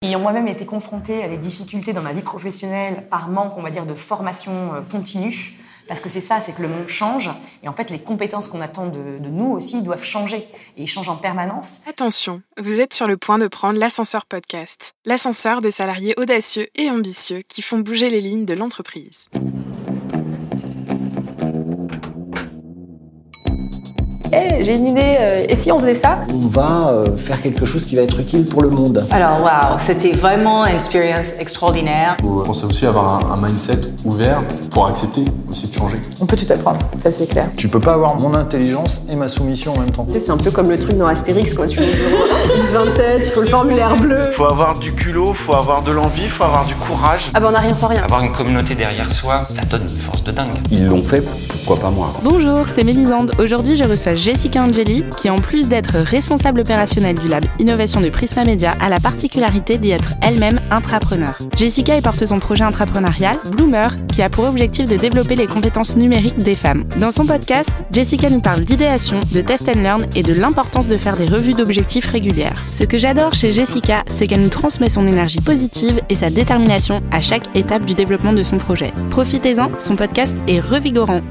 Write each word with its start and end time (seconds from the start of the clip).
Ayant 0.00 0.20
moi-même 0.20 0.46
été 0.46 0.64
confrontée 0.64 1.24
à 1.24 1.28
des 1.28 1.38
difficultés 1.38 1.92
dans 1.92 2.02
ma 2.02 2.12
vie 2.12 2.22
professionnelle 2.22 3.08
par 3.10 3.28
manque, 3.28 3.54
on 3.56 3.62
va 3.62 3.70
dire, 3.70 3.84
de 3.84 3.94
formation 3.94 4.52
euh, 4.74 4.80
continue, 4.80 5.54
parce 5.88 6.00
que 6.00 6.08
c'est 6.08 6.20
ça, 6.20 6.38
c'est 6.38 6.52
que 6.52 6.62
le 6.62 6.68
monde 6.68 6.86
change, 6.86 7.32
et 7.64 7.68
en 7.68 7.72
fait, 7.72 7.90
les 7.90 7.98
compétences 7.98 8.46
qu'on 8.46 8.60
attend 8.60 8.86
de, 8.86 9.18
de, 9.18 9.28
nous 9.28 9.50
aussi 9.50 9.82
doivent 9.82 10.04
changer, 10.04 10.46
et 10.76 10.86
changent 10.86 11.08
en 11.08 11.16
permanence. 11.16 11.80
Attention, 11.88 12.42
vous 12.58 12.78
êtes 12.78 12.94
sur 12.94 13.08
le 13.08 13.16
point 13.16 13.38
de 13.38 13.48
prendre 13.48 13.80
l'ascenseur 13.80 14.24
podcast, 14.26 14.94
l'ascenseur 15.04 15.62
des 15.62 15.72
salariés 15.72 16.14
audacieux 16.16 16.68
et 16.76 16.90
ambitieux 16.90 17.42
qui 17.48 17.60
font 17.60 17.80
bouger 17.80 18.08
les 18.08 18.20
lignes 18.20 18.44
de 18.44 18.54
l'entreprise. 18.54 19.26
J'ai 24.60 24.74
une 24.74 24.88
idée, 24.88 25.16
euh, 25.18 25.46
et 25.48 25.54
si 25.54 25.70
on 25.72 25.78
faisait 25.78 25.94
ça 25.94 26.18
On 26.32 26.48
va 26.48 26.88
euh, 26.88 27.16
faire 27.16 27.40
quelque 27.40 27.64
chose 27.64 27.84
qui 27.84 27.96
va 27.96 28.02
être 28.02 28.18
utile 28.18 28.44
pour 28.44 28.62
le 28.62 28.70
monde. 28.70 29.04
Alors, 29.10 29.40
waouh, 29.42 29.78
c'était 29.78 30.12
vraiment 30.12 30.66
une 30.66 30.74
expérience 30.74 31.32
extraordinaire. 31.38 32.16
Il 32.20 32.24
faut 32.24 32.40
penser 32.40 32.64
aussi 32.64 32.86
avoir 32.86 33.14
un, 33.14 33.32
un, 33.32 33.36
mindset 33.36 33.78
ouvert 34.04 34.42
pour 34.70 34.86
accepter 34.86 35.24
aussi 35.48 35.68
de 35.68 35.74
changer? 35.74 35.98
On 36.20 36.26
peut 36.26 36.36
tout 36.36 36.52
apprendre, 36.52 36.80
ça 36.98 37.10
c'est 37.10 37.28
clair. 37.28 37.50
Tu 37.56 37.68
peux 37.68 37.80
pas 37.80 37.94
avoir 37.94 38.16
mon 38.16 38.34
intelligence 38.34 39.00
et 39.08 39.16
ma 39.16 39.28
soumission 39.28 39.74
en 39.74 39.80
même 39.80 39.90
temps. 39.90 40.04
Tu 40.06 40.14
sais, 40.14 40.20
c'est 40.20 40.32
un 40.32 40.36
peu 40.36 40.50
comme 40.50 40.68
le 40.68 40.78
truc 40.78 40.96
dans 40.96 41.06
Astérix, 41.06 41.54
quoi. 41.54 41.66
Tu 41.66 41.80
vois, 41.80 42.84
27, 42.84 43.22
il 43.26 43.30
faut 43.30 43.40
le 43.40 43.46
formulaire 43.46 43.96
bleu. 43.96 44.18
Il 44.28 44.34
faut 44.34 44.44
avoir 44.44 44.78
du 44.78 44.94
culot, 44.94 45.28
il 45.28 45.34
faut 45.34 45.54
avoir 45.54 45.82
de 45.82 45.92
l'envie, 45.92 46.24
il 46.24 46.30
faut 46.30 46.44
avoir 46.44 46.66
du 46.66 46.74
courage. 46.74 47.30
Ah 47.34 47.40
ben 47.40 47.48
on 47.48 47.52
n'a 47.52 47.60
rien 47.60 47.74
sans 47.74 47.88
rien. 47.88 48.02
Avoir 48.02 48.22
une 48.22 48.32
communauté 48.32 48.74
derrière 48.74 49.10
soi, 49.10 49.44
ça 49.48 49.62
donne 49.70 49.82
une 49.82 49.88
force 49.88 50.24
de 50.24 50.32
dingue. 50.32 50.54
Ils 50.70 50.86
l'ont 50.86 51.02
fait, 51.02 51.22
pourquoi 51.48 51.76
pas 51.76 51.90
moi? 51.90 52.12
Bonjour, 52.22 52.66
c'est 52.66 52.84
Mélisande. 52.84 53.32
Aujourd'hui, 53.38 53.76
je 53.76 53.84
reçois 53.84 54.14
Jessica 54.14 54.47
Angeli, 54.56 55.04
qui 55.16 55.30
en 55.30 55.36
plus 55.36 55.68
d'être 55.68 55.96
responsable 55.98 56.60
opérationnelle 56.60 57.18
du 57.18 57.28
lab 57.28 57.44
Innovation 57.58 58.00
de 58.00 58.08
Prisma 58.08 58.44
Media, 58.44 58.72
a 58.80 58.88
la 58.88 59.00
particularité 59.00 59.78
d'y 59.78 59.90
être 59.90 60.14
elle-même 60.22 60.60
intrapreneur. 60.70 61.36
Jessica 61.56 61.96
est 61.96 62.02
porteuse 62.02 62.28
son 62.28 62.38
projet 62.38 62.64
entrepreneurial 62.64 63.36
Bloomer, 63.52 63.96
qui 64.12 64.22
a 64.22 64.30
pour 64.30 64.44
objectif 64.46 64.88
de 64.88 64.96
développer 64.96 65.36
les 65.36 65.46
compétences 65.46 65.96
numériques 65.96 66.38
des 66.38 66.54
femmes. 66.54 66.84
Dans 67.00 67.10
son 67.10 67.26
podcast, 67.26 67.70
Jessica 67.92 68.30
nous 68.30 68.40
parle 68.40 68.60
d'idéation, 68.60 69.20
de 69.32 69.40
test 69.40 69.68
and 69.68 69.80
learn 69.80 70.06
et 70.14 70.22
de 70.22 70.32
l'importance 70.32 70.88
de 70.88 70.96
faire 70.96 71.16
des 71.16 71.26
revues 71.26 71.54
d'objectifs 71.54 72.10
régulières. 72.10 72.62
Ce 72.72 72.84
que 72.84 72.98
j'adore 72.98 73.34
chez 73.34 73.50
Jessica, 73.50 74.04
c'est 74.06 74.26
qu'elle 74.26 74.42
nous 74.42 74.48
transmet 74.48 74.88
son 74.88 75.06
énergie 75.06 75.40
positive 75.40 76.00
et 76.08 76.14
sa 76.14 76.30
détermination 76.30 77.00
à 77.10 77.20
chaque 77.20 77.44
étape 77.56 77.84
du 77.84 77.94
développement 77.94 78.32
de 78.32 78.42
son 78.42 78.56
projet. 78.56 78.92
Profitez-en, 79.10 79.70
son 79.78 79.96
podcast 79.96 80.36
est 80.46 80.60
revigorant. 80.60 81.22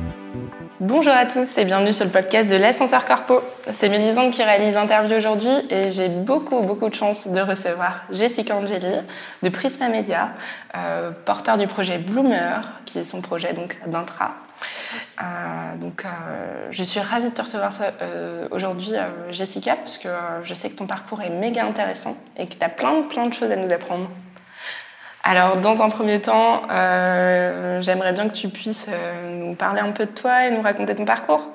Bonjour 0.80 1.14
à 1.14 1.26
tous 1.26 1.58
et 1.58 1.66
bienvenue 1.66 1.92
sur 1.92 2.06
le 2.06 2.12
podcast 2.12 2.48
de 2.48 2.56
l'ascenseur 2.56 3.04
corpo. 3.04 3.42
C'est 3.72 3.90
Mélisande 3.90 4.30
qui 4.30 4.44
réalise 4.44 4.76
l'interview 4.76 5.16
aujourd'hui 5.16 5.50
et 5.72 5.90
j'ai 5.90 6.08
beaucoup 6.08 6.60
beaucoup 6.60 6.88
de 6.88 6.94
chance 6.94 7.28
de 7.28 7.40
recevoir 7.40 8.04
Jessica 8.12 8.56
Angeli 8.56 8.86
de 9.42 9.50
Prisma 9.50 9.90
Media, 9.90 10.30
euh, 10.76 11.10
porteur 11.26 11.58
du 11.58 11.66
projet 11.66 11.98
Bloomer, 11.98 12.62
qui 12.86 13.00
est 13.00 13.06
son 13.06 13.22
projet 13.22 13.54
donc 13.54 13.76
d'intra. 13.88 14.36
Euh, 15.20 15.24
donc 15.82 16.06
euh, 16.06 16.68
je 16.70 16.84
suis 16.84 17.00
ravie 17.00 17.30
de 17.30 17.34
te 17.34 17.42
recevoir 17.42 17.72
aujourd'hui 18.52 18.94
Jessica 19.32 19.78
parce 19.78 19.98
que 19.98 20.10
je 20.44 20.54
sais 20.54 20.70
que 20.70 20.76
ton 20.76 20.86
parcours 20.86 21.24
est 21.24 21.32
méga 21.32 21.66
intéressant 21.66 22.16
et 22.38 22.46
que 22.46 22.54
tu 22.54 22.64
as 22.64 22.70
plein 22.70 23.02
plein 23.02 23.26
de 23.26 23.34
choses 23.34 23.50
à 23.50 23.56
nous 23.56 23.74
apprendre. 23.74 24.12
Alors, 25.30 25.58
dans 25.58 25.82
un 25.82 25.90
premier 25.90 26.22
temps, 26.22 26.62
euh, 26.72 27.82
j'aimerais 27.82 28.14
bien 28.14 28.30
que 28.30 28.34
tu 28.34 28.48
puisses 28.48 28.86
euh, 28.88 29.46
nous 29.46 29.56
parler 29.56 29.82
un 29.82 29.92
peu 29.92 30.06
de 30.06 30.12
toi 30.12 30.46
et 30.46 30.52
nous 30.52 30.62
raconter 30.62 30.96
ton 30.96 31.04
parcours. 31.04 31.50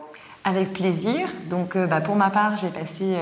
Avec 0.44 0.74
plaisir. 0.74 1.26
Donc, 1.48 1.74
euh, 1.74 1.86
bah, 1.86 2.02
pour 2.02 2.14
ma 2.14 2.28
part, 2.28 2.58
j'ai 2.58 2.68
passé 2.68 3.16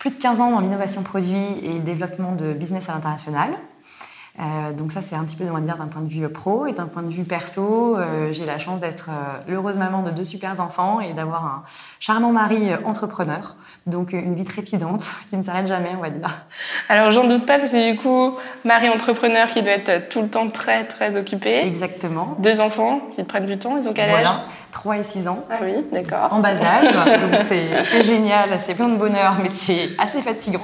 plus 0.00 0.10
de 0.10 0.16
15 0.16 0.40
ans 0.40 0.50
dans 0.50 0.58
l'innovation 0.58 1.04
produit 1.04 1.60
et 1.62 1.74
le 1.74 1.84
développement 1.84 2.32
de 2.32 2.52
business 2.52 2.88
à 2.88 2.94
l'international. 2.94 3.50
Euh, 4.38 4.72
donc 4.72 4.92
ça, 4.92 5.00
c'est 5.00 5.16
un 5.16 5.24
petit 5.24 5.36
peu, 5.36 5.44
on 5.50 5.54
va 5.54 5.60
dire, 5.60 5.76
d'un 5.76 5.86
point 5.86 6.02
de 6.02 6.08
vue 6.08 6.28
pro 6.28 6.66
et 6.66 6.72
d'un 6.72 6.86
point 6.86 7.02
de 7.02 7.10
vue 7.10 7.24
perso. 7.24 7.96
Euh, 7.96 8.32
j'ai 8.32 8.46
la 8.46 8.58
chance 8.58 8.80
d'être 8.80 9.10
euh, 9.10 9.50
l'heureuse 9.50 9.78
maman 9.78 10.02
de 10.02 10.10
deux 10.10 10.24
super 10.24 10.60
enfants 10.60 11.00
et 11.00 11.12
d'avoir 11.12 11.44
un 11.44 11.62
charmant 11.98 12.32
mari 12.32 12.70
entrepreneur. 12.84 13.56
Donc 13.86 14.12
une 14.12 14.34
vie 14.34 14.44
trépidante 14.44 15.08
qui 15.28 15.36
ne 15.36 15.42
s'arrête 15.42 15.66
jamais, 15.66 15.90
on 15.96 16.00
va 16.00 16.10
dire. 16.10 16.28
Alors 16.88 17.10
j'en 17.10 17.26
doute 17.26 17.44
pas 17.44 17.58
parce 17.58 17.72
que 17.72 17.92
du 17.92 17.98
coup, 17.98 18.34
mari 18.64 18.88
entrepreneur 18.88 19.48
qui 19.48 19.62
doit 19.62 19.72
être 19.72 20.08
tout 20.08 20.22
le 20.22 20.28
temps 20.28 20.48
très 20.48 20.84
très 20.84 21.16
occupé. 21.16 21.60
Exactement. 21.64 22.36
Deux 22.38 22.60
enfants 22.60 23.00
qui 23.10 23.22
te 23.22 23.28
prennent 23.28 23.46
du 23.46 23.58
temps. 23.58 23.76
Ils 23.76 23.88
ont 23.88 23.92
quel 23.92 24.10
voilà. 24.10 24.30
âge 24.30 24.36
3 24.72 24.98
et 24.98 25.02
6 25.02 25.28
ans. 25.28 25.44
Ah 25.50 25.56
oui, 25.62 25.72
d'accord. 25.92 26.28
En 26.30 26.40
bas 26.40 26.50
âge. 26.50 27.20
donc 27.20 27.36
c'est 27.36 28.02
génial, 28.02 28.48
c'est 28.58 28.74
plein 28.74 28.88
de 28.88 28.96
bonheur, 28.96 29.36
mais 29.42 29.48
c'est 29.48 29.90
assez 29.98 30.20
fatigant. 30.20 30.60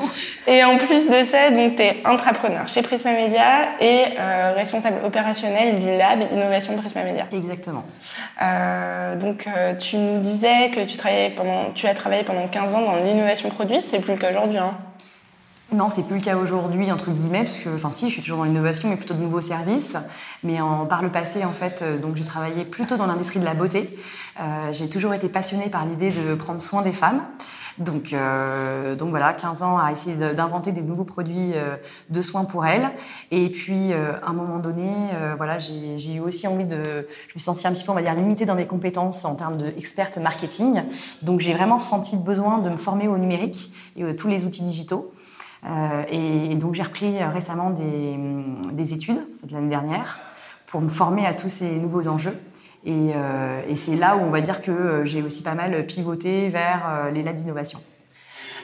Et 0.47 0.63
en 0.65 0.77
plus 0.77 1.09
de 1.09 1.23
ça, 1.23 1.51
donc 1.51 1.77
tu 1.77 1.83
es 1.83 2.03
entrepreneur 2.05 2.69
chez 2.69 2.83
Prisma 2.83 3.13
Media 3.13 3.66
et 3.81 4.19
euh, 4.19 4.53
responsable 4.55 5.05
opérationnel 5.05 5.81
du 5.81 5.97
lab 5.97 6.21
Innovation 6.33 6.77
Prisma 6.77 7.03
Media. 7.03 7.27
Exactement. 7.33 7.85
Euh, 8.43 9.17
donc 9.17 9.47
euh, 9.47 9.75
tu 9.75 9.97
nous 9.97 10.21
disais 10.21 10.71
que 10.71 10.85
tu, 10.85 10.97
travaillais 10.97 11.31
pendant, 11.31 11.71
tu 11.75 11.87
as 11.87 11.95
travaillé 11.95 12.25
pendant 12.25 12.47
15 12.49 12.75
ans 12.75 12.83
dans 12.83 12.97
l'innovation 12.97 13.49
produit, 13.49 13.79
c'est 13.83 14.01
plus 14.01 14.13
le 14.13 14.19
cas 14.19 14.31
aujourd'hui. 14.31 14.59
Hein. 14.59 14.77
Non, 15.73 15.89
c'est 15.89 16.07
plus 16.07 16.19
le 16.19 16.23
cas 16.23 16.37
aujourd'hui, 16.37 16.93
entre 16.93 17.11
guillemets, 17.11 17.43
parce 17.43 17.59
que, 17.59 17.75
enfin 17.75 17.91
si, 17.91 18.07
je 18.07 18.13
suis 18.13 18.23
toujours 18.23 18.39
dans 18.39 18.45
l'innovation, 18.45 18.89
mais 18.89 18.97
plutôt 18.97 19.15
de 19.15 19.21
nouveaux 19.21 19.41
services. 19.41 19.97
Mais 20.45 20.59
par 20.89 21.03
le 21.03 21.11
passé, 21.11 21.45
en 21.45 21.53
fait, 21.53 21.83
euh, 21.83 21.99
donc 21.99 22.15
j'ai 22.15 22.25
travaillé 22.25 22.65
plutôt 22.65 22.97
dans 22.97 23.07
l'industrie 23.07 23.41
de 23.41 23.45
la 23.45 23.55
beauté. 23.55 23.91
Euh, 24.41 24.73
j'ai 24.73 24.89
toujours 24.89 25.13
été 25.13 25.29
passionnée 25.29 25.69
par 25.69 25.85
l'idée 25.85 26.13
de 26.13 26.37
prendre 26.37 26.61
soin 26.61 26.83
des 26.83 26.93
femmes. 26.93 27.21
Donc, 27.79 28.13
euh, 28.13 28.95
donc 28.95 29.11
voilà, 29.11 29.35
15 29.35 29.65
ans 29.65 29.77
à 29.77 29.91
essayer 29.91 30.15
d'inventer 30.15 30.71
des 30.71 30.83
nouveaux 30.83 31.05
produits 31.05 31.53
de 32.11 32.21
soins 32.23 32.45
pour 32.45 32.65
elles. 32.65 32.89
Et 33.33 33.51
puis, 33.51 33.93
à 33.93 34.29
un 34.31 34.33
moment 34.33 34.59
donné, 34.59 34.89
voilà, 35.37 35.59
j'ai 35.59 36.15
eu 36.15 36.21
aussi 36.21 36.47
envie 36.47 36.65
de... 36.65 36.77
Je 36.77 37.35
me 37.35 37.39
suis 37.39 37.41
sentie 37.41 37.67
un 37.67 37.73
petit 37.73 37.85
peu, 37.85 37.91
on 37.91 37.97
va 37.97 38.03
dire, 38.03 38.15
limitée 38.15 38.47
dans 38.47 38.55
mes 38.55 38.67
compétences 38.67 39.25
en 39.25 39.35
termes 39.35 39.59
d'experte 39.59 40.17
marketing. 40.17 40.85
Donc, 41.23 41.41
j'ai 41.41 41.53
vraiment 41.53 41.77
ressenti 41.77 42.17
le 42.17 42.23
besoin 42.23 42.59
de 42.59 42.71
me 42.71 42.77
former 42.77 43.09
au 43.09 43.19
numérique 43.19 43.73
et 43.97 44.05
à 44.05 44.15
tous 44.15 44.29
les 44.29 44.45
outils 44.45 44.63
digitaux. 44.63 45.13
Euh, 45.67 46.05
et, 46.09 46.55
donc 46.57 46.75
j'ai 46.75 46.83
repris 46.83 47.23
récemment 47.25 47.71
des, 47.71 48.17
des 48.73 48.95
études 48.95 49.19
l'année 49.51 49.69
dernière 49.69 50.21
pour 50.67 50.81
me 50.81 50.89
former 50.89 51.27
à 51.27 51.35
tous 51.35 51.49
ces 51.49 51.79
nouveaux 51.79 52.09
enjeux. 52.09 52.39
Et, 52.85 53.13
euh, 53.15 53.63
et 53.69 53.77
c'est 53.77 53.97
là 53.97 54.17
où 54.17 54.21
on 54.21 54.31
va 54.31 54.41
dire 54.41 54.61
que 54.61 55.05
j'ai 55.05 55.23
aussi 55.23 55.43
pas 55.43 55.55
mal 55.55 55.87
pivoté 55.87 56.49
vers 56.49 56.83
euh, 56.89 57.11
les 57.11 57.23
labs 57.23 57.37
d'innovation. 57.37 57.81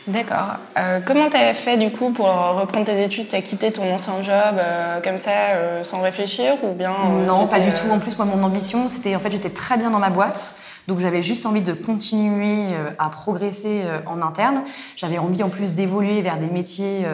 D'accord. 0.08 0.56
Euh, 0.76 1.00
comment 1.04 1.30
tu 1.30 1.36
as 1.36 1.54
fait 1.54 1.76
du 1.76 1.90
coup 1.90 2.10
pour 2.10 2.26
reprendre 2.26 2.86
tes 2.86 3.04
études? 3.04 3.28
Tu 3.28 3.36
as 3.36 3.42
quitté 3.42 3.70
ton 3.70 3.92
ancien 3.92 4.20
job 4.22 4.56
euh, 4.58 5.00
comme 5.00 5.18
ça 5.18 5.30
euh, 5.30 5.84
sans 5.84 6.00
réfléchir 6.00 6.54
ou 6.64 6.72
bien 6.74 6.92
Non, 7.26 7.46
pas 7.46 7.60
du 7.60 7.72
tout. 7.72 7.88
En 7.90 8.00
plus, 8.00 8.16
moi, 8.18 8.26
mon 8.26 8.42
ambition, 8.42 8.88
c'était 8.88 9.14
en 9.14 9.20
fait, 9.20 9.30
j'étais 9.30 9.50
très 9.50 9.76
bien 9.76 9.90
dans 9.90 10.00
ma 10.00 10.10
boîte. 10.10 10.56
Donc 10.88 10.98
j'avais 10.98 11.22
juste 11.22 11.46
envie 11.46 11.62
de 11.62 11.72
continuer 11.72 12.64
à 12.98 13.08
progresser 13.08 13.82
en 14.06 14.20
interne. 14.20 14.64
J'avais 14.96 15.18
envie 15.18 15.44
en 15.44 15.48
plus 15.48 15.74
d'évoluer 15.74 16.20
vers 16.22 16.38
des 16.38 16.50
métiers 16.50 17.06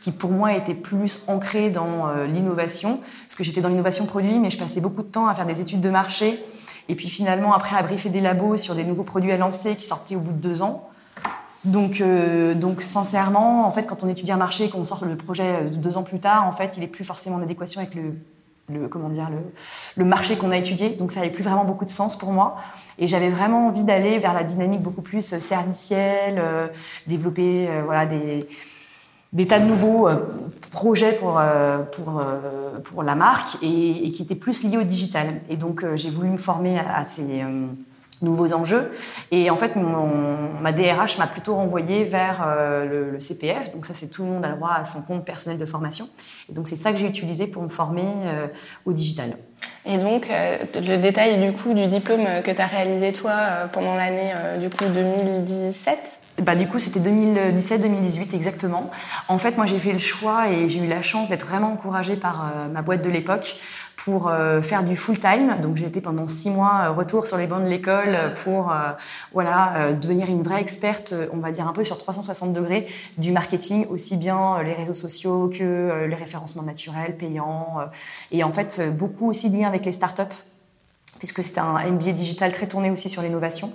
qui 0.00 0.12
pour 0.12 0.30
moi 0.30 0.54
étaient 0.54 0.72
plus 0.72 1.24
ancrés 1.28 1.68
dans 1.68 2.10
l'innovation. 2.24 2.98
Parce 3.26 3.34
que 3.36 3.44
j'étais 3.44 3.60
dans 3.60 3.68
l'innovation 3.68 4.06
produit, 4.06 4.38
mais 4.38 4.48
je 4.48 4.56
passais 4.56 4.80
beaucoup 4.80 5.02
de 5.02 5.08
temps 5.08 5.28
à 5.28 5.34
faire 5.34 5.44
des 5.44 5.60
études 5.60 5.82
de 5.82 5.90
marché. 5.90 6.42
Et 6.88 6.94
puis 6.94 7.08
finalement, 7.08 7.52
après, 7.52 7.76
à 7.76 7.82
briefer 7.82 8.08
des 8.08 8.22
labos 8.22 8.56
sur 8.56 8.74
des 8.74 8.84
nouveaux 8.84 9.04
produits 9.04 9.32
à 9.32 9.36
lancer 9.36 9.76
qui 9.76 9.84
sortaient 9.84 10.16
au 10.16 10.20
bout 10.20 10.32
de 10.32 10.40
deux 10.40 10.62
ans. 10.62 10.88
Donc, 11.66 12.00
euh, 12.00 12.54
donc 12.54 12.80
sincèrement, 12.80 13.66
en 13.66 13.70
fait, 13.70 13.84
quand 13.84 14.02
on 14.04 14.08
étudie 14.08 14.32
un 14.32 14.36
marché 14.36 14.64
et 14.64 14.70
qu'on 14.70 14.84
sort 14.84 15.04
le 15.04 15.16
projet 15.16 15.64
deux 15.76 15.96
ans 15.98 16.02
plus 16.02 16.20
tard, 16.20 16.46
en 16.46 16.52
fait, 16.52 16.76
il 16.76 16.82
est 16.82 16.88
plus 16.88 17.04
forcément 17.04 17.36
en 17.36 17.42
adéquation 17.42 17.80
avec 17.80 17.94
le, 17.94 18.88
comment 18.88 19.08
dire, 19.08 19.28
le, 19.96 20.04
marché 20.04 20.36
qu'on 20.36 20.50
a 20.50 20.56
étudié. 20.56 20.90
Donc, 20.90 21.10
ça 21.10 21.20
n'avait 21.20 21.32
plus 21.32 21.44
vraiment 21.44 21.64
beaucoup 21.64 21.84
de 21.84 21.90
sens 21.90 22.16
pour 22.16 22.32
moi. 22.32 22.56
Et 22.98 23.06
j'avais 23.06 23.28
vraiment 23.28 23.66
envie 23.66 23.84
d'aller 23.84 24.18
vers 24.18 24.32
la 24.32 24.42
dynamique 24.42 24.80
beaucoup 24.80 25.02
plus 25.02 25.38
servicielle, 25.38 26.36
euh, 26.38 26.68
développer 27.06 27.68
euh, 27.68 27.82
voilà 27.84 28.06
des 29.36 29.46
tas 29.46 29.60
de 29.60 29.66
nouveaux 29.66 30.08
euh, 30.08 30.16
projets 30.70 31.12
pour, 31.12 31.38
euh, 31.38 31.82
pour, 31.82 32.20
euh, 32.20 32.78
pour 32.82 33.02
la 33.02 33.14
marque 33.14 33.58
et, 33.62 34.10
qui 34.10 34.22
étaient 34.22 34.34
plus 34.34 34.64
liés 34.64 34.78
au 34.78 34.82
digital. 34.82 35.40
Et 35.50 35.56
donc, 35.56 35.84
j'ai 35.94 36.10
voulu 36.10 36.30
me 36.30 36.38
former 36.38 36.78
à 36.78 37.04
ces 37.04 37.44
nouveaux 38.22 38.52
enjeux. 38.52 38.90
Et 39.30 39.50
en 39.50 39.56
fait, 39.56 39.76
mon, 39.76 40.08
ma 40.60 40.72
DRH 40.72 41.18
m'a 41.18 41.26
plutôt 41.26 41.54
renvoyé 41.54 42.04
vers 42.04 42.44
euh, 42.46 43.12
le, 43.12 43.20
CPF. 43.20 43.72
Donc 43.72 43.86
ça, 43.86 43.94
c'est 43.94 44.08
tout 44.08 44.24
le 44.24 44.30
monde 44.30 44.44
a 44.44 44.48
le 44.48 44.56
droit 44.56 44.72
à 44.72 44.84
son 44.84 45.02
compte 45.02 45.24
personnel 45.24 45.58
de 45.58 45.66
formation. 45.66 46.08
Et 46.48 46.52
donc 46.52 46.68
c'est 46.68 46.76
ça 46.76 46.92
que 46.92 46.98
j'ai 46.98 47.06
utilisé 47.06 47.46
pour 47.46 47.62
me 47.62 47.68
former 47.68 48.04
euh, 48.04 48.46
au 48.84 48.92
digital. 48.92 49.36
Et 49.86 49.98
donc, 49.98 50.28
le 50.74 50.96
détail 50.96 51.40
du 51.40 51.52
coup 51.52 51.72
du 51.72 51.86
diplôme 51.86 52.26
que 52.44 52.50
tu 52.50 52.60
as 52.60 52.66
réalisé 52.66 53.12
toi 53.12 53.68
pendant 53.72 53.94
l'année 53.94 54.32
du 54.58 54.68
coup 54.68 54.84
2017 54.84 56.20
bah, 56.42 56.54
du 56.54 56.66
coup, 56.66 56.78
c'était 56.78 57.00
2017-2018 57.00 58.34
exactement. 58.34 58.90
En 59.28 59.38
fait, 59.38 59.56
moi, 59.56 59.64
j'ai 59.64 59.78
fait 59.78 59.92
le 59.92 59.98
choix 59.98 60.50
et 60.50 60.68
j'ai 60.68 60.80
eu 60.80 60.86
la 60.86 61.00
chance 61.00 61.30
d'être 61.30 61.46
vraiment 61.46 61.72
encouragée 61.72 62.16
par 62.16 62.44
euh, 62.44 62.68
ma 62.68 62.82
boîte 62.82 63.02
de 63.02 63.08
l'époque 63.08 63.56
pour 63.96 64.28
euh, 64.28 64.60
faire 64.60 64.84
du 64.84 64.96
full 64.96 65.18
time. 65.18 65.56
Donc, 65.62 65.76
j'ai 65.76 65.86
été 65.86 66.02
pendant 66.02 66.28
six 66.28 66.50
mois 66.50 66.82
euh, 66.84 66.90
retour 66.90 67.26
sur 67.26 67.38
les 67.38 67.46
bancs 67.46 67.64
de 67.64 67.68
l'école 67.68 68.34
pour 68.44 68.74
voilà 69.32 69.92
devenir 69.92 70.28
une 70.28 70.42
vraie 70.42 70.60
experte, 70.60 71.14
on 71.32 71.38
va 71.38 71.50
dire 71.50 71.66
un 71.66 71.72
peu 71.72 71.84
sur 71.84 71.96
360 71.98 72.52
degrés 72.52 72.86
du 73.16 73.32
marketing, 73.32 73.86
aussi 73.88 74.16
bien 74.16 74.62
les 74.62 74.74
réseaux 74.74 74.94
sociaux 74.94 75.50
que 75.52 76.06
les 76.06 76.14
référencements 76.14 76.62
naturels, 76.62 77.16
payants, 77.16 77.78
et 78.32 78.44
en 78.44 78.50
fait 78.50 78.82
beaucoup 78.96 79.28
aussi 79.28 79.48
lié 79.48 79.64
avec 79.64 79.75
les 79.84 79.92
startups, 79.92 80.22
puisque 81.18 81.42
c'était 81.42 81.60
un 81.60 81.78
MBA 81.90 82.12
digital 82.12 82.52
très 82.52 82.66
tourné 82.66 82.90
aussi 82.90 83.08
sur 83.08 83.22
l'innovation. 83.22 83.72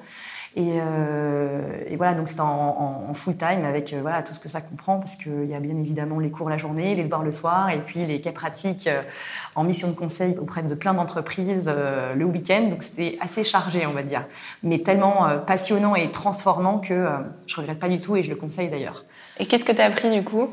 Et, 0.57 0.80
euh, 0.81 1.62
voilà, 1.95 2.13
donc 2.13 2.27
c'était 2.27 2.42
en, 2.42 3.13
full 3.13 3.38
time 3.38 3.63
avec 3.65 3.94
euh, 3.94 4.00
voilà, 4.01 4.21
tout 4.24 4.33
ce 4.33 4.39
que 4.39 4.50
ça 4.50 4.59
comprend, 4.59 4.98
parce 5.00 5.15
qu'il 5.15 5.45
y 5.45 5.53
a 5.53 5.59
bien 5.59 5.77
évidemment 5.77 6.19
les 6.19 6.30
cours 6.30 6.50
la 6.50 6.57
journée, 6.57 6.95
les 6.95 7.03
devoirs 7.03 7.24
le 7.24 7.31
soir, 7.31 7.69
et 7.69 7.80
puis 7.80 8.06
les 8.06 8.19
cas 8.19 8.31
pratiques 8.31 8.88
euh, 8.88 9.01
en 9.56 9.63
mission 9.63 9.89
de 9.89 9.95
conseil 9.95 10.38
auprès 10.39 10.63
de 10.63 10.74
plein 10.75 10.94
d'entreprises 10.94 11.71
le 12.15 12.25
week-end. 12.25 12.68
Donc 12.69 12.83
c'était 12.83 13.18
assez 13.21 13.44
chargé, 13.44 13.86
on 13.86 13.94
va 13.94 14.04
dire, 14.04 14.25
mais 14.63 14.80
tellement 14.80 15.27
passionnant 15.45 15.95
et 15.95 16.12
transformant 16.12 16.80
que 16.80 17.07
je 17.47 17.56
regrette 17.56 17.80
pas 17.80 17.89
du 17.89 18.01
tout 18.01 18.15
et 18.15 18.24
je 18.24 18.30
le 18.30 18.36
conseille 18.36 18.69
d'ailleurs. 18.69 19.06
Et 19.39 19.45
qu'est-ce 19.45 19.65
que 19.65 19.71
tu 19.71 19.81
as 19.81 19.86
appris 19.86 20.12
du 20.12 20.24
coup? 20.24 20.50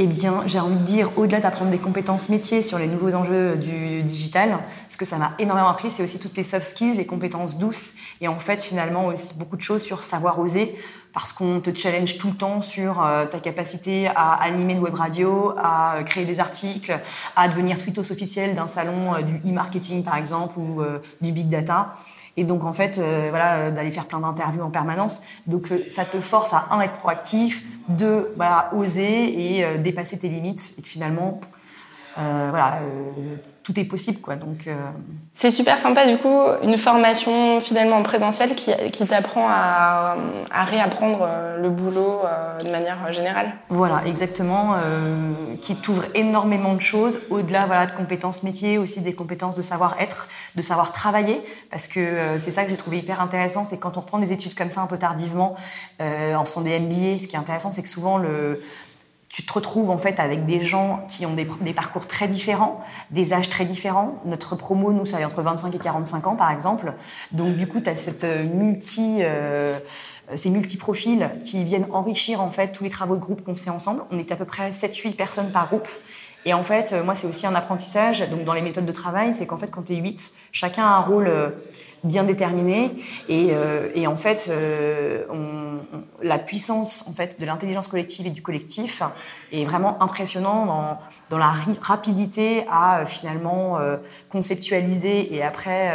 Eh 0.00 0.06
bien, 0.06 0.42
j'ai 0.46 0.60
envie 0.60 0.76
de 0.76 0.84
dire, 0.84 1.10
au-delà 1.16 1.40
d'apprendre 1.40 1.72
des 1.72 1.78
compétences 1.78 2.28
métiers 2.28 2.62
sur 2.62 2.78
les 2.78 2.86
nouveaux 2.86 3.14
enjeux 3.14 3.56
du 3.56 4.04
digital, 4.04 4.60
ce 4.88 4.96
que 4.96 5.04
ça 5.04 5.18
m'a 5.18 5.32
énormément 5.40 5.68
appris, 5.68 5.90
c'est 5.90 6.04
aussi 6.04 6.20
toutes 6.20 6.36
les 6.36 6.44
soft 6.44 6.64
skills, 6.64 6.96
les 6.96 7.04
compétences 7.04 7.58
douces, 7.58 7.94
et 8.20 8.28
en 8.28 8.38
fait, 8.38 8.62
finalement, 8.62 9.06
aussi 9.06 9.34
beaucoup 9.34 9.56
de 9.56 9.62
choses 9.62 9.82
sur 9.82 10.04
savoir 10.04 10.38
oser, 10.38 10.76
parce 11.18 11.32
qu'on 11.32 11.58
te 11.58 11.76
challenge 11.76 12.16
tout 12.16 12.28
le 12.28 12.36
temps 12.36 12.60
sur 12.60 13.02
euh, 13.02 13.26
ta 13.26 13.40
capacité 13.40 14.06
à 14.06 14.34
animer 14.34 14.74
une 14.74 14.78
web 14.78 14.94
radio, 14.94 15.52
à 15.58 15.96
euh, 15.96 16.02
créer 16.04 16.24
des 16.24 16.38
articles, 16.38 16.96
à 17.34 17.48
devenir 17.48 17.76
tweetos 17.76 18.12
officiel 18.12 18.54
d'un 18.54 18.68
salon 18.68 19.16
euh, 19.16 19.22
du 19.22 19.34
e-marketing, 19.38 20.04
par 20.04 20.16
exemple, 20.16 20.60
ou 20.60 20.80
du 21.20 21.32
big 21.32 21.48
data. 21.48 21.90
Et 22.36 22.44
donc, 22.44 22.62
en 22.62 22.72
fait, 22.72 23.00
voilà, 23.30 23.72
d'aller 23.72 23.90
faire 23.90 24.06
plein 24.06 24.20
d'interviews 24.20 24.62
en 24.62 24.70
permanence. 24.70 25.22
Donc, 25.48 25.72
ça 25.88 26.04
te 26.04 26.20
force 26.20 26.54
à, 26.54 26.68
un, 26.70 26.80
être 26.82 26.92
proactif, 26.92 27.64
deux, 27.88 28.32
voilà, 28.36 28.70
oser 28.72 29.58
et 29.58 29.78
dépasser 29.78 30.20
tes 30.20 30.28
limites. 30.28 30.74
Et 30.78 30.82
que 30.82 30.88
finalement, 30.88 31.40
voilà, 32.18 32.80
tout 33.68 33.78
est 33.78 33.84
possible, 33.84 34.20
quoi. 34.22 34.36
Donc, 34.36 34.66
euh, 34.66 34.74
c'est 35.34 35.50
super 35.50 35.78
sympa 35.78 36.06
du 36.06 36.16
coup, 36.16 36.40
une 36.62 36.78
formation 36.78 37.60
finalement 37.60 37.96
en 37.96 38.02
présentiel 38.02 38.54
qui, 38.54 38.72
qui 38.92 39.06
t'apprend 39.06 39.46
à, 39.46 40.16
à, 40.50 40.64
réapprendre 40.64 41.18
euh, 41.20 41.60
le 41.60 41.68
boulot 41.68 42.20
euh, 42.24 42.62
de 42.62 42.70
manière 42.70 43.12
générale. 43.12 43.52
Voilà, 43.68 44.02
exactement, 44.06 44.76
qui 45.60 45.76
t'ouvre 45.76 46.04
énormément 46.14 46.72
de 46.74 46.80
choses, 46.80 47.20
au-delà 47.28 47.66
voilà 47.66 47.84
de 47.84 47.92
compétences 47.92 48.42
métiers, 48.42 48.78
aussi 48.78 49.02
des 49.02 49.14
compétences 49.14 49.56
de 49.56 49.62
savoir-être, 49.62 50.28
de 50.56 50.62
savoir 50.62 50.92
travailler, 50.92 51.42
parce 51.70 51.88
que 51.88 52.38
c'est 52.38 52.50
ça 52.50 52.64
que 52.64 52.70
j'ai 52.70 52.76
trouvé 52.76 52.98
hyper 52.98 53.20
intéressant, 53.20 53.64
c'est 53.64 53.76
quand 53.76 53.98
on 53.98 54.00
reprend 54.00 54.18
des 54.18 54.32
études 54.32 54.54
comme 54.54 54.70
ça 54.70 54.80
un 54.80 54.86
peu 54.86 54.98
tardivement, 54.98 55.54
en 56.00 56.44
faisant 56.44 56.62
des 56.62 56.78
MBA, 56.78 57.18
ce 57.18 57.28
qui 57.28 57.36
est 57.36 57.38
intéressant, 57.38 57.70
c'est 57.70 57.82
que 57.82 57.88
souvent 57.88 58.16
le 58.16 58.60
tu 59.28 59.44
te 59.44 59.52
retrouves 59.52 59.90
en 59.90 59.98
fait 59.98 60.20
avec 60.20 60.46
des 60.46 60.60
gens 60.60 61.04
qui 61.08 61.26
ont 61.26 61.34
des, 61.34 61.72
parcours 61.74 62.06
très 62.06 62.28
différents, 62.28 62.80
des 63.10 63.34
âges 63.34 63.50
très 63.50 63.66
différents. 63.66 64.20
Notre 64.24 64.56
promo, 64.56 64.92
nous, 64.92 65.04
ça 65.04 65.18
va 65.18 65.26
entre 65.26 65.42
25 65.42 65.74
et 65.74 65.78
45 65.78 66.26
ans, 66.26 66.36
par 66.36 66.50
exemple. 66.50 66.94
Donc, 67.32 67.56
du 67.56 67.66
coup, 67.66 67.80
tu 67.80 67.90
as 67.90 67.94
cette 67.94 68.24
euh, 68.24 68.44
multi, 68.44 69.18
euh, 69.20 69.66
ces 70.34 70.48
multi-profils 70.50 71.30
qui 71.42 71.64
viennent 71.64 71.86
enrichir 71.92 72.40
en 72.40 72.50
fait 72.50 72.72
tous 72.72 72.84
les 72.84 72.90
travaux 72.90 73.16
de 73.16 73.20
groupe 73.20 73.44
qu'on 73.44 73.54
fait 73.54 73.70
ensemble. 73.70 74.02
On 74.10 74.18
est 74.18 74.32
à 74.32 74.36
peu 74.36 74.46
près 74.46 74.70
7-8 74.70 75.14
personnes 75.14 75.52
par 75.52 75.68
groupe. 75.68 75.88
Et 76.44 76.54
en 76.54 76.62
fait, 76.62 76.94
moi, 77.04 77.14
c'est 77.14 77.26
aussi 77.26 77.46
un 77.46 77.54
apprentissage. 77.54 78.28
Donc, 78.30 78.44
dans 78.44 78.54
les 78.54 78.62
méthodes 78.62 78.86
de 78.86 78.92
travail, 78.92 79.34
c'est 79.34 79.46
qu'en 79.46 79.58
fait, 79.58 79.70
quand 79.70 79.82
tu 79.82 79.92
es 79.92 79.96
8, 79.96 80.32
chacun 80.52 80.84
a 80.84 80.96
un 80.96 81.00
rôle 81.00 81.26
euh, 81.26 81.50
bien 82.04 82.24
déterminé. 82.24 82.92
Et, 83.28 83.48
euh, 83.50 83.88
et 83.94 84.06
en 84.06 84.16
fait, 84.16 84.48
euh, 84.50 85.24
on, 85.30 85.78
la 86.28 86.38
puissance 86.38 87.04
en 87.08 87.12
fait 87.12 87.40
de 87.40 87.46
l'intelligence 87.46 87.88
collective 87.88 88.26
et 88.26 88.30
du 88.30 88.42
collectif 88.42 89.02
est 89.52 89.64
vraiment 89.64 90.00
impressionnant 90.02 90.98
dans, 91.30 91.38
la 91.38 91.54
rapidité 91.80 92.64
à 92.70 93.04
finalement 93.06 93.78
euh, 93.78 93.96
conceptualiser 94.30 95.34
et 95.34 95.42
après 95.42 95.92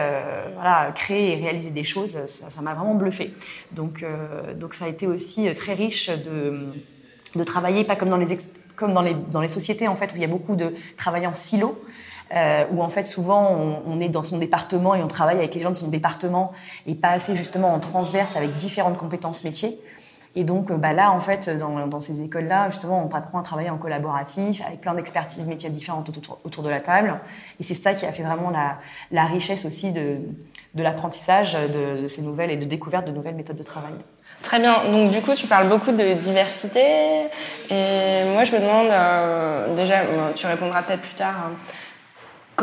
voilà 0.56 0.92
créer 0.94 1.34
et 1.34 1.42
réaliser 1.42 1.72
des 1.72 1.84
choses. 1.84 2.18
Ça 2.26 2.62
m'a 2.62 2.74
vraiment 2.74 2.96
bluffé. 2.96 3.34
Donc 3.72 4.06
donc 4.60 4.74
ça 4.74 4.86
a 4.86 4.88
été 4.88 5.08
aussi 5.08 5.54
très 5.54 5.74
riche 5.74 6.10
de 6.10 7.44
travailler 7.44 7.84
pas 7.84 7.96
comme 7.96 8.10
dans 8.10 8.18
les 8.18 8.38
comme 8.76 8.94
dans 8.94 9.02
les, 9.02 9.14
dans 9.14 9.42
les 9.42 9.48
sociétés 9.48 9.88
en 9.88 9.96
fait 9.96 10.12
où 10.14 10.16
il 10.16 10.22
y 10.22 10.26
a 10.26 10.30
beaucoup 10.30 10.56
de 10.56 10.74
travail 10.98 11.28
en 11.28 11.34
silo, 11.34 11.82
euh, 12.36 12.66
où 12.72 12.82
en 12.82 12.90
fait 12.90 13.06
souvent 13.06 13.82
on, 13.86 14.00
est 14.00 14.10
dans 14.10 14.24
son 14.24 14.38
département 14.38 14.96
et 14.96 15.04
on 15.04 15.08
travaille 15.08 15.38
avec 15.38 15.54
les 15.56 15.62
gens 15.62 15.72
de 15.72 15.76
son 15.76 15.90
département 15.90 16.52
et 16.86 16.96
pas 16.96 17.10
assez 17.10 17.36
justement 17.36 17.74
en 17.74 17.80
transverse 17.80 18.36
avec 18.36 18.56
différentes 18.56 18.98
compétences 18.98 19.44
métiers. 19.44 19.78
Et 20.36 20.44
donc 20.44 20.72
euh, 20.72 20.78
bah 20.78 20.94
là, 20.94 21.12
en 21.12 21.20
fait, 21.20 21.50
dans, 21.58 21.88
dans 21.88 22.00
ces 22.00 22.22
écoles-là, 22.22 22.70
justement, 22.70 23.04
on 23.04 23.08
t'apprend 23.08 23.40
à 23.40 23.44
travailler 23.44 23.70
en 23.70 23.78
collaboratif, 23.78 24.62
avec 24.66 24.82
plein 24.82 24.94
d'expertises 24.94 25.48
métiers 25.48 25.70
différentes 25.70 26.10
autour, 26.46 26.64
de 26.64 26.70
la 26.70 26.80
table. 26.80 27.20
Et 27.60 27.64
c'est 27.64 27.74
ça 27.74 27.94
qui 27.94 28.06
a 28.06 28.12
fait 28.12 28.24
vraiment 28.24 28.52
la, 29.12 29.26
richesse 29.26 29.66
aussi 29.66 29.92
de, 29.92 30.18
l'apprentissage 30.76 31.54
de, 31.54 32.02
de, 32.02 32.08
ces 32.08 32.24
nouvelles 32.24 32.52
et 32.52 32.58
de 32.58 32.66
découverte 32.66 33.06
de 33.06 33.12
nouvelles 33.12 33.36
méthodes 33.36 33.58
de 33.58 33.64
travail. 33.64 33.94
Très 34.44 34.60
bien. 34.60 34.84
Donc 34.92 35.12
du 35.12 35.22
coup, 35.22 35.34
tu 35.34 35.48
parles 35.48 35.70
beaucoup 35.70 35.92
de 35.92 36.14
diversité. 36.14 37.30
Et 37.70 38.26
moi, 38.26 38.44
je 38.44 38.52
me 38.52 38.60
demande, 38.60 38.88
euh, 38.92 39.76
déjà, 39.76 40.02
tu 40.36 40.46
répondras 40.46 40.84
peut-être 40.84 41.02
plus 41.02 41.16
tard, 41.16 41.36
hein, 41.46 41.52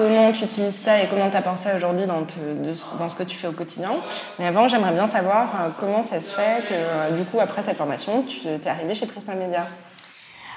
comment 0.01 0.33
tu 0.33 0.45
utilises 0.45 0.77
ça 0.77 1.03
et 1.03 1.09
comment 1.09 1.29
tu 1.29 1.37
apportes 1.37 1.59
ça 1.59 1.77
aujourd'hui 1.77 2.07
dans, 2.07 3.09
ce 3.09 3.15
que 3.15 3.23
tu 3.23 3.37
fais 3.37 3.49
au 3.49 3.53
quotidien. 3.53 3.91
Mais 4.39 4.47
avant, 4.47 4.67
j'aimerais 4.67 4.93
bien 4.93 5.07
savoir 5.07 5.49
euh, 5.55 5.69
comment 5.79 6.03
ça 6.03 6.23
se 6.23 6.31
fait 6.31 6.65
que, 6.67 6.73
euh, 6.75 7.11
du 7.17 7.25
coup, 7.25 7.39
après 7.39 7.63
cette 7.63 7.77
formation, 7.77 8.23
tu 8.23 8.49
es 8.49 8.67
arrivé 8.67 8.95
chez 8.95 9.07
Prisma 9.07 9.35
Media? 9.35 9.67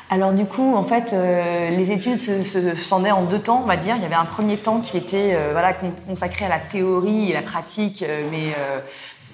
Alors 0.09 0.31
du 0.31 0.45
coup, 0.45 0.75
en 0.75 0.83
fait, 0.83 1.11
euh, 1.13 1.71
les 1.71 1.91
études 1.91 2.17
se, 2.17 2.43
se 2.43 2.93
en 2.93 3.23
deux 3.23 3.39
temps, 3.39 3.61
on 3.63 3.67
va 3.67 3.77
dire. 3.77 3.95
Il 3.97 4.03
y 4.03 4.05
avait 4.05 4.15
un 4.15 4.25
premier 4.25 4.57
temps 4.57 4.79
qui 4.79 4.95
était 4.97 5.35
voilà, 5.51 5.73
consacré 6.07 6.45
à 6.45 6.49
la 6.49 6.59
théorie 6.59 7.31
et 7.31 7.33
la 7.33 7.41
pratique, 7.41 8.05
mais, 8.31 8.53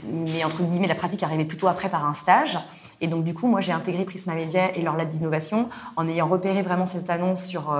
mais 0.03 0.43
entre 0.43 0.63
guillemets, 0.63 0.87
la 0.87 0.95
pratique 0.95 1.23
arrivait 1.23 1.45
plutôt 1.45 1.67
après 1.67 1.89
par 1.89 2.05
un 2.05 2.13
stage. 2.13 2.57
Et 3.01 3.07
donc 3.07 3.23
du 3.23 3.33
coup, 3.33 3.47
moi, 3.47 3.61
j'ai 3.61 3.71
intégré 3.71 4.03
Prisma 4.05 4.35
Media 4.35 4.75
et 4.75 4.81
leur 4.81 4.97
lab 4.97 5.07
d'innovation 5.07 5.69
en 5.95 6.07
ayant 6.07 6.27
repéré 6.27 6.61
vraiment 6.61 6.85
cette 6.85 7.09
annonce 7.09 7.45
sur 7.45 7.73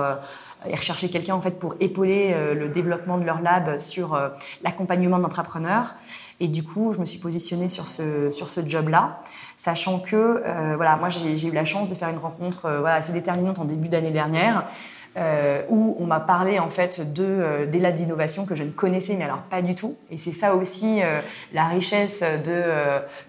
et 0.68 0.74
rechercher 0.74 1.08
quelqu'un 1.08 1.34
en 1.34 1.40
fait 1.40 1.52
pour 1.52 1.74
épauler 1.80 2.32
euh, 2.32 2.54
le 2.54 2.68
développement 2.68 3.18
de 3.18 3.24
leur 3.24 3.40
lab 3.40 3.78
sur 3.78 4.14
euh, 4.14 4.28
l'accompagnement 4.62 5.18
d'entrepreneurs. 5.18 5.94
Et 6.38 6.48
du 6.48 6.62
coup, 6.62 6.92
je 6.92 7.00
me 7.00 7.04
suis 7.04 7.18
positionnée 7.18 7.68
sur 7.68 7.88
ce 7.88 8.30
sur 8.30 8.48
ce 8.48 8.66
job-là, 8.66 9.20
sachant 9.56 10.00
que 10.00 10.42
euh, 10.44 10.74
voilà, 10.76 10.96
moi 10.96 11.08
j'ai 11.08 11.46
eu 11.46 11.52
la 11.52 11.64
chance 11.64 11.88
de 11.88 11.94
faire 11.94 12.08
une 12.08 12.18
rencontre 12.18 12.68
assez 12.86 13.12
déterminante 13.12 13.58
en 13.58 13.64
début 13.64 13.88
d'année 13.88 14.10
dernière. 14.10 14.66
Euh, 15.16 15.62
où 15.68 15.96
on 15.98 16.06
m'a 16.06 16.20
parlé 16.20 16.60
en 16.60 16.68
fait 16.68 17.12
de 17.12 17.24
euh, 17.24 17.66
des 17.66 17.80
labs 17.80 17.96
d'innovation 17.96 18.46
que 18.46 18.54
je 18.54 18.62
ne 18.62 18.70
connaissais 18.70 19.16
mais 19.16 19.24
alors 19.24 19.42
pas 19.50 19.60
du 19.60 19.74
tout. 19.74 19.96
Et 20.08 20.16
c'est 20.16 20.30
ça 20.30 20.54
aussi 20.54 21.02
euh, 21.02 21.20
la 21.52 21.66
richesse 21.66 22.22
de 22.44 22.62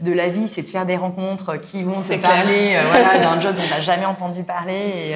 de 0.01 0.13
la 0.13 0.27
vie, 0.27 0.47
c'est 0.47 0.61
de 0.61 0.67
faire 0.67 0.85
des 0.85 0.95
rencontres 0.95 1.59
qui 1.59 1.81
vont 1.81 2.01
te 2.01 2.13
parler 2.17 2.77
voilà, 2.87 3.17
d'un 3.21 3.39
job 3.39 3.55
dont 3.55 3.63
tu 3.63 3.69
n'as 3.69 3.81
jamais 3.81 4.05
entendu 4.05 4.43
parler. 4.43 4.73
Et, 4.75 5.15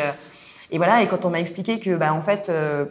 et 0.72 0.78
voilà, 0.78 1.02
et 1.02 1.08
quand 1.08 1.26
on 1.26 1.30
m'a 1.30 1.40
expliqué 1.40 1.80
que, 1.80 1.96
bah, 1.96 2.14
en 2.14 2.22
fait, 2.22 2.50
euh, 2.50 2.86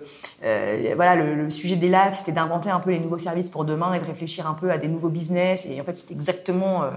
euh, 0.45 0.93
voilà, 0.95 1.17
le, 1.17 1.51
sujet 1.51 1.77
des 1.77 1.89
labs, 1.89 2.13
c'était 2.13 2.33
d'inventer 2.33 2.71
un 2.71 2.81
peu 2.81 2.91
les 2.91 3.01
nouveaux 3.01 3.19
services 3.19 3.51
pour 3.51 3.65
demain 3.65 3.93
et 3.95 3.99
de 3.99 4.05
réfléchir 4.05 4.47
un 4.49 4.55
peu 4.55 4.71
à 4.71 4.79
des 4.79 4.89
nouveaux 4.89 5.09
business. 5.09 5.67
Et 5.67 5.81
en 5.81 5.85
fait, 5.85 5.97
c'était 5.97 6.15
exactement, 6.15 6.85
euh, 6.85 6.91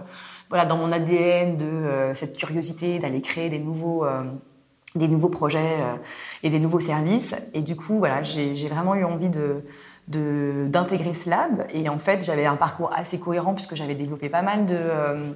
voilà, 0.50 0.66
dans 0.66 0.78
mon 0.78 0.92
ADN 0.92 1.58
de 1.58 2.14
cette 2.14 2.38
curiosité 2.38 3.00
d'aller 3.00 3.22
créer 3.22 3.50
des 3.50 3.60
nouveaux 3.60 4.06
des 4.98 5.08
nouveaux 5.08 5.30
projets 5.30 5.78
et 6.44 6.50
des 6.50 6.60
nouveaux 6.60 6.80
services. 6.80 7.36
Et 7.54 7.62
du 7.62 7.76
coup, 7.76 8.00
voilà, 8.00 8.24
j'ai 8.24 8.68
vraiment 8.68 8.96
eu 8.96 9.04
envie 9.04 9.30
de 9.30 9.64
d'intégrer 10.08 11.14
ce 11.14 11.30
lab. 11.30 11.66
Et 11.74 11.90
en 11.90 11.98
fait, 11.98 12.24
j'avais 12.24 12.46
un 12.46 12.56
parcours 12.56 12.92
assez 12.96 13.20
cohérent 13.20 13.54
puisque 13.54 13.76
j'avais 13.76 13.96
développé 13.96 14.30
pas 14.30 14.42
mal 14.42 14.66
de 14.66 15.36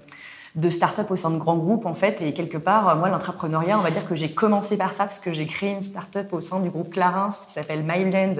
de 0.55 0.69
start-up 0.69 1.09
au 1.09 1.15
sein 1.15 1.31
de 1.31 1.37
grands 1.37 1.55
groupes, 1.55 1.85
en 1.85 1.93
fait. 1.93 2.21
Et 2.21 2.33
quelque 2.33 2.57
part, 2.57 2.95
moi, 2.97 3.09
l'entrepreneuriat, 3.09 3.79
on 3.79 3.81
va 3.81 3.91
dire 3.91 4.05
que 4.05 4.15
j'ai 4.15 4.31
commencé 4.31 4.77
par 4.77 4.93
ça, 4.93 5.03
parce 5.03 5.19
que 5.19 5.31
j'ai 5.31 5.45
créé 5.45 5.71
une 5.71 5.81
start-up 5.81 6.33
au 6.33 6.41
sein 6.41 6.59
du 6.59 6.69
groupe 6.69 6.91
Clarins 6.91 7.29
qui 7.29 7.51
s'appelle 7.51 7.83
Myland 7.83 8.33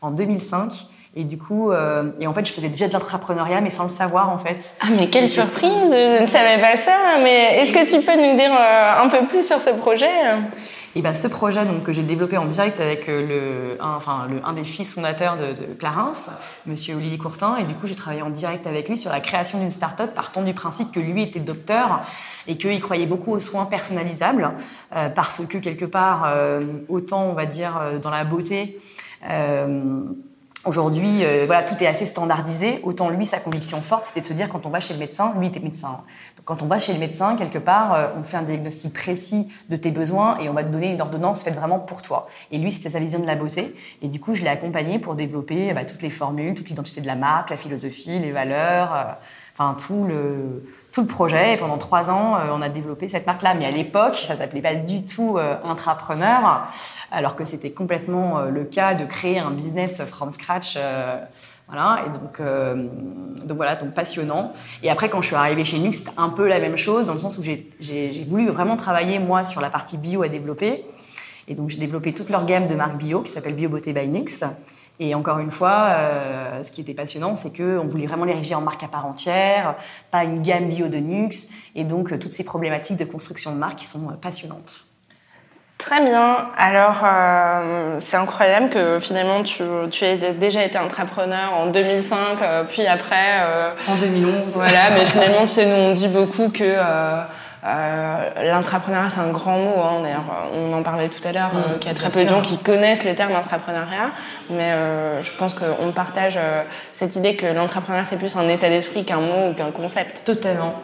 en 0.00 0.10
2005. 0.10 0.86
Et 1.16 1.24
du 1.24 1.38
coup, 1.38 1.72
euh, 1.72 2.10
et 2.20 2.26
en 2.26 2.34
fait, 2.34 2.46
je 2.46 2.52
faisais 2.52 2.68
déjà 2.68 2.86
de 2.86 2.92
l'entrepreneuriat, 2.92 3.60
mais 3.60 3.70
sans 3.70 3.84
le 3.84 3.88
savoir, 3.88 4.30
en 4.30 4.38
fait. 4.38 4.76
Ah, 4.80 4.86
mais 4.96 5.08
quelle 5.08 5.28
surprise 5.28 5.90
Je 5.90 6.22
ne 6.22 6.26
savais 6.26 6.60
pas 6.60 6.76
ça. 6.76 6.96
Mais 7.22 7.58
est-ce 7.58 7.72
que 7.72 7.90
tu 7.90 8.04
peux 8.04 8.14
nous 8.14 8.36
dire 8.36 8.52
euh, 8.52 9.02
un 9.02 9.08
peu 9.08 9.26
plus 9.26 9.46
sur 9.46 9.60
ce 9.60 9.70
projet? 9.70 10.10
Et 10.94 11.02
ben, 11.02 11.14
ce 11.14 11.28
projet 11.28 11.64
donc, 11.64 11.82
que 11.82 11.92
j'ai 11.92 12.02
développé 12.02 12.36
en 12.36 12.44
direct 12.44 12.80
avec 12.80 13.08
euh, 13.08 13.26
le, 13.26 13.82
un, 13.82 13.94
enfin, 13.96 14.26
le, 14.28 14.40
un 14.44 14.52
des 14.52 14.64
fils 14.64 14.94
fondateurs 14.94 15.36
de, 15.36 15.60
de 15.60 15.74
Clarence, 15.74 16.30
Monsieur 16.66 16.96
Olivier 16.96 17.18
Courtin, 17.18 17.56
et 17.56 17.64
du 17.64 17.74
coup 17.74 17.86
j'ai 17.86 17.94
travaillé 17.94 18.22
en 18.22 18.30
direct 18.30 18.66
avec 18.66 18.88
lui 18.88 18.96
sur 18.96 19.12
la 19.12 19.20
création 19.20 19.60
d'une 19.60 19.70
start-up 19.70 20.14
partant 20.14 20.42
du 20.42 20.54
principe 20.54 20.90
que 20.90 20.98
lui 20.98 21.22
était 21.22 21.40
docteur 21.40 22.00
et 22.46 22.56
qu'il 22.56 22.80
croyait 22.80 23.06
beaucoup 23.06 23.32
aux 23.32 23.38
soins 23.38 23.66
personnalisables 23.66 24.50
euh, 24.96 25.08
parce 25.10 25.46
que 25.46 25.58
quelque 25.58 25.84
part, 25.84 26.32
autant 26.88 27.26
on 27.26 27.34
va 27.34 27.46
dire 27.46 27.80
dans 28.02 28.10
la 28.10 28.24
beauté, 28.24 28.78
Aujourd'hui, 30.68 31.24
euh, 31.24 31.44
voilà, 31.46 31.62
tout 31.62 31.82
est 31.82 31.86
assez 31.86 32.04
standardisé. 32.04 32.80
Autant 32.82 33.08
lui, 33.08 33.24
sa 33.24 33.38
conviction 33.38 33.80
forte, 33.80 34.04
c'était 34.04 34.20
de 34.20 34.26
se 34.26 34.34
dire 34.34 34.50
quand 34.50 34.66
on 34.66 34.68
va 34.68 34.80
chez 34.80 34.92
le 34.92 34.98
médecin, 34.98 35.32
lui 35.38 35.46
était 35.46 35.60
médecin. 35.60 36.02
Donc, 36.36 36.44
quand 36.44 36.62
on 36.62 36.66
va 36.66 36.78
chez 36.78 36.92
le 36.92 36.98
médecin, 36.98 37.36
quelque 37.36 37.56
part, 37.56 37.94
euh, 37.94 38.08
on 38.18 38.22
fait 38.22 38.36
un 38.36 38.42
diagnostic 38.42 38.92
précis 38.92 39.48
de 39.70 39.76
tes 39.76 39.90
besoins 39.90 40.36
et 40.40 40.50
on 40.50 40.52
va 40.52 40.64
te 40.64 40.68
donner 40.68 40.92
une 40.92 41.00
ordonnance 41.00 41.42
faite 41.42 41.54
vraiment 41.54 41.78
pour 41.78 42.02
toi. 42.02 42.26
Et 42.50 42.58
lui, 42.58 42.70
c'était 42.70 42.90
sa 42.90 43.00
vision 43.00 43.18
de 43.18 43.26
la 43.26 43.34
beauté. 43.34 43.74
Et 44.02 44.08
du 44.08 44.20
coup, 44.20 44.34
je 44.34 44.42
l'ai 44.42 44.50
accompagné 44.50 44.98
pour 44.98 45.14
développer 45.14 45.72
bah, 45.72 45.86
toutes 45.86 46.02
les 46.02 46.10
formules, 46.10 46.52
toute 46.52 46.68
l'identité 46.68 47.00
de 47.00 47.06
la 47.06 47.16
marque, 47.16 47.48
la 47.48 47.56
philosophie, 47.56 48.18
les 48.18 48.32
valeurs, 48.32 48.92
euh, 48.94 49.04
enfin 49.58 49.74
tout 49.74 50.04
le 50.04 50.62
tout 50.92 51.02
le 51.02 51.06
projet. 51.06 51.54
Et 51.54 51.56
pendant 51.56 51.78
trois 51.78 52.10
ans, 52.10 52.36
euh, 52.36 52.48
on 52.52 52.62
a 52.62 52.68
développé 52.68 53.08
cette 53.08 53.26
marque-là. 53.26 53.54
Mais 53.54 53.66
à 53.66 53.70
l'époque, 53.70 54.16
ça 54.16 54.36
s'appelait 54.36 54.62
pas 54.62 54.74
du 54.74 55.04
tout 55.04 55.36
euh, 55.38 55.56
intrapreneur, 55.64 56.66
alors 57.12 57.36
que 57.36 57.44
c'était 57.44 57.70
complètement 57.70 58.38
euh, 58.38 58.50
le 58.50 58.64
cas 58.64 58.94
de 58.94 59.04
créer 59.04 59.38
un 59.38 59.50
business 59.50 60.02
from 60.04 60.32
scratch. 60.32 60.78
Voilà, 61.70 62.02
et 62.06 62.08
donc, 62.08 62.40
donc 63.44 63.56
voilà, 63.58 63.76
donc 63.76 63.92
passionnant. 63.92 64.54
Et 64.82 64.88
après, 64.88 65.10
quand 65.10 65.20
je 65.20 65.26
suis 65.26 65.36
arrivée 65.36 65.66
chez 65.66 65.78
Nux, 65.78 65.92
c'était 65.92 66.12
un 66.16 66.30
peu 66.30 66.48
la 66.48 66.60
même 66.60 66.78
chose, 66.78 67.08
dans 67.08 67.12
le 67.12 67.18
sens 67.18 67.36
où 67.36 67.42
j'ai 67.42 68.26
voulu 68.26 68.48
vraiment 68.48 68.76
travailler, 68.76 69.18
moi, 69.18 69.44
sur 69.44 69.60
la 69.60 69.68
partie 69.68 69.98
bio 69.98 70.22
à 70.22 70.28
développer. 70.28 70.86
Et 71.46 71.54
donc, 71.54 71.68
j'ai 71.68 71.76
développé 71.76 72.14
toute 72.14 72.30
leur 72.30 72.46
gamme 72.46 72.66
de 72.66 72.74
marques 72.74 72.96
bio 72.96 73.20
qui 73.20 73.30
s'appelle 73.30 73.54
Bio 73.54 73.68
Beauté 73.68 73.92
by 73.92 74.08
Nux. 74.08 74.44
Et 75.00 75.14
encore 75.14 75.38
une 75.38 75.50
fois, 75.50 75.90
euh, 75.90 76.62
ce 76.62 76.72
qui 76.72 76.80
était 76.80 76.94
passionnant, 76.94 77.36
c'est 77.36 77.56
qu'on 77.56 77.86
voulait 77.86 78.06
vraiment 78.06 78.24
l'ériger 78.24 78.54
en 78.54 78.60
marque 78.60 78.82
à 78.82 78.88
part 78.88 79.06
entière, 79.06 79.76
pas 80.10 80.24
une 80.24 80.40
gamme 80.40 80.68
bio 80.68 80.88
de 80.88 80.98
Nux, 80.98 81.70
et 81.76 81.84
donc 81.84 82.12
euh, 82.12 82.18
toutes 82.18 82.32
ces 82.32 82.44
problématiques 82.44 82.98
de 82.98 83.04
construction 83.04 83.52
de 83.52 83.58
marque 83.58 83.76
qui 83.76 83.86
sont 83.86 84.08
euh, 84.10 84.14
passionnantes. 84.20 84.88
Très 85.78 86.04
bien. 86.04 86.48
Alors, 86.58 87.02
euh, 87.04 87.98
c'est 88.00 88.16
incroyable 88.16 88.68
que 88.68 88.98
finalement 88.98 89.44
tu, 89.44 89.62
tu 89.92 90.04
aies 90.04 90.34
déjà 90.34 90.64
été 90.64 90.76
entrepreneur 90.76 91.54
en 91.54 91.68
2005, 91.68 92.42
euh, 92.42 92.64
puis 92.64 92.84
après. 92.84 93.40
En 93.86 93.94
2011. 93.94 94.54
Voilà, 94.54 94.90
mais 94.92 95.06
finalement, 95.06 95.42
tu 95.42 95.48
sais, 95.48 95.66
nous 95.66 95.76
on 95.76 95.92
dit 95.94 96.08
beaucoup 96.08 96.48
que 96.48 96.64
euh, 96.64 97.22
L'entrepreneuriat, 97.64 99.10
c'est 99.10 99.20
un 99.20 99.30
grand 99.30 99.58
mot. 99.58 99.80
Hein. 99.82 100.00
D'ailleurs, 100.02 100.24
on 100.54 100.72
en 100.72 100.82
parlait 100.82 101.08
tout 101.08 101.26
à 101.26 101.32
l'heure, 101.32 101.50
euh, 101.54 101.78
qu'il 101.78 101.90
y 101.90 101.92
a 101.92 101.94
très 101.94 102.08
peu 102.08 102.22
de 102.22 102.28
gens 102.28 102.40
qui 102.40 102.58
connaissent 102.58 103.04
le 103.04 103.14
terme 103.14 103.34
entrepreneuriat. 103.34 104.10
Mais 104.50 104.72
euh, 104.72 105.22
je 105.22 105.30
pense 105.32 105.54
qu'on 105.54 105.92
partage 105.92 106.36
euh, 106.36 106.62
cette 106.92 107.16
idée 107.16 107.34
que 107.36 107.46
l'entrepreneuriat, 107.46 108.04
c'est 108.04 108.16
plus 108.16 108.36
un 108.36 108.48
état 108.48 108.68
d'esprit 108.68 109.04
qu'un 109.04 109.20
mot 109.20 109.50
ou 109.50 109.54
qu'un 109.54 109.70
concept. 109.70 110.22
Totalement. 110.24 110.74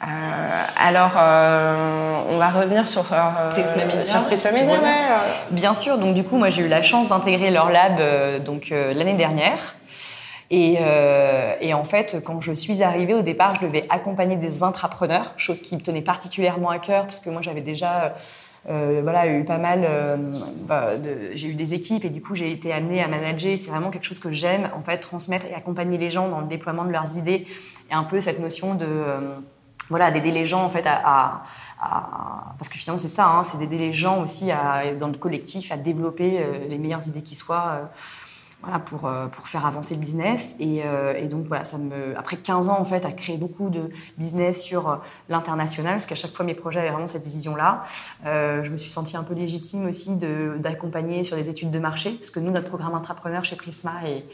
Euh, 0.00 0.06
alors, 0.76 1.12
euh, 1.16 2.22
on 2.30 2.38
va 2.38 2.50
revenir 2.50 2.86
sur 2.86 3.04
Prisma 3.50 3.84
Media. 3.84 4.06
Sur 4.06 4.22
Prisma 4.24 4.52
Media, 4.52 4.74
ouais. 4.74 5.08
Bien 5.50 5.74
sûr. 5.74 5.98
Donc, 5.98 6.14
du 6.14 6.22
coup, 6.22 6.36
moi, 6.36 6.48
j'ai 6.48 6.62
eu 6.62 6.68
la 6.68 6.82
chance 6.82 7.08
d'intégrer 7.08 7.50
leur 7.50 7.70
lab 7.70 8.00
donc 8.44 8.72
l'année 8.94 9.14
dernière. 9.14 9.74
Et, 10.50 10.78
euh, 10.80 11.54
et, 11.60 11.74
en 11.74 11.84
fait, 11.84 12.22
quand 12.24 12.40
je 12.40 12.52
suis 12.52 12.82
arrivée 12.82 13.14
au 13.14 13.22
départ, 13.22 13.54
je 13.54 13.60
devais 13.60 13.84
accompagner 13.90 14.36
des 14.36 14.62
intrapreneurs, 14.62 15.34
chose 15.36 15.60
qui 15.60 15.76
me 15.76 15.80
tenait 15.80 16.02
particulièrement 16.02 16.70
à 16.70 16.78
cœur, 16.78 17.06
puisque 17.06 17.26
moi 17.26 17.42
j'avais 17.42 17.60
déjà 17.60 18.14
euh, 18.68 19.00
voilà, 19.02 19.26
eu 19.26 19.44
pas 19.44 19.58
mal. 19.58 19.84
Euh, 19.84 20.16
bah, 20.66 20.90
j'ai 21.32 21.48
eu 21.48 21.54
des 21.54 21.74
équipes 21.74 22.04
et 22.04 22.10
du 22.10 22.20
coup 22.20 22.34
j'ai 22.34 22.50
été 22.50 22.72
amenée 22.72 23.02
à 23.02 23.08
manager. 23.08 23.56
C'est 23.56 23.70
vraiment 23.70 23.90
quelque 23.90 24.04
chose 24.04 24.18
que 24.18 24.32
j'aime, 24.32 24.70
en 24.74 24.80
fait, 24.80 24.98
transmettre 24.98 25.46
et 25.46 25.54
accompagner 25.54 25.98
les 25.98 26.10
gens 26.10 26.28
dans 26.28 26.40
le 26.40 26.46
déploiement 26.46 26.84
de 26.84 26.92
leurs 26.92 27.16
idées. 27.16 27.46
Et 27.90 27.94
un 27.94 28.04
peu 28.04 28.20
cette 28.20 28.40
notion 28.40 28.74
de. 28.74 28.86
Euh, 28.86 29.20
voilà, 29.90 30.10
d'aider 30.10 30.32
les 30.32 30.44
gens 30.44 30.64
en 30.64 30.68
fait 30.68 30.86
à, 30.86 31.42
à, 31.80 32.54
parce 32.58 32.68
que 32.68 32.76
finalement 32.76 32.98
c'est 32.98 33.08
ça, 33.08 33.26
hein, 33.26 33.42
c'est 33.42 33.58
d'aider 33.58 33.78
les 33.78 33.92
gens 33.92 34.22
aussi 34.22 34.50
dans 34.98 35.08
le 35.08 35.14
collectif 35.14 35.72
à 35.72 35.76
développer 35.76 36.40
euh, 36.40 36.66
les 36.68 36.78
meilleures 36.78 37.06
idées 37.08 37.22
qui 37.22 37.34
soient 37.34 37.68
euh, 37.68 37.84
voilà, 38.62 38.80
pour, 38.80 39.06
euh, 39.06 39.28
pour 39.28 39.46
faire 39.46 39.66
avancer 39.66 39.94
le 39.94 40.00
business. 40.00 40.56
Et, 40.58 40.82
euh, 40.84 41.14
et, 41.16 41.28
donc, 41.28 41.46
voilà, 41.46 41.62
ça 41.62 41.78
me, 41.78 42.18
après 42.18 42.36
15 42.36 42.68
ans, 42.68 42.78
en 42.80 42.84
fait, 42.84 43.04
à 43.04 43.12
créer 43.12 43.36
beaucoup 43.36 43.70
de 43.70 43.88
business 44.16 44.62
sur 44.62 44.88
euh, 44.88 44.96
l'international, 45.28 45.94
parce 45.94 46.06
qu'à 46.06 46.16
chaque 46.16 46.32
fois, 46.32 46.44
mes 46.44 46.54
projets 46.54 46.80
avaient 46.80 46.90
vraiment 46.90 47.06
cette 47.06 47.26
vision-là. 47.26 47.84
Euh, 48.26 48.64
je 48.64 48.70
me 48.70 48.76
suis 48.76 48.90
sentie 48.90 49.16
un 49.16 49.22
peu 49.22 49.34
légitime 49.34 49.86
aussi 49.86 50.16
d'accompagner 50.58 51.22
sur 51.22 51.36
des 51.36 51.48
études 51.48 51.70
de 51.70 51.78
marché, 51.78 52.12
parce 52.12 52.30
que 52.30 52.40
nous, 52.40 52.50
notre 52.50 52.68
programme 52.68 52.94
entrepreneur 52.94 53.44
chez 53.44 53.56
Prisma 53.56 53.92
est, 54.06 54.24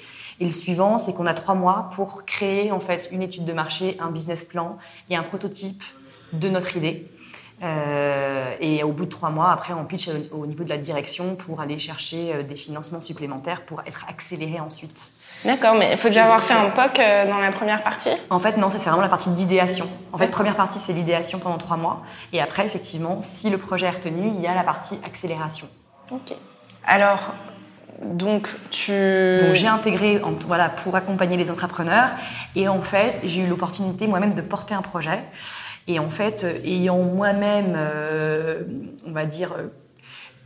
est 0.41 0.45
le 0.45 0.51
suivant, 0.51 0.97
c'est 0.97 1.13
qu'on 1.13 1.27
a 1.27 1.35
trois 1.35 1.55
mois 1.55 1.91
pour 1.93 2.25
créer, 2.25 2.73
en 2.73 2.81
fait, 2.81 3.09
une 3.13 3.23
étude 3.23 3.45
de 3.45 3.53
marché, 3.53 3.97
un 4.01 4.11
business 4.11 4.45
plan 4.45 4.79
et 5.11 5.17
un 5.17 5.23
prototype 5.23 5.83
de 6.33 6.49
notre 6.49 6.77
idée. 6.77 7.11
Euh, 7.65 8.55
et 8.61 8.83
au 8.83 8.93
bout 8.93 9.07
de 9.07 9.11
trois 9.11 9.31
mois, 9.31 9.51
après, 9.51 9.73
on 9.73 9.85
pitch 9.85 10.11
au 10.33 10.47
niveau 10.47 10.65
de 10.65 10.69
la 10.69 10.77
direction 10.77 11.35
pour 11.35 11.61
aller 11.61 11.79
chercher 11.79 12.35
euh, 12.35 12.43
des 12.43 12.57
financements 12.57 13.01
supplémentaires 13.01 13.63
pour 13.63 13.81
être 13.87 14.05
accéléré 14.09 14.61
ensuite. 14.61 15.15
D'accord, 15.45 15.75
mais 15.75 15.93
il 15.93 15.99
faut 15.99 16.09
déjà 16.09 16.25
avoir 16.25 16.43
fait 16.43 16.53
un 16.53 16.71
POC 16.71 16.99
euh, 16.99 17.31
dans 17.31 17.39
la 17.39 17.51
première 17.51 17.83
partie? 17.83 18.11
En 18.29 18.39
fait, 18.39 18.59
non, 18.59 18.69
c'est 18.69 18.79
vraiment 18.87 19.03
la 19.03 19.09
partie 19.09 19.31
d'idéation. 19.31 19.89
En 20.13 20.19
fait, 20.19 20.29
première 20.29 20.57
partie, 20.57 20.79
c'est 20.79 20.93
l'idéation 20.93 21.39
pendant 21.39 21.59
trois 21.59 21.79
mois. 21.79 22.03
Et 22.33 22.41
après, 22.41 22.67
effectivement, 22.67 23.19
si 23.23 23.49
le 23.49 23.57
projet 23.57 23.87
est 23.87 23.91
retenu, 23.91 24.33
il 24.35 24.41
y 24.41 24.47
a 24.47 24.55
la 24.55 24.63
partie 24.63 24.99
accélération. 25.05 25.67
Ok. 26.11 26.35
Alors, 26.87 27.33
donc, 28.03 28.49
tu... 28.71 29.39
Donc, 29.39 29.55
j'ai 29.55 29.69
intégré 29.69 30.21
voilà, 30.47 30.69
pour 30.69 30.97
accompagner 30.97 31.39
les 31.39 31.51
entrepreneurs. 31.51 32.11
Et 32.57 32.69
en 32.69 32.83
fait, 32.83 33.21
j'ai 33.25 33.43
eu 33.43 33.47
l'opportunité 33.47 34.07
moi-même 34.07 34.35
de 34.35 34.43
porter 34.43 34.75
un 34.75 34.83
projet. 34.83 35.19
Et 35.87 35.99
en 35.99 36.09
fait, 36.09 36.47
ayant 36.65 37.03
moi-même, 37.03 37.75
euh, 37.77 38.65
on 39.07 39.13
va 39.13 39.27
dire, 39.27 39.53
euh, 39.53 39.69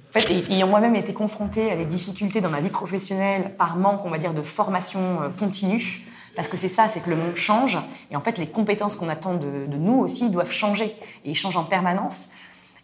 en 0.08 0.18
fait, 0.18 0.50
ayant 0.50 0.66
moi-même 0.66 0.96
été 0.96 1.12
confrontée 1.12 1.70
à 1.70 1.76
des 1.76 1.84
difficultés 1.84 2.40
dans 2.40 2.48
ma 2.48 2.60
vie 2.60 2.70
professionnelle 2.70 3.54
par 3.56 3.76
manque, 3.76 4.04
on 4.04 4.10
va 4.10 4.18
dire, 4.18 4.32
de 4.32 4.42
formation 4.42 5.20
euh, 5.22 5.28
continue, 5.28 6.02
parce 6.34 6.48
que 6.48 6.56
c'est 6.56 6.68
ça, 6.68 6.88
c'est 6.88 7.00
que 7.00 7.10
le 7.10 7.16
monde 7.16 7.36
change, 7.36 7.78
et 8.10 8.16
en 8.16 8.20
fait, 8.20 8.38
les 8.38 8.46
compétences 8.46 8.96
qu'on 8.96 9.08
attend 9.08 9.34
de, 9.34 9.66
nous 9.76 9.98
aussi 9.98 10.30
doivent 10.30 10.50
changer, 10.50 10.96
et 11.24 11.34
changent 11.34 11.58
en 11.58 11.64
permanence. 11.64 12.30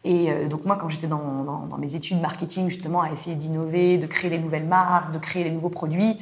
Et 0.05 0.31
euh, 0.31 0.49
donc 0.49 0.67
moi, 0.67 0.77
quand 0.77 0.91
j'étais 0.91 1.07
dans, 1.07 1.45
dans, 1.45 1.79
mes 1.79 1.95
études 1.95 2.21
marketing, 2.21 2.69
justement, 2.69 3.01
à 3.01 3.11
essayer 3.11 3.37
d'innover, 3.37 3.97
de 3.97 4.07
créer 4.07 4.29
des 4.29 4.39
nouvelles 4.39 4.67
marques, 4.67 5.13
de 5.13 5.19
créer 5.19 5.45
des 5.45 5.51
nouveaux 5.51 5.71
produits, 5.71 6.19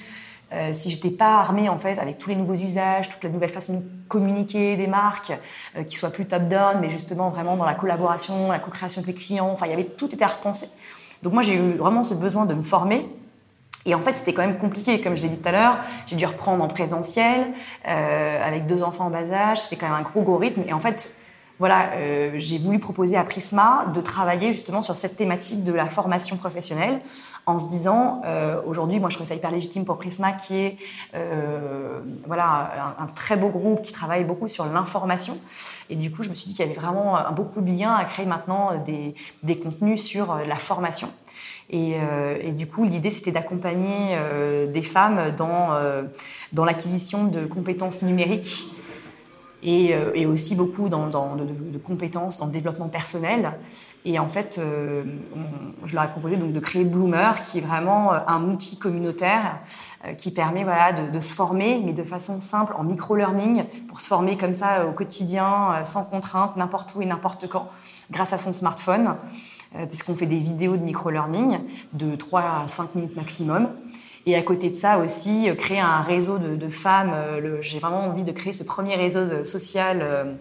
euh, 0.52 0.72
si 0.72 0.90
j'étais 0.90 1.10
pas 1.10 1.38
armée 1.38 1.68
en 1.68 1.78
fait 1.78 1.98
avec 1.98 2.18
tous 2.18 2.28
les 2.28 2.36
nouveaux 2.36 2.54
usages, 2.54 3.08
toute 3.08 3.24
la 3.24 3.30
nouvelle 3.30 3.50
façon 3.50 3.74
de 3.74 3.82
communiquer 4.08 4.76
des 4.76 4.86
marques, 4.86 5.32
euh, 5.76 5.84
qui 5.84 5.96
soient 5.96 6.10
plus 6.10 6.26
top-down, 6.26 6.78
mais 6.80 6.90
justement 6.90 7.30
vraiment 7.30 7.56
dans 7.56 7.64
la 7.64 7.74
collaboration, 7.74 8.50
la 8.50 8.58
co-création 8.58 9.02
avec 9.02 9.14
les 9.14 9.22
clients, 9.22 9.50
enfin 9.50 9.66
il 9.66 9.70
y 9.70 9.72
avait 9.72 9.84
tout 9.84 10.12
était 10.14 10.24
à 10.24 10.28
repenser. 10.28 10.68
Donc 11.22 11.32
moi 11.32 11.42
j'ai 11.42 11.54
eu 11.54 11.72
vraiment 11.72 12.02
ce 12.02 12.14
besoin 12.14 12.46
de 12.46 12.54
me 12.54 12.62
former. 12.62 13.06
Et 13.84 13.94
en 13.94 14.00
fait, 14.00 14.12
c'était 14.12 14.32
quand 14.32 14.46
même 14.46 14.58
compliqué, 14.58 15.00
comme 15.00 15.16
je 15.16 15.22
l'ai 15.22 15.28
dit 15.28 15.38
tout 15.38 15.48
à 15.48 15.52
l'heure. 15.52 15.80
J'ai 16.06 16.14
dû 16.14 16.24
reprendre 16.24 16.62
en 16.62 16.68
présentiel, 16.68 17.48
euh, 17.88 18.46
avec 18.46 18.66
deux 18.66 18.84
enfants 18.84 19.06
en 19.06 19.10
bas 19.10 19.32
âge. 19.32 19.60
C'était 19.60 19.74
quand 19.74 19.88
même 19.88 19.98
un 19.98 20.02
gros, 20.02 20.22
gros 20.22 20.36
rythme. 20.36 20.62
Et 20.68 20.72
en 20.72 20.78
fait, 20.78 21.16
voilà, 21.62 21.92
euh, 21.92 22.32
j'ai 22.38 22.58
voulu 22.58 22.80
proposer 22.80 23.16
à 23.16 23.22
Prisma 23.22 23.84
de 23.94 24.00
travailler 24.00 24.50
justement 24.50 24.82
sur 24.82 24.96
cette 24.96 25.14
thématique 25.14 25.62
de 25.62 25.72
la 25.72 25.86
formation 25.86 26.36
professionnelle 26.36 27.00
en 27.46 27.56
se 27.56 27.68
disant, 27.68 28.20
euh, 28.24 28.60
aujourd'hui, 28.66 28.98
moi 28.98 29.10
je 29.10 29.14
trouve 29.14 29.28
ça 29.28 29.36
hyper 29.36 29.52
légitime 29.52 29.84
pour 29.84 29.96
Prisma 29.96 30.32
qui 30.32 30.56
est 30.56 30.76
euh, 31.14 32.00
voilà, 32.26 32.94
un, 32.98 33.06
très 33.06 33.36
beau 33.36 33.48
groupe 33.48 33.80
qui 33.82 33.92
travaille 33.92 34.24
beaucoup 34.24 34.48
sur 34.48 34.66
l'information. 34.66 35.38
Et 35.88 35.94
du 35.94 36.10
coup, 36.10 36.24
je 36.24 36.30
me 36.30 36.34
suis 36.34 36.48
dit 36.48 36.56
qu'il 36.56 36.66
y 36.66 36.68
avait 36.68 36.80
vraiment 36.80 37.30
beaucoup 37.30 37.60
de 37.60 37.70
liens 37.70 37.94
à 37.94 38.04
créer 38.06 38.26
maintenant 38.26 38.76
des, 38.84 39.14
des 39.44 39.56
contenus 39.56 40.02
sur 40.02 40.34
la 40.44 40.56
formation. 40.56 41.12
Et, 41.70 41.96
du 42.52 42.66
coup, 42.66 42.84
l'idée, 42.84 43.12
c'était 43.12 43.30
d'accompagner 43.30 44.18
des 44.66 44.82
femmes 44.82 45.30
dans, 45.30 45.70
dans 46.52 46.64
l'acquisition 46.64 47.24
de 47.24 47.46
compétences 47.46 48.02
numériques 48.02 48.74
et, 49.62 49.94
euh, 49.94 50.10
et, 50.14 50.26
aussi 50.26 50.56
beaucoup 50.56 50.88
dans, 50.88 51.06
dans 51.06 51.36
de, 51.36 51.44
de, 51.44 51.78
compétences 51.78 52.38
dans 52.38 52.46
le 52.46 52.52
développement 52.52 52.88
personnel. 52.88 53.52
Et 54.04 54.18
en 54.18 54.28
fait, 54.28 54.58
euh, 54.58 55.04
je 55.84 55.94
leur 55.94 56.04
ai 56.04 56.08
proposé 56.10 56.36
donc 56.36 56.52
de 56.52 56.60
créer 56.60 56.84
Bloomer, 56.84 57.40
qui 57.42 57.58
est 57.58 57.60
vraiment 57.60 58.12
euh, 58.12 58.18
un 58.26 58.42
outil 58.50 58.78
communautaire 58.78 59.60
euh, 60.04 60.14
qui 60.14 60.32
permet 60.32 60.64
voilà, 60.64 60.92
de, 60.92 61.10
de, 61.10 61.20
se 61.20 61.34
former, 61.34 61.80
mais 61.84 61.92
de 61.92 62.02
façon 62.02 62.40
simple, 62.40 62.74
en 62.76 62.82
micro-learning, 62.84 63.64
pour 63.86 64.00
se 64.00 64.08
former 64.08 64.36
comme 64.36 64.52
ça 64.52 64.86
au 64.86 64.92
quotidien, 64.92 65.82
sans 65.84 66.04
contrainte, 66.04 66.56
n'importe 66.56 66.94
où 66.96 67.02
et 67.02 67.06
n'importe 67.06 67.48
quand, 67.48 67.68
grâce 68.10 68.32
à 68.32 68.36
son 68.36 68.52
smartphone, 68.52 69.16
puisqu'on 69.88 70.14
fait 70.14 70.26
des 70.26 70.38
vidéos 70.38 70.76
de 70.76 70.82
micro-learning 70.82 71.60
de 71.92 72.16
3 72.16 72.40
à 72.64 72.68
5 72.68 72.94
minutes 72.94 73.16
maximum. 73.16 73.68
Et 74.26 74.36
à 74.36 74.42
côté 74.42 74.68
de 74.68 74.74
ça 74.74 74.98
aussi, 74.98 75.50
euh, 75.50 75.54
créer 75.54 75.80
un 75.80 76.02
réseau 76.02 76.38
de, 76.38 76.68
femmes. 76.68 77.12
Euh, 77.14 77.60
J'ai 77.60 77.78
vraiment 77.78 78.04
envie 78.04 78.22
de 78.22 78.32
créer 78.32 78.52
ce 78.52 78.64
premier 78.64 78.94
réseau 78.94 79.44
social 79.44 79.98
euh, 80.00 80.32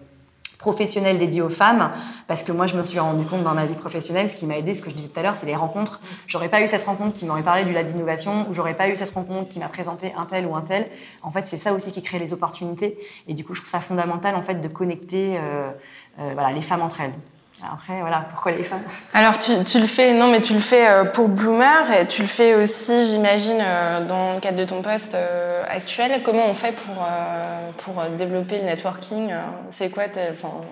professionnel 0.59 1.17
dédié 1.17 1.41
aux 1.41 1.49
femmes, 1.49 1.89
parce 2.27 2.43
que 2.43 2.51
moi, 2.51 2.67
je 2.67 2.77
me 2.77 2.83
suis 2.83 2.99
rendu 2.99 3.25
compte 3.25 3.43
dans 3.43 3.55
ma 3.55 3.65
vie 3.65 3.73
professionnelle, 3.73 4.29
ce 4.29 4.35
qui 4.35 4.45
m'a 4.45 4.59
aidé, 4.59 4.75
ce 4.75 4.83
que 4.83 4.91
je 4.91 4.95
disais 4.95 5.09
tout 5.09 5.19
à 5.19 5.23
l'heure, 5.23 5.33
c'est 5.33 5.47
les 5.47 5.55
rencontres. 5.55 5.99
J'aurais 6.27 6.49
pas 6.49 6.61
eu 6.61 6.67
cette 6.67 6.83
rencontre 6.83 7.13
qui 7.13 7.25
m'aurait 7.25 7.41
parlé 7.41 7.65
du 7.65 7.73
lab 7.73 7.87
d'innovation, 7.87 8.45
ou 8.47 8.53
j'aurais 8.53 8.75
pas 8.75 8.87
eu 8.87 8.95
cette 8.95 9.09
rencontre 9.09 9.49
qui 9.49 9.57
m'a 9.57 9.69
présenté 9.69 10.13
un 10.15 10.25
tel 10.25 10.45
ou 10.45 10.55
un 10.55 10.61
tel. 10.61 10.87
En 11.23 11.31
fait, 11.31 11.47
c'est 11.47 11.57
ça 11.57 11.73
aussi 11.73 11.91
qui 11.91 12.03
crée 12.03 12.19
les 12.19 12.31
opportunités. 12.31 12.99
Et 13.27 13.33
du 13.33 13.43
coup, 13.43 13.55
je 13.55 13.61
trouve 13.61 13.71
ça 13.71 13.79
fondamental, 13.79 14.35
en 14.35 14.43
fait, 14.43 14.61
de 14.61 14.67
connecter 14.67 15.39
les 16.19 16.61
femmes 16.61 16.83
entre 16.83 17.01
elles. 17.01 17.13
Après, 17.63 17.99
voilà, 18.01 18.25
pourquoi 18.29 18.51
les 18.53 18.63
femmes? 18.63 18.83
Alors, 19.13 19.37
tu, 19.37 19.51
tu, 19.63 19.79
le 19.79 19.85
fais, 19.85 20.13
non, 20.13 20.27
mais 20.27 20.41
tu 20.41 20.53
le 20.53 20.59
fais 20.59 20.87
euh, 20.87 21.03
pour 21.03 21.27
Bloomer 21.27 21.91
et 21.99 22.07
tu 22.07 22.21
le 22.21 22.27
fais 22.27 22.55
aussi, 22.55 23.07
j'imagine, 23.07 23.59
euh, 23.61 24.05
dans 24.05 24.33
le 24.33 24.39
cadre 24.39 24.57
de 24.57 24.65
ton 24.65 24.81
poste 24.81 25.15
euh, 25.15 25.63
actuel. 25.69 26.21
Comment 26.23 26.47
on 26.47 26.53
fait 26.53 26.71
pour, 26.71 27.05
pour 27.77 28.03
développer 28.17 28.59
le 28.59 28.65
networking 28.65 29.31
C'est 29.69 29.89
quoi, 29.89 30.03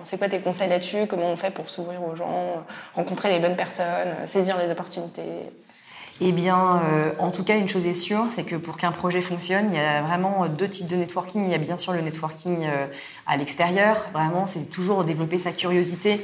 c'est 0.04 0.18
quoi 0.18 0.28
tes 0.28 0.40
conseils 0.40 0.68
là-dessus? 0.68 1.06
Comment 1.06 1.26
on 1.26 1.36
fait 1.36 1.50
pour 1.50 1.68
s'ouvrir 1.68 2.02
aux 2.02 2.16
gens, 2.16 2.64
rencontrer 2.94 3.30
les 3.30 3.38
bonnes 3.38 3.56
personnes, 3.56 4.14
saisir 4.24 4.56
les 4.58 4.70
opportunités? 4.70 5.50
Eh 6.20 6.32
bien, 6.32 6.82
euh, 6.84 7.12
en 7.18 7.30
tout 7.30 7.44
cas, 7.44 7.56
une 7.56 7.68
chose 7.68 7.86
est 7.86 7.94
sûre, 7.94 8.28
c'est 8.28 8.44
que 8.44 8.56
pour 8.56 8.76
qu'un 8.76 8.92
projet 8.92 9.20
fonctionne, 9.20 9.70
il 9.70 9.76
y 9.76 9.80
a 9.80 10.02
vraiment 10.02 10.46
deux 10.48 10.68
types 10.68 10.86
de 10.86 10.96
networking. 10.96 11.44
Il 11.46 11.50
y 11.50 11.54
a 11.54 11.58
bien 11.58 11.78
sûr 11.78 11.92
le 11.92 12.00
networking 12.02 12.64
euh, 12.64 12.86
à 13.26 13.36
l'extérieur. 13.36 14.06
Vraiment, 14.12 14.46
c'est 14.46 14.68
toujours 14.70 15.04
développer 15.04 15.38
sa 15.38 15.52
curiosité. 15.52 16.20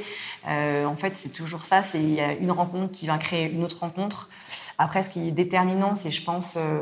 Euh, 0.47 0.85
en 0.85 0.95
fait, 0.95 1.15
c'est 1.15 1.29
toujours 1.29 1.63
ça. 1.63 1.83
C'est 1.83 1.99
il 1.99 2.13
y 2.13 2.21
a 2.21 2.33
une 2.33 2.51
rencontre 2.51 2.91
qui 2.91 3.07
va 3.07 3.17
créer 3.17 3.51
une 3.51 3.63
autre 3.63 3.79
rencontre. 3.79 4.29
Après, 4.77 5.03
ce 5.03 5.09
qui 5.09 5.27
est 5.27 5.31
déterminant, 5.31 5.95
c'est, 5.95 6.11
je 6.11 6.23
pense, 6.23 6.57
euh, 6.57 6.81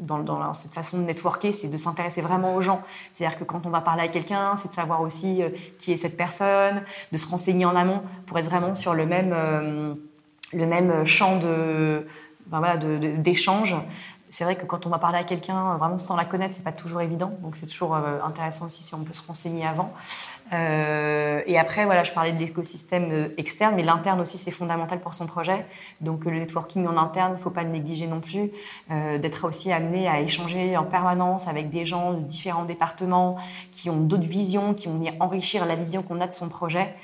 dans, 0.00 0.18
dans, 0.18 0.52
cette 0.52 0.74
façon 0.74 0.98
de 0.98 1.02
networker, 1.02 1.52
c'est 1.52 1.68
de 1.68 1.76
s'intéresser 1.76 2.20
vraiment 2.20 2.54
aux 2.54 2.60
gens. 2.60 2.80
C'est-à-dire 3.10 3.38
que 3.38 3.44
quand 3.44 3.66
on 3.66 3.70
va 3.70 3.80
parler 3.80 4.02
à 4.02 4.08
quelqu'un, 4.08 4.54
c'est 4.56 4.68
de 4.68 4.74
savoir 4.74 5.00
aussi 5.00 5.42
euh, 5.42 5.48
qui 5.78 5.92
est 5.92 5.96
cette 5.96 6.16
personne, 6.16 6.82
de 7.10 7.16
se 7.16 7.26
renseigner 7.26 7.64
en 7.64 7.74
amont 7.74 8.02
pour 8.26 8.38
être 8.38 8.46
vraiment 8.46 8.74
sur 8.74 8.94
le 8.94 9.06
même 9.06 9.96
le 10.52 10.66
même 10.66 11.04
champ 11.04 11.38
de 11.38 12.06
d'échange. 13.16 13.74
C'est 14.28 14.44
vrai 14.44 14.56
que 14.56 14.64
quand 14.64 14.86
on 14.86 14.90
va 14.90 14.98
parler 14.98 15.18
à 15.18 15.24
quelqu'un, 15.24 15.76
vraiment 15.76 15.98
sans 15.98 16.16
la 16.16 16.24
connaître, 16.24 16.54
c'est 16.54 16.64
pas 16.64 16.72
toujours 16.72 17.00
évident. 17.00 17.32
Donc 17.42 17.56
c'est 17.56 17.66
toujours 17.66 17.94
euh, 17.94 18.20
intéressant 18.22 18.66
aussi 18.66 18.82
si 18.82 18.94
on 18.94 19.04
peut 19.04 19.12
se 19.12 19.26
renseigner 19.26 19.66
avant. 19.66 19.92
Euh, 20.52 21.42
et 21.46 21.58
après, 21.58 21.84
voilà, 21.84 22.02
je 22.02 22.12
parlais 22.12 22.32
de 22.32 22.38
l'écosystème 22.38 23.08
euh, 23.12 23.28
externe, 23.36 23.74
mais 23.76 23.82
l'interne 23.82 24.20
aussi 24.20 24.38
c'est 24.38 24.50
fondamental 24.50 25.00
pour 25.00 25.14
son 25.14 25.26
projet. 25.26 25.66
Donc 26.00 26.24
le 26.24 26.38
networking 26.38 26.86
en 26.86 26.96
interne, 26.96 27.34
il 27.36 27.40
faut 27.40 27.50
pas 27.50 27.62
le 27.62 27.70
négliger 27.70 28.06
non 28.06 28.20
plus. 28.20 28.50
D'être 28.88 29.46
aussi 29.46 29.72
amené 29.72 30.08
à 30.08 30.20
échanger 30.20 30.76
en 30.76 30.84
permanence 30.84 31.48
avec 31.48 31.70
des 31.70 31.86
gens 31.86 32.12
de 32.12 32.20
différents 32.20 32.64
départements 32.64 33.36
qui 33.70 33.90
ont 33.90 33.96
d'autres 33.96 34.28
visions, 34.28 34.74
qui 34.74 34.88
vont 34.88 34.94
venir 34.94 35.14
enrichir 35.20 35.66
la 35.66 35.74
vision 35.74 36.02
qu'on 36.02 36.20
a 36.20 36.26
de 36.26 36.32
son 36.32 36.48
projet. 36.48 36.94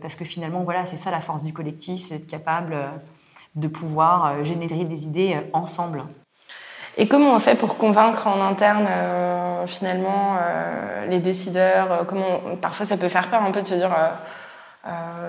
parce 0.00 0.14
que 0.14 0.24
finalement, 0.24 0.62
voilà, 0.62 0.86
c'est 0.86 0.96
ça 0.96 1.10
la 1.10 1.20
force 1.20 1.42
du 1.42 1.52
collectif, 1.52 2.02
c'est 2.02 2.18
d'être 2.18 2.30
capable 2.30 2.76
de 3.56 3.68
pouvoir 3.68 4.26
euh, 4.26 4.44
générer 4.44 4.84
des 4.84 5.06
idées 5.06 5.34
euh, 5.34 5.42
ensemble. 5.52 6.04
Et 6.98 7.08
comment 7.08 7.34
on 7.34 7.38
fait 7.38 7.54
pour 7.54 7.78
convaincre 7.78 8.26
en 8.26 8.40
interne 8.40 8.86
euh, 8.88 9.66
finalement 9.66 10.36
les 11.08 11.20
décideurs 11.20 12.04
Comment 12.06 12.40
parfois 12.60 12.84
ça 12.84 12.96
peut 12.96 13.08
faire 13.08 13.28
peur 13.28 13.42
un 13.42 13.50
peu 13.50 13.62
de 13.62 13.66
se 13.66 13.74
dire 13.74 13.90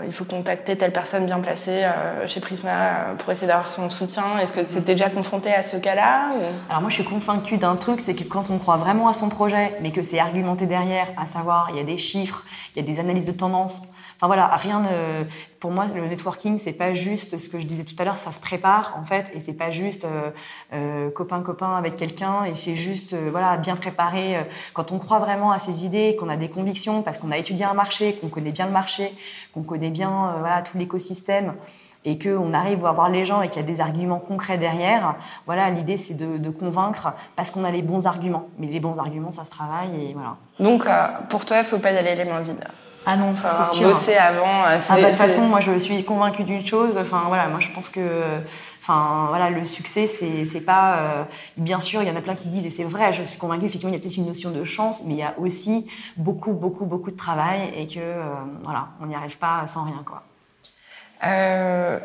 il 0.06 0.12
faut 0.12 0.26
contacter 0.26 0.76
telle 0.76 0.92
personne 0.92 1.26
bien 1.26 1.40
placée 1.40 1.88
chez 2.26 2.40
Prisma 2.40 3.14
pour 3.20 3.32
essayer 3.32 3.48
d'avoir 3.48 3.70
son 3.70 3.90
soutien. 3.90 4.40
Est-ce 4.40 4.52
que 4.52 4.66
c'était 4.66 4.94
déjà 4.94 5.10
confronté 5.10 5.54
à 5.54 5.62
ce 5.62 5.78
cas-là 5.78 6.32
Alors 6.70 6.82
moi 6.82 6.90
je 6.90 6.96
suis 6.96 7.04
convaincue 7.04 7.58
d'un 7.58 7.76
truc, 7.76 8.02
c'est 8.02 8.16
que 8.16 8.24
quand 8.24 8.50
on 8.50 8.58
croit 8.58 8.78
vraiment 8.78 9.08
à 9.08 9.14
son 9.14 9.30
projet, 9.30 9.78
mais 9.82 9.92
que 9.92 10.02
c'est 10.02 10.20
argumenté 10.20 10.66
derrière, 10.66 11.08
à 11.18 11.26
savoir 11.26 11.70
il 11.70 11.78
y 11.78 11.80
a 11.80 11.84
des 11.84 11.98
chiffres, 11.98 12.44
il 12.76 12.82
y 12.82 12.84
a 12.84 12.86
des 12.86 13.00
analyses 13.00 13.28
de 13.28 13.38
tendance, 13.38 13.94
Enfin 14.24 14.28
voilà, 14.28 14.48
rien. 14.56 14.80
Ne... 14.80 15.26
Pour 15.64 15.72
moi, 15.72 15.86
le 15.96 16.06
networking, 16.06 16.58
c'est 16.58 16.74
pas 16.74 16.94
juste 16.94 17.38
ce 17.38 17.48
que 17.48 17.58
je 17.58 17.66
disais 17.66 17.86
tout 17.86 17.96
à 17.98 18.04
l'heure, 18.04 18.18
ça 18.18 18.34
se 18.34 18.42
prépare 18.42 18.98
en 19.00 19.06
fait, 19.06 19.32
et 19.34 19.40
c'est 19.40 19.56
pas 19.56 19.72
juste 19.72 20.04
euh, 20.04 20.30
euh, 20.74 21.10
copain 21.10 21.40
copain 21.42 21.78
avec 21.78 21.96
quelqu'un, 21.96 22.44
et 22.44 22.54
c'est 22.54 22.76
juste 22.76 23.14
euh, 23.14 23.30
voilà 23.32 23.56
bien 23.56 23.78
préparé. 23.78 24.46
Quand 24.74 24.92
on 24.92 25.00
croit 25.00 25.20
vraiment 25.20 25.54
à 25.54 25.60
ses 25.60 25.86
idées, 25.86 26.18
qu'on 26.20 26.28
a 26.28 26.36
des 26.36 26.50
convictions, 26.50 27.02
parce 27.02 27.18
qu'on 27.18 27.32
a 27.32 27.38
étudié 27.38 27.64
un 27.64 27.76
marché, 27.76 28.16
qu'on 28.20 28.28
connaît 28.28 28.52
bien 28.52 28.66
le 28.66 28.74
marché, 28.74 29.14
qu'on 29.54 29.64
connaît 29.64 29.90
bien 29.90 30.36
voilà 30.40 30.64
tout 30.64 30.78
l'écosystème 30.78 31.54
et 32.04 32.20
qu'on 32.20 32.52
arrive 32.52 32.86
à 32.86 32.92
voir 32.92 33.08
les 33.08 33.24
gens 33.24 33.42
et 33.42 33.48
qu'il 33.48 33.62
y 33.62 33.64
a 33.64 33.66
des 33.66 33.80
arguments 33.80 34.20
concrets 34.20 34.58
derrière, 34.58 35.16
voilà, 35.46 35.70
l'idée 35.70 35.96
c'est 35.96 36.16
de, 36.16 36.50
convaincre 36.50 37.14
parce 37.38 37.52
qu'on 37.52 37.64
a 37.64 37.72
les 37.72 37.84
bons 37.84 38.06
arguments. 38.06 38.50
Mais 38.60 38.68
les 38.68 38.82
bons 38.82 39.00
arguments, 39.00 39.32
ça 39.32 39.46
se 39.46 39.52
travaille 39.52 40.10
et 40.10 40.14
voilà. 40.14 40.36
Donc, 40.60 40.90
pour 41.30 41.46
toi, 41.46 41.60
il 41.60 41.64
faut 41.64 41.80
pas 41.80 41.94
y 41.94 41.98
aller 41.98 42.16
les 42.16 42.26
mains 42.26 42.42
vides 42.42 42.68
ah 43.06 43.18
non, 43.18 43.36
ça 43.36 43.64
c'est 43.64 43.78
sûr. 43.78 43.90
Bosser 43.90 44.16
avant. 44.16 44.66
Euh, 44.66 44.78
ah, 44.78 44.96
bah, 44.96 45.02
de 45.02 45.06
toute 45.08 45.16
façon, 45.16 45.42
moi 45.48 45.60
je 45.60 45.78
suis 45.78 46.04
convaincue 46.04 46.44
d'une 46.44 46.66
chose. 46.66 46.98
Enfin 46.98 47.24
voilà, 47.28 47.48
moi 47.48 47.60
je 47.60 47.70
pense 47.70 47.90
que, 47.90 48.00
enfin 48.82 49.26
voilà, 49.30 49.50
le 49.50 49.66
succès 49.66 50.08
c'est 50.08 50.46
c'est 50.46 50.62
pas. 50.62 50.96
Euh, 50.96 51.24
bien 51.58 51.80
sûr, 51.80 52.02
il 52.02 52.08
y 52.08 52.12
en 52.12 52.16
a 52.16 52.22
plein 52.22 52.36
qui 52.36 52.48
disent 52.48 52.66
et 52.66 52.70
c'est 52.70 52.84
vrai. 52.84 53.12
Je 53.12 53.24
suis 53.24 53.38
convaincue 53.38 53.66
effectivement 53.66 53.94
il 53.94 53.98
y 53.98 54.00
a 54.00 54.02
peut-être 54.02 54.18
une 54.18 54.26
notion 54.26 54.52
de 54.52 54.64
chance, 54.64 55.04
mais 55.06 55.14
il 55.14 55.20
y 55.20 55.24
a 55.24 55.34
aussi 55.38 55.88
beaucoup 56.18 56.54
beaucoup 56.54 56.86
beaucoup 56.86 57.12
de 57.12 57.18
travail 57.18 57.72
et 57.76 57.88
que 57.88 58.00
euh, 58.00 58.24
voilà, 58.64 58.88
on 59.02 59.08
n'y 59.08 59.16
arrive 59.16 59.38
pas 59.38 59.64
sans 59.68 59.84
rien 59.84 60.02
quoi. 60.06 60.24
Euh, 61.26 62.00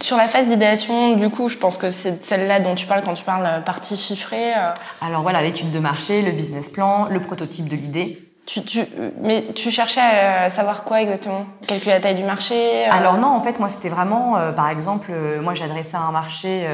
sur 0.00 0.16
la 0.16 0.26
phase 0.26 0.46
d'idéation, 0.46 1.16
du 1.16 1.28
coup, 1.28 1.48
je 1.48 1.58
pense 1.58 1.76
que 1.76 1.90
c'est 1.90 2.24
celle-là 2.24 2.60
dont 2.60 2.74
tu 2.74 2.86
parles 2.86 3.02
quand 3.04 3.12
tu 3.12 3.24
parles 3.24 3.62
partie 3.62 3.94
chiffrée. 3.94 4.54
Alors 5.02 5.20
voilà, 5.20 5.42
l'étude 5.42 5.70
de 5.70 5.78
marché, 5.78 6.22
le 6.22 6.32
business 6.32 6.70
plan, 6.70 7.08
le 7.10 7.20
prototype 7.20 7.68
de 7.68 7.76
l'idée. 7.76 8.27
Tu, 8.48 8.62
tu, 8.62 8.82
mais 9.20 9.44
tu 9.54 9.70
cherchais 9.70 10.00
à 10.00 10.48
savoir 10.48 10.82
quoi 10.82 11.02
exactement? 11.02 11.44
Calculer 11.66 11.92
la 11.92 12.00
taille 12.00 12.14
du 12.14 12.24
marché 12.24 12.86
euh? 12.86 12.90
Alors 12.90 13.18
non, 13.18 13.28
en 13.28 13.40
fait, 13.40 13.58
moi, 13.58 13.68
c'était 13.68 13.90
vraiment, 13.90 14.38
euh, 14.38 14.52
par 14.52 14.70
exemple, 14.70 15.10
euh, 15.10 15.42
moi, 15.42 15.52
j'adressais 15.52 15.98
un 15.98 16.10
marché 16.12 16.66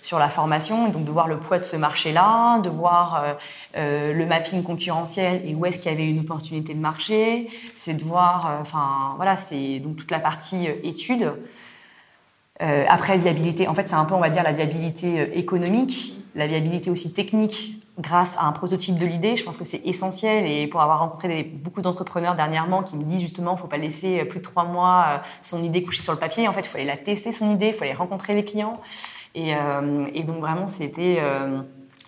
sur 0.00 0.20
la 0.20 0.28
formation, 0.28 0.86
donc 0.86 1.04
de 1.04 1.10
voir 1.10 1.26
le 1.26 1.40
poids 1.40 1.58
de 1.58 1.64
ce 1.64 1.74
marché-là, 1.74 2.60
de 2.60 2.68
voir 2.70 3.24
le 3.74 4.24
mapping 4.24 4.62
concurrentiel 4.62 5.42
et 5.44 5.56
où 5.56 5.66
est-ce 5.66 5.80
qu'il 5.80 5.90
y 5.90 5.94
avait 5.96 6.08
une 6.08 6.20
opportunité 6.20 6.74
de 6.74 6.80
marché. 6.80 7.48
C'est 7.74 7.94
de 7.94 8.04
voir, 8.04 8.58
enfin, 8.60 9.14
voilà, 9.16 9.36
c'est 9.36 9.80
donc 9.80 9.96
toute 9.96 10.12
la 10.12 10.20
partie 10.20 10.68
étude. 10.84 11.32
après, 12.60 13.18
viabilité, 13.18 13.66
en 13.66 13.74
fait, 13.74 13.88
c'est 13.88 13.96
un 13.96 14.04
peu, 14.04 14.14
on 14.14 14.20
va 14.20 14.30
dire, 14.30 14.44
la 14.44 14.52
viabilité 14.52 15.36
économique, 15.36 16.14
la 16.36 16.46
viabilité 16.46 16.88
aussi 16.88 17.12
technique 17.12 17.80
grâce 17.98 18.36
à 18.36 18.44
un 18.44 18.52
prototype 18.52 18.98
de 18.98 19.06
l'idée. 19.06 19.36
Je 19.36 19.44
pense 19.44 19.56
que 19.56 19.64
c'est 19.64 19.80
essentiel 19.86 20.46
et 20.46 20.66
pour 20.66 20.80
avoir 20.82 21.00
rencontré 21.00 21.42
beaucoup 21.42 21.80
d'entrepreneurs 21.80 22.34
dernièrement 22.34 22.82
qui 22.82 22.96
me 22.96 23.02
disent 23.02 23.20
justement, 23.20 23.54
il 23.54 23.58
faut 23.58 23.66
pas 23.66 23.78
laisser 23.78 24.24
plus 24.24 24.40
de 24.40 24.44
trois 24.44 24.64
mois 24.64 25.06
euh, 25.08 25.18
son 25.40 25.62
idée 25.62 25.82
coucher 25.82 26.02
sur 26.02 26.12
le 26.12 26.18
papier. 26.18 26.46
En 26.48 26.52
fait, 26.52 26.60
il 26.60 26.68
fallait 26.68 26.84
la 26.84 26.96
tester 26.96 27.32
son 27.32 27.52
idée, 27.52 27.68
il 27.68 27.74
fallait 27.74 27.94
rencontrer 27.94 28.34
les 28.34 28.44
clients. 28.44 28.74
Et, 29.34 29.54
euh, 29.54 30.22
donc 30.22 30.40
vraiment, 30.40 30.66
c'était 30.66 31.18
euh, 31.20 31.60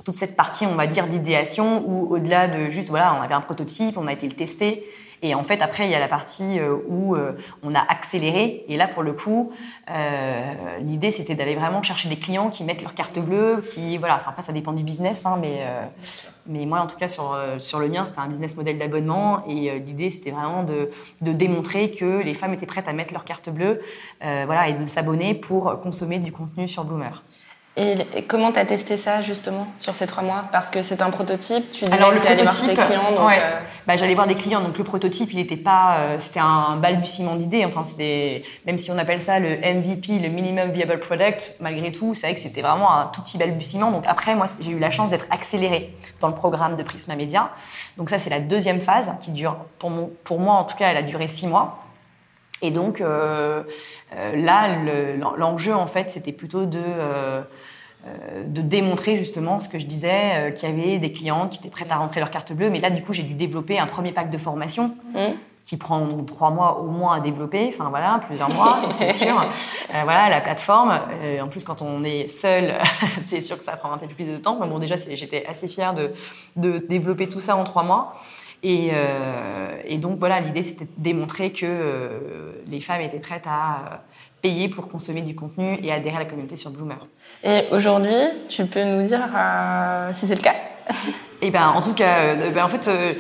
toute 0.04 0.14
cette 0.14 0.36
partie, 0.36 0.66
on 0.66 0.74
va 0.74 0.86
dire, 0.86 1.06
d'idéation 1.06 1.84
où 1.86 2.12
au-delà 2.14 2.48
de 2.48 2.70
juste, 2.70 2.90
voilà, 2.90 3.14
on 3.18 3.22
avait 3.22 3.34
un 3.34 3.40
prototype, 3.40 3.96
on 3.96 4.06
a 4.06 4.12
été 4.12 4.26
le 4.26 4.34
tester. 4.34 4.84
Et 5.22 5.34
en 5.34 5.42
fait, 5.42 5.62
après, 5.62 5.86
il 5.86 5.90
y 5.90 5.94
a 5.94 5.98
la 5.98 6.08
partie 6.08 6.58
euh, 6.58 6.76
où 6.88 7.14
euh, 7.14 7.32
on 7.62 7.74
a 7.74 7.80
accéléré. 7.80 8.64
Et 8.68 8.76
là, 8.76 8.86
pour 8.86 9.02
le 9.02 9.12
coup, 9.12 9.52
euh, 9.90 10.78
l'idée, 10.80 11.10
c'était 11.10 11.34
d'aller 11.34 11.54
vraiment 11.54 11.82
chercher 11.82 12.08
des 12.08 12.18
clients 12.18 12.50
qui 12.50 12.64
mettent 12.64 12.82
leur 12.82 12.94
carte 12.94 13.18
bleue, 13.18 13.62
qui, 13.68 13.98
voilà, 13.98 14.16
enfin, 14.16 14.30
après, 14.30 14.42
ça 14.42 14.52
dépend 14.52 14.72
du 14.72 14.82
business, 14.82 15.26
hein, 15.26 15.38
mais, 15.40 15.60
mais 16.46 16.66
moi, 16.66 16.80
en 16.80 16.86
tout 16.86 16.96
cas, 16.96 17.08
sur, 17.08 17.36
sur 17.58 17.78
le 17.78 17.88
mien, 17.88 18.04
c'était 18.04 18.20
un 18.20 18.28
business 18.28 18.56
model 18.56 18.78
d'abonnement. 18.78 19.44
Et 19.46 19.78
l'idée, 19.80 20.10
c'était 20.10 20.30
vraiment 20.30 20.62
de, 20.62 20.90
de, 21.20 21.32
démontrer 21.32 21.90
que 21.90 22.22
les 22.22 22.34
femmes 22.34 22.52
étaient 22.52 22.66
prêtes 22.66 22.88
à 22.88 22.92
mettre 22.92 23.12
leur 23.12 23.24
carte 23.24 23.50
bleue, 23.50 23.80
voilà, 24.20 24.68
et 24.68 24.74
de 24.74 24.86
s'abonner 24.86 25.34
pour 25.34 25.80
consommer 25.80 26.18
du 26.18 26.32
contenu 26.32 26.68
sur 26.68 26.84
Bloomer. 26.84 27.22
Et 27.80 28.24
comment 28.26 28.50
tu 28.50 28.58
as 28.58 28.66
testé 28.66 28.96
ça 28.96 29.20
justement 29.20 29.68
sur 29.78 29.94
ces 29.94 30.08
trois 30.08 30.24
mois? 30.24 30.46
Parce 30.50 30.68
que 30.68 30.82
c'est 30.82 31.00
un 31.00 31.10
prototype, 31.10 31.70
tu 31.70 31.84
disais 31.84 31.96
Alors, 31.96 32.10
le 32.10 32.18
que 32.18 32.26
allais 32.26 32.42
voir 32.42 32.66
des 32.66 32.74
clients. 32.74 33.12
Donc 33.12 33.28
ouais. 33.28 33.38
Euh, 33.40 33.58
bah, 33.86 33.94
J'allais 33.96 34.14
voir 34.14 34.26
des 34.26 34.34
clients, 34.34 34.60
donc 34.60 34.76
le 34.76 34.82
prototype, 34.82 35.32
il 35.32 35.36
n'était 35.36 35.56
pas, 35.56 35.98
euh, 35.98 36.18
c'était 36.18 36.40
un 36.40 36.74
balbutiement 36.74 37.36
d'idées. 37.36 37.64
Enfin, 37.64 37.82
même 38.66 38.78
si 38.78 38.90
on 38.90 38.98
appelle 38.98 39.20
ça 39.20 39.38
le 39.38 39.58
MVP, 39.58 40.18
le 40.18 40.28
minimum 40.28 40.72
viable 40.72 40.98
product, 40.98 41.58
malgré 41.60 41.92
tout, 41.92 42.14
c'est 42.14 42.26
vrai 42.26 42.34
que 42.34 42.40
c'était 42.40 42.62
vraiment 42.62 42.92
un 42.92 43.06
tout 43.06 43.22
petit 43.22 43.38
balbutiement. 43.38 43.92
Donc 43.92 44.02
après, 44.08 44.34
moi, 44.34 44.46
j'ai 44.58 44.72
eu 44.72 44.80
la 44.80 44.90
chance 44.90 45.10
d'être 45.10 45.26
accélérée 45.30 45.94
dans 46.18 46.28
le 46.28 46.34
programme 46.34 46.76
de 46.76 46.82
Prisma 46.82 47.14
Media. 47.14 47.50
Donc 47.96 48.10
ça, 48.10 48.18
c'est 48.18 48.30
la 48.30 48.40
deuxième 48.40 48.80
phase 48.80 49.12
qui 49.20 49.30
dure, 49.30 49.56
pour, 49.78 49.90
mon, 49.90 50.10
pour 50.24 50.40
moi 50.40 50.54
en 50.54 50.64
tout 50.64 50.76
cas, 50.76 50.88
elle 50.88 50.96
a 50.96 51.02
duré 51.02 51.28
six 51.28 51.46
mois. 51.46 51.78
Et 52.60 52.72
donc 52.72 53.00
euh, 53.00 53.62
là, 54.34 54.78
l'enjeu 55.36 55.76
en 55.76 55.86
fait, 55.86 56.10
c'était 56.10 56.32
plutôt 56.32 56.64
de 56.66 56.82
de 58.46 58.62
démontrer 58.62 59.16
justement 59.16 59.60
ce 59.60 59.68
que 59.68 59.78
je 59.78 59.86
disais, 59.86 60.34
euh, 60.34 60.50
qu'il 60.50 60.68
y 60.68 60.72
avait 60.72 60.98
des 60.98 61.12
clients 61.12 61.48
qui 61.48 61.58
étaient 61.58 61.68
prêts 61.68 61.86
à 61.90 61.96
rentrer 61.96 62.20
leur 62.20 62.30
carte 62.30 62.52
bleue. 62.52 62.70
Mais 62.70 62.80
là, 62.80 62.90
du 62.90 63.02
coup, 63.02 63.12
j'ai 63.12 63.22
dû 63.22 63.34
développer 63.34 63.78
un 63.78 63.86
premier 63.86 64.12
pack 64.12 64.30
de 64.30 64.38
formation. 64.38 64.96
Mmh. 65.14 65.34
qui 65.64 65.76
prend 65.76 66.06
trois 66.26 66.50
mois 66.50 66.80
au 66.80 66.86
moins 66.86 67.16
à 67.16 67.20
développer, 67.20 67.68
enfin 67.68 67.90
voilà, 67.90 68.20
plusieurs 68.26 68.48
mois, 68.48 68.80
c'est 68.90 69.12
sûr. 69.12 69.44
Euh, 69.94 70.02
voilà, 70.04 70.28
la 70.28 70.40
plateforme. 70.42 70.98
en 71.42 71.48
plus, 71.48 71.64
quand 71.64 71.80
on 71.80 72.04
est 72.04 72.28
seul, 72.28 72.74
c'est 73.06 73.40
sûr 73.40 73.56
que 73.56 73.64
ça 73.64 73.76
prend 73.76 73.90
un 73.90 73.98
peu 73.98 74.06
plus 74.06 74.24
de 74.24 74.36
temps. 74.36 74.58
Mais 74.60 74.66
bon, 74.66 74.78
déjà, 74.78 74.96
j'étais 74.96 75.46
assez 75.46 75.66
fière 75.66 75.94
de, 75.94 76.12
de 76.56 76.76
développer 76.76 77.26
tout 77.26 77.40
ça 77.40 77.56
en 77.56 77.64
trois 77.64 77.82
mois. 77.82 78.14
Et, 78.62 78.90
et 79.84 79.98
donc 79.98 80.18
voilà, 80.18 80.40
l'idée 80.40 80.62
c'était 80.62 80.84
de 80.84 80.90
démontrer 80.98 81.52
que 81.52 82.60
les 82.66 82.80
femmes 82.80 83.00
étaient 83.00 83.20
prêtes 83.20 83.46
à 83.46 84.02
payer 84.42 84.68
pour 84.68 84.88
consommer 84.88 85.22
du 85.22 85.34
contenu 85.34 85.78
et 85.82 85.92
adhérer 85.92 86.16
à 86.16 86.20
la 86.20 86.24
communauté 86.24 86.56
sur 86.56 86.70
Bloomer. 86.70 86.98
Et 87.44 87.64
aujourd'hui, 87.70 88.16
tu 88.48 88.64
peux 88.64 88.82
nous 88.82 89.06
dire 89.06 89.20
si 90.12 90.26
c'est 90.26 90.34
le 90.34 90.42
cas 90.42 90.54
et 91.40 91.50
ben 91.50 91.68
en 91.68 91.80
tout 91.80 91.94
cas, 91.94 92.18
euh, 92.18 92.50
ben, 92.50 92.64
en 92.64 92.68
fait, 92.68 92.88
euh, 92.88 93.12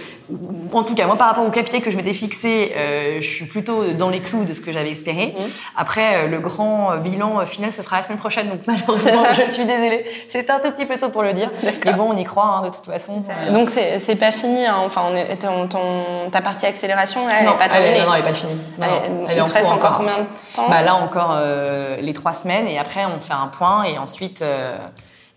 en 0.72 0.82
tout 0.82 0.96
cas, 0.96 1.06
moi 1.06 1.16
par 1.16 1.28
rapport 1.28 1.46
au 1.46 1.50
capier 1.50 1.80
que 1.80 1.90
je 1.90 1.96
m'étais 1.96 2.12
fixé, 2.12 2.72
euh, 2.76 3.20
je 3.20 3.28
suis 3.28 3.44
plutôt 3.44 3.84
dans 3.96 4.08
les 4.08 4.18
clous 4.18 4.44
de 4.44 4.52
ce 4.52 4.60
que 4.60 4.72
j'avais 4.72 4.90
espéré. 4.90 5.36
Mmh. 5.38 5.44
Après, 5.76 6.26
le 6.26 6.40
grand 6.40 6.96
bilan 6.96 7.46
final 7.46 7.72
se 7.72 7.80
fera 7.80 7.98
la 7.98 8.02
semaine 8.02 8.18
prochaine, 8.18 8.48
donc 8.48 8.60
malheureusement, 8.66 9.24
je 9.32 9.48
suis 9.48 9.64
désolée. 9.64 10.04
C'est 10.26 10.50
un 10.50 10.58
tout 10.58 10.72
petit 10.72 10.84
peu 10.84 10.98
tôt 10.98 11.10
pour 11.10 11.22
le 11.22 11.32
dire. 11.32 11.50
Mais 11.62 11.92
bon, 11.92 12.08
on 12.12 12.16
y 12.16 12.24
croit 12.24 12.58
hein, 12.58 12.62
de 12.62 12.74
toute 12.74 12.86
façon. 12.86 13.22
Donc 13.52 13.70
c'est 13.70 14.16
pas 14.16 14.32
fini. 14.32 14.66
Hein. 14.66 14.78
Enfin, 14.84 15.02
on 15.12 15.14
est, 15.14 15.36
ton, 15.36 15.68
ta 16.32 16.40
partie 16.40 16.66
accélération, 16.66 17.20
elle 17.28 17.46
n'est 17.46 17.52
pas 17.52 17.68
terminée. 17.68 17.98
Elle, 17.98 18.06
non, 18.06 18.14
elle 18.14 18.22
n'est 18.22 18.28
pas 18.28 18.34
finie. 18.34 18.56
elle, 18.80 19.36
il 19.38 19.44
te 19.44 19.52
reste 19.52 19.70
encore, 19.70 19.98
combien 19.98 20.18
de 20.18 20.24
temps? 20.54 20.68
Bah, 20.68 20.82
Là 20.82 20.96
encore 20.96 21.38
les 22.00 22.14
trois 22.14 22.32
semaines, 22.32 22.66
et 22.66 22.80
après 22.80 23.04
on 23.04 23.20
fait 23.20 23.34
un 23.34 23.46
point, 23.46 23.84
et 23.84 23.96
ensuite. 23.96 24.42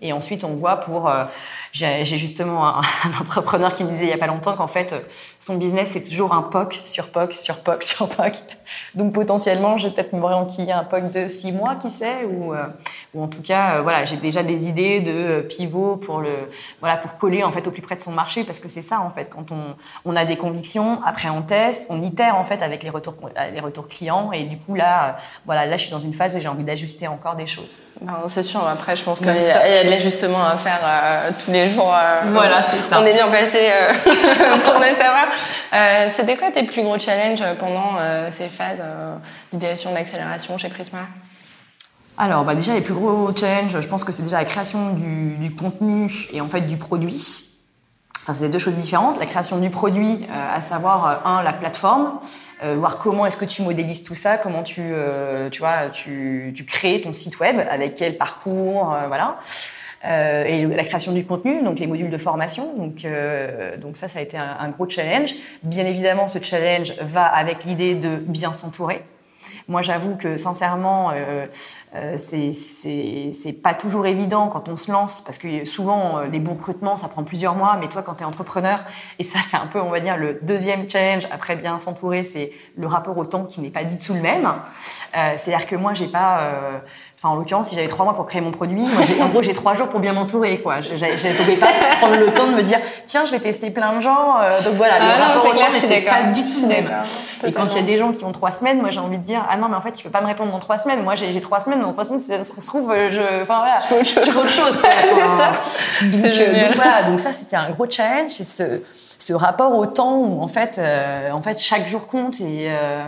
Et 0.02 0.14
ensuite, 0.14 0.44
on 0.44 0.56
voit 0.56 0.78
pour. 0.78 1.10
Euh, 1.10 1.26
j'ai 1.72 2.06
justement 2.06 2.78
un, 2.78 2.82
entrepreneur 3.20 3.74
qui 3.74 3.84
me 3.84 3.90
disait 3.90 4.06
il 4.06 4.10
y 4.10 4.14
a 4.14 4.18
pas 4.18 4.28
longtemps 4.28 4.56
qu'en 4.56 4.68
fait, 4.68 4.96
son 5.42 5.58
business 5.58 5.92
c'est 5.92 6.04
toujours 6.04 6.34
un 6.34 6.44
POC 6.44 6.82
sur 6.86 7.12
POC 7.12 7.34
sur 7.34 7.64
POC 7.64 7.84
sur 7.84 8.08
POC. 8.10 8.34
Donc 8.96 9.12
potentiellement, 9.12 9.78
je 9.78 9.88
vais 9.88 9.94
peut-être 9.94 10.14
me 10.14 10.22
enquiller 10.22 10.72
un 10.72 10.84
POC 10.84 11.12
de 11.12 11.28
six 11.28 11.52
mois, 11.52 11.76
qui 11.76 11.90
sait, 11.90 12.24
ou, 12.26 12.54
euh, 12.54 12.64
ou 13.14 13.24
en 13.24 13.28
tout 13.28 13.42
cas, 13.42 13.76
euh, 13.76 13.82
voilà, 13.82 14.06
j'ai 14.06 14.16
déjà 14.16 14.44
des 14.44 14.70
idées 14.70 15.02
de 15.02 15.42
pivot 15.42 15.98
pour 15.98 16.20
le, 16.20 16.50
voilà, 16.80 16.96
pour 16.96 17.16
coller 17.16 17.44
en 17.44 17.52
fait 17.52 17.68
au 17.68 17.72
plus 17.72 17.82
près 17.82 17.96
de 17.96 18.02
son 18.02 18.12
marché, 18.12 18.44
parce 18.44 18.60
que 18.60 18.70
c'est 18.70 18.82
ça 18.82 19.02
en 19.02 19.10
fait. 19.10 19.26
Quand 19.26 19.52
on, 19.52 19.76
on 20.06 20.16
a 20.16 20.24
des 20.24 20.38
convictions, 20.38 21.02
après 21.06 21.30
on 21.30 21.42
teste, 21.42 21.88
on 21.90 22.02
itère 22.02 22.38
en 22.38 22.44
fait 22.44 22.62
avec 22.62 22.84
les 22.84 22.90
retours, 22.90 23.16
les 23.54 23.60
retours 23.60 23.88
clients, 23.88 24.32
et 24.32 24.44
du 24.44 24.58
coup 24.58 24.76
là, 24.76 25.16
voilà, 25.46 25.66
là 25.66 25.76
je 25.76 25.82
suis 25.82 25.92
dans 25.92 26.00
une 26.00 26.14
phase 26.14 26.36
où 26.36 26.40
j'ai 26.40 26.48
envie 26.48 26.64
d'ajuster 26.64 27.08
encore 27.08 27.36
des 27.36 27.48
choses. 27.48 27.80
C'est 28.28 28.44
sûr. 28.44 28.66
Après, 28.68 28.96
je 28.96 29.04
pense 29.04 29.20
qu'il 29.20 29.28
y, 29.28 29.32
a 29.32 30.00
justement 30.00 30.44
à 30.44 30.58
faire 30.58 30.80
euh, 30.84 31.32
tous 31.44 31.52
les 31.52 31.70
jours. 31.70 31.94
Euh, 31.94 32.22
voilà, 32.32 32.64
c'est 32.64 32.82
ça. 32.82 33.00
On 33.02 33.06
est 33.06 33.14
bien 33.14 33.28
passé 33.28 33.70
euh, 33.72 33.94
pour 34.66 34.80
le 34.80 34.94
savoir. 34.94 35.28
C'était 36.10 36.38
quoi 36.38 36.52
tes 36.52 36.64
plus 36.64 36.84
gros 36.84 37.00
challenges 37.00 37.44
pendant 37.60 37.98
ces 38.32 38.50
phases 38.50 38.84
d'idéation, 39.52 39.94
d'accélération 39.94 40.58
chez 40.58 40.70
Prisma 40.70 41.08
alors, 42.18 42.44
bah 42.44 42.54
déjà, 42.54 42.76
les 42.76 42.82
plus 42.82 42.94
gros 42.94 43.34
challenges, 43.34 43.80
je 43.80 43.88
pense 43.88 44.04
que 44.04 44.12
c'est 44.12 44.22
déjà 44.22 44.38
la 44.38 44.46
création 44.46 44.94
du, 44.94 45.56
contenu 45.56 46.08
et 46.32 46.42
en 46.42 46.48
fait 46.48 46.62
du 46.62 46.78
produit. 46.78 47.48
Enfin, 48.22 48.34
c'est 48.34 48.50
deux 48.50 48.60
choses 48.60 48.76
différentes. 48.76 49.20
La 49.20 49.26
création 49.26 49.58
du 49.58 49.72
produit, 49.72 50.28
à 50.32 50.62
savoir, 50.62 51.26
un, 51.26 51.42
la 51.42 51.54
plateforme, 51.54 52.20
euh, 52.64 52.76
voir 52.76 53.00
comment 53.00 53.26
est-ce 53.26 53.38
que 53.38 53.46
tu 53.46 53.64
modélises 53.64 54.04
tout 54.04 54.14
ça, 54.14 54.38
comment 54.38 54.62
tu, 54.62 54.82
euh, 54.84 55.50
tu 55.50 55.62
vois, 55.62 55.90
tu, 55.90 56.54
crées 56.68 57.02
ton 57.02 57.12
site 57.12 57.40
web, 57.40 57.60
avec 57.72 57.96
quel 57.96 58.18
parcours, 58.18 58.96
euh, 60.06 60.44
et 60.46 60.66
la 60.66 60.84
création 60.84 61.12
du 61.12 61.26
contenu, 61.26 61.62
donc 61.64 61.80
les 61.80 61.88
modules 61.88 62.10
de 62.10 62.18
formation. 62.18 62.76
Donc, 62.76 63.06
donc 63.80 63.98
ça, 63.98 64.08
ça 64.08 64.20
a 64.20 64.22
été 64.22 64.38
un, 64.38 64.70
gros 64.70 64.90
challenge. 64.90 65.36
Bien 65.64 65.86
évidemment, 65.86 66.28
ce 66.28 66.40
challenge 66.42 66.94
va 67.02 67.26
avec 67.26 67.66
l'idée 67.66 67.96
de 67.96 68.16
bien 68.18 68.54
s'entourer. 68.54 69.04
Moi, 69.68 69.82
j'avoue 69.82 70.16
que 70.16 70.38
sincèrement, 70.38 71.12
euh, 71.14 71.46
euh, 71.96 72.18
c'est 72.18 73.62
pas 73.64 73.74
toujours 73.74 74.06
évident 74.06 74.48
quand 74.48 74.70
on 74.70 74.78
se 74.78 74.92
lance, 74.92 75.22
parce 75.22 75.38
que 75.38 75.66
souvent, 75.66 76.18
euh, 76.18 76.26
les 76.26 76.40
bons 76.40 76.54
recrutements, 76.54 76.98
ça 76.98 77.08
prend 77.08 77.24
plusieurs 77.24 77.56
mois, 77.56 77.78
mais 77.80 77.88
toi, 77.88 78.02
quand 78.02 78.16
tu 78.16 78.24
es 78.24 78.26
entrepreneur, 78.26 78.84
et 79.20 79.24
ça, 79.24 79.40
c'est 79.42 79.58
un 79.58 79.68
peu, 79.68 79.80
on 79.80 79.90
va 79.90 80.00
dire, 80.00 80.18
le 80.18 80.40
deuxième 80.42 80.90
challenge, 80.90 81.28
après 81.32 81.56
bien 81.56 81.80
s'entourer, 81.80 82.24
c'est 82.24 82.52
le 82.76 82.88
rapport 82.88 83.18
au 83.18 83.26
temps 83.26 83.46
qui 83.46 83.62
n'est 83.62 83.70
pas 83.70 83.84
du 83.84 83.98
tout 83.98 84.14
le 84.14 84.22
même. 84.22 84.46
Euh, 84.46 85.34
C'est-à-dire 85.38 85.68
que 85.68 85.76
moi, 85.76 85.94
j'ai 85.94 86.08
pas 86.08 86.52
Enfin, 87.24 87.36
en 87.36 87.38
l'occurrence, 87.38 87.70
si 87.70 87.76
j'avais 87.76 87.88
trois 87.88 88.04
mois 88.04 88.16
pour 88.16 88.26
créer 88.26 88.42
mon 88.42 88.50
produit, 88.50 88.82
moi, 88.82 89.04
en 89.22 89.30
gros, 89.30 89.44
j'ai 89.44 89.54
trois 89.54 89.76
jours 89.76 89.90
pour 89.90 90.00
bien 90.00 90.12
m'entourer, 90.12 90.60
quoi. 90.60 90.82
Je 90.82 90.94
ne 90.94 91.38
pouvais 91.38 91.56
pas 91.56 91.68
prendre 92.00 92.16
le 92.16 92.34
temps 92.34 92.48
de 92.48 92.54
me 92.54 92.64
dire, 92.64 92.80
tiens, 93.06 93.26
je 93.26 93.32
vais 93.32 93.40
tester 93.40 93.70
plein 93.70 93.94
de 93.94 94.00
gens. 94.00 94.40
Euh, 94.42 94.64
donc 94.64 94.74
voilà, 94.74 94.96
ah 95.00 95.06
le 95.06 95.22
rapport 95.22 95.46
au 95.46 95.54
temps 95.54 95.72
n'était 95.72 96.02
pas 96.02 96.24
du 96.34 96.48
tout 96.48 96.62
le 96.64 96.68
même. 96.68 96.90
Et 97.46 97.52
quand 97.52 97.68
il 97.68 97.76
y 97.76 97.80
a 97.80 97.84
des 97.84 97.96
gens 97.96 98.12
qui 98.12 98.26
ont 98.26 98.32
trois 98.32 98.50
semaines, 98.50 98.82
moi, 98.82 98.90
j'ai 98.90 99.00
envie 99.00 99.20
de 99.20 99.24
dire, 99.24 99.46
ah 99.48 99.56
non, 99.56 99.68
mais 99.70 99.76
en 99.76 99.82
fait, 99.82 99.92
tu 99.92 100.04
peux 100.04 100.10
pas 100.10 100.22
me 100.22 100.26
répondre 100.26 100.52
dans 100.52 100.58
trois 100.58 100.80
semaines. 100.80 101.04
Moi, 101.04 101.14
j'ai 101.14 101.40
trois 101.42 101.60
semaines. 101.60 101.82
Dans 101.82 101.94
trois 101.94 102.06
semaines, 102.06 102.22
ça 102.22 102.44
se 102.44 102.66
trouve, 102.66 102.92
je, 103.12 103.22
enfin 103.44 103.60
voilà, 103.60 103.78
je 103.80 103.86
fais 103.86 104.36
autre 104.36 104.50
chose. 104.50 104.74
c'est 104.82 104.82
ça. 104.82 105.52
Donc, 106.02 106.26
euh, 106.26 106.68
donc, 106.68 106.76
voilà, 106.76 107.04
donc 107.04 107.20
ça, 107.20 107.34
c'était 107.34 107.56
un 107.56 107.70
gros 107.70 107.88
challenge. 107.88 108.30
C'est 108.30 108.44
ce, 108.44 108.82
ce 109.20 109.34
rapport 109.34 109.76
au 109.76 109.86
temps 109.86 110.18
où, 110.18 110.42
en 110.42 110.48
fait, 110.48 110.80
euh, 110.80 111.32
en 111.32 111.42
fait, 111.44 111.60
chaque 111.60 111.88
jour 111.88 112.08
compte 112.08 112.42
et 112.42 112.68
euh, 112.70 113.06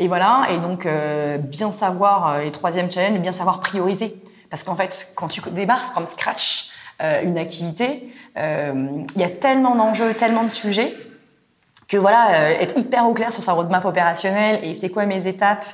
et 0.00 0.08
voilà, 0.08 0.46
et 0.50 0.58
donc 0.58 0.86
euh, 0.86 1.38
bien 1.38 1.70
savoir, 1.70 2.28
euh, 2.28 2.40
et 2.40 2.50
troisième 2.50 2.90
challenge, 2.90 3.20
bien 3.20 3.32
savoir 3.32 3.60
prioriser. 3.60 4.20
Parce 4.50 4.64
qu'en 4.64 4.74
fait, 4.74 5.12
quand 5.14 5.28
tu 5.28 5.40
démarres 5.50 5.84
from 5.84 6.06
scratch 6.06 6.70
euh, 7.02 7.22
une 7.22 7.38
activité, 7.38 8.08
il 8.36 9.20
y 9.20 9.24
a 9.24 9.28
tellement 9.28 9.76
d'enjeux, 9.76 10.14
tellement 10.14 10.42
de 10.42 10.48
sujets, 10.48 10.94
que 11.86 11.96
voilà, 11.96 12.50
être 12.60 12.78
hyper 12.78 13.06
au 13.06 13.14
clair 13.14 13.30
sur 13.30 13.42
sa 13.42 13.52
roadmap 13.52 13.84
opérationnelle, 13.84 14.58
et 14.64 14.74
c'est 14.74 14.88
quoi 14.88 15.06
mes 15.06 15.26
étapes, 15.26 15.64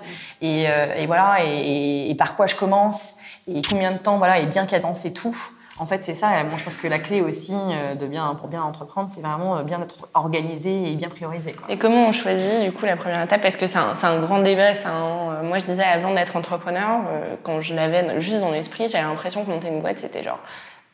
et, 0.42 0.64
et 0.64 1.06
voilà, 1.06 1.38
et, 1.42 2.10
et, 2.10 2.14
par 2.16 2.36
quoi 2.36 2.46
je 2.46 2.56
commence, 2.56 3.14
et 3.48 3.62
combien 3.62 3.92
de 3.92 3.98
temps, 3.98 4.18
voilà, 4.18 4.40
et 4.40 4.46
bien 4.46 4.66
cadencer 4.66 5.14
tout. 5.14 5.36
En 5.78 5.86
fait, 5.86 6.02
c'est 6.02 6.14
ça. 6.14 6.28
Moi, 6.44 6.56
je 6.58 6.64
pense 6.64 6.74
que 6.74 6.88
la 6.88 6.98
clé 6.98 7.20
aussi 7.20 7.54
euh, 7.54 7.94
de 7.94 8.06
bien, 8.06 8.34
pour 8.34 8.48
bien 8.48 8.62
entreprendre, 8.62 9.08
c'est 9.08 9.20
vraiment 9.20 9.58
euh, 9.58 9.62
bien 9.62 9.80
être 9.80 10.08
organisé 10.14 10.90
et 10.90 10.94
bien 10.94 11.08
priorisé. 11.08 11.54
Et 11.68 11.78
comment 11.78 12.08
on 12.08 12.12
choisit 12.12 12.62
du 12.62 12.72
coup 12.72 12.86
la 12.86 12.96
première 12.96 13.22
étape? 13.22 13.40
Parce 13.40 13.56
que 13.56 13.66
c'est 13.66 13.78
un, 13.78 14.20
grand 14.20 14.40
débat. 14.40 14.72
Un, 14.84 15.42
moi, 15.42 15.58
je 15.58 15.66
disais 15.66 15.84
avant 15.84 16.12
d'être 16.12 16.36
entrepreneur, 16.36 17.00
euh, 17.08 17.36
quand 17.42 17.60
je 17.60 17.74
l'avais 17.74 18.20
juste 18.20 18.40
dans 18.40 18.50
l'esprit, 18.50 18.88
j'avais 18.88 19.04
l'impression 19.04 19.44
que 19.44 19.50
monter 19.50 19.68
une 19.68 19.80
boîte, 19.80 19.98
c'était 19.98 20.22
genre 20.22 20.40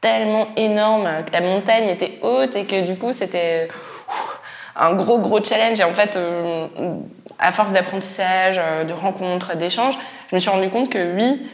tellement 0.00 0.48
énorme, 0.56 1.08
que 1.26 1.32
la 1.32 1.40
montagne 1.40 1.88
était 1.88 2.18
haute 2.22 2.54
et 2.54 2.64
que 2.64 2.82
du 2.82 2.96
coup, 2.96 3.12
c'était 3.12 3.68
un 4.76 4.92
gros, 4.94 5.18
gros 5.18 5.42
challenge. 5.42 5.80
Et 5.80 5.84
en 5.84 5.94
fait, 5.94 6.18
à 7.38 7.50
force 7.50 7.72
d'apprentissage, 7.72 8.60
de 8.86 8.92
rencontres, 8.92 9.56
d'échanges, 9.56 9.98
je 10.30 10.36
me 10.36 10.38
suis 10.38 10.50
rendu 10.50 10.68
compte 10.68 10.90
que 10.90 11.16
oui, 11.16 11.48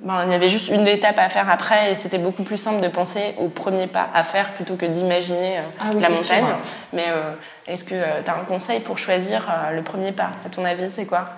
ben, 0.00 0.24
il 0.24 0.30
y 0.30 0.34
avait 0.34 0.48
juste 0.48 0.68
une 0.68 0.86
étape 0.86 1.18
à 1.18 1.28
faire 1.28 1.50
après 1.50 1.90
et 1.90 1.94
c'était 1.94 2.18
beaucoup 2.18 2.44
plus 2.44 2.56
simple 2.56 2.80
de 2.80 2.88
penser 2.88 3.34
au 3.38 3.48
premier 3.48 3.88
pas 3.88 4.08
à 4.14 4.22
faire 4.22 4.52
plutôt 4.54 4.76
que 4.76 4.86
d'imaginer 4.86 5.58
euh, 5.58 5.62
ah 5.80 5.86
la 6.00 6.08
montagne. 6.08 6.44
Mais 6.92 7.06
euh, 7.08 7.32
est-ce 7.66 7.82
que 7.82 7.94
euh, 7.94 8.22
tu 8.24 8.30
as 8.30 8.36
un 8.36 8.44
conseil 8.44 8.80
pour 8.80 8.96
choisir 8.96 9.52
le 9.74 9.82
premier 9.82 10.12
pas? 10.12 10.30
À 10.46 10.48
ton 10.50 10.64
avis, 10.64 10.90
c'est 10.90 11.04
quoi? 11.04 11.28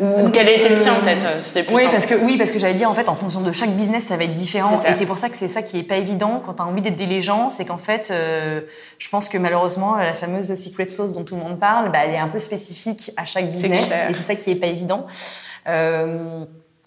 Ou 0.00 0.28
quel 0.32 0.48
a 0.48 0.52
été 0.54 0.70
le 0.70 0.78
tien 0.80 0.92
peut-être 0.94 1.24
Oui, 1.70 1.84
parce 1.88 2.06
que 2.06 2.16
oui, 2.16 2.36
parce 2.36 2.50
que 2.50 2.58
j'allais 2.58 2.74
dire 2.74 2.90
en 2.90 2.94
fait 2.94 3.08
en 3.08 3.14
fonction 3.14 3.42
de 3.42 3.52
chaque 3.52 3.70
business 3.70 4.06
ça 4.06 4.16
va 4.16 4.24
être 4.24 4.34
différent. 4.34 4.82
Et 4.82 4.92
c'est 4.92 5.06
pour 5.06 5.18
ça 5.18 5.28
que 5.28 5.36
c'est 5.36 5.46
ça 5.46 5.62
qui 5.62 5.78
est 5.78 5.84
pas 5.84 5.96
évident 5.96 6.42
quand 6.44 6.54
tu 6.54 6.62
as 6.62 6.64
envie 6.64 6.82
d'être 6.82 6.96
des 6.96 7.20
gens, 7.20 7.48
c'est 7.48 7.64
qu'en 7.64 7.78
fait 7.78 8.12
je 8.12 9.08
pense 9.08 9.28
que 9.28 9.38
malheureusement 9.38 9.94
la 9.94 10.12
fameuse 10.12 10.52
secret 10.54 10.88
sauce 10.88 11.12
dont 11.12 11.22
tout 11.22 11.36
le 11.36 11.42
monde 11.42 11.60
parle, 11.60 11.92
bah, 11.92 12.00
elle 12.04 12.14
est 12.14 12.18
un 12.18 12.26
peu 12.26 12.40
spécifique 12.40 13.12
à 13.16 13.24
chaque 13.24 13.48
business 13.48 13.92
et 14.10 14.14
c'est 14.14 14.22
ça 14.22 14.34
qui 14.34 14.50
est 14.50 14.56
pas 14.56 14.66
évident. 14.66 15.06
Euh, 15.68 16.44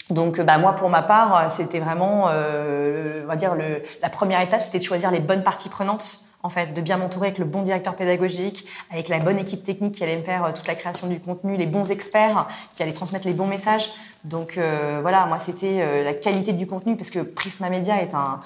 donc, 0.10 0.39
bah, 0.41 0.58
moi, 0.58 0.74
pour 0.74 0.89
ma 0.89 1.02
part, 1.02 1.52
c'était 1.52 1.80
vraiment, 1.80 2.28
euh, 2.30 3.24
on 3.26 3.28
va 3.28 3.36
dire, 3.36 3.56
le, 3.56 3.82
la 4.02 4.10
première 4.10 4.39
étape, 4.41 4.62
c'était 4.62 4.80
de 4.80 4.84
choisir 4.84 5.12
les 5.12 5.20
bonnes 5.20 5.43
parties 5.43 5.70
prenantes 5.70 6.22
en 6.48 6.50
fait, 6.50 6.74
de 6.74 6.80
bien 6.80 6.96
m'entourer 6.96 7.28
avec 7.28 7.40
le 7.40 7.46
bon 7.46 7.62
directeur 7.62 7.94
pédagogique, 7.98 8.66
avec 8.90 9.10
la 9.10 9.20
bonne 9.20 9.38
équipe 9.38 9.66
technique 9.66 9.96
qui 9.96 10.04
allait 10.04 10.16
me 10.16 10.24
faire 10.24 10.46
euh, 10.46 10.52
toute 10.56 10.66
la 10.66 10.76
création 10.76 11.08
du 11.08 11.20
contenu, 11.20 11.58
les 11.58 11.66
bons 11.66 11.92
experts 11.92 12.48
qui 12.74 12.82
allaient 12.82 12.94
transmettre 12.94 13.28
les 13.28 13.34
bons 13.34 13.48
messages. 13.48 13.90
Donc 14.24 14.58
euh, 14.58 15.00
voilà, 15.02 15.26
moi 15.26 15.40
c'était 15.40 15.82
euh, 15.82 16.06
la 16.06 16.14
qualité 16.14 16.54
du 16.54 16.66
contenu 16.66 16.96
parce 16.96 17.10
que 17.12 17.20
Prisma 17.20 17.70
Media 17.70 18.02
est 18.02 18.14
un 18.14 18.40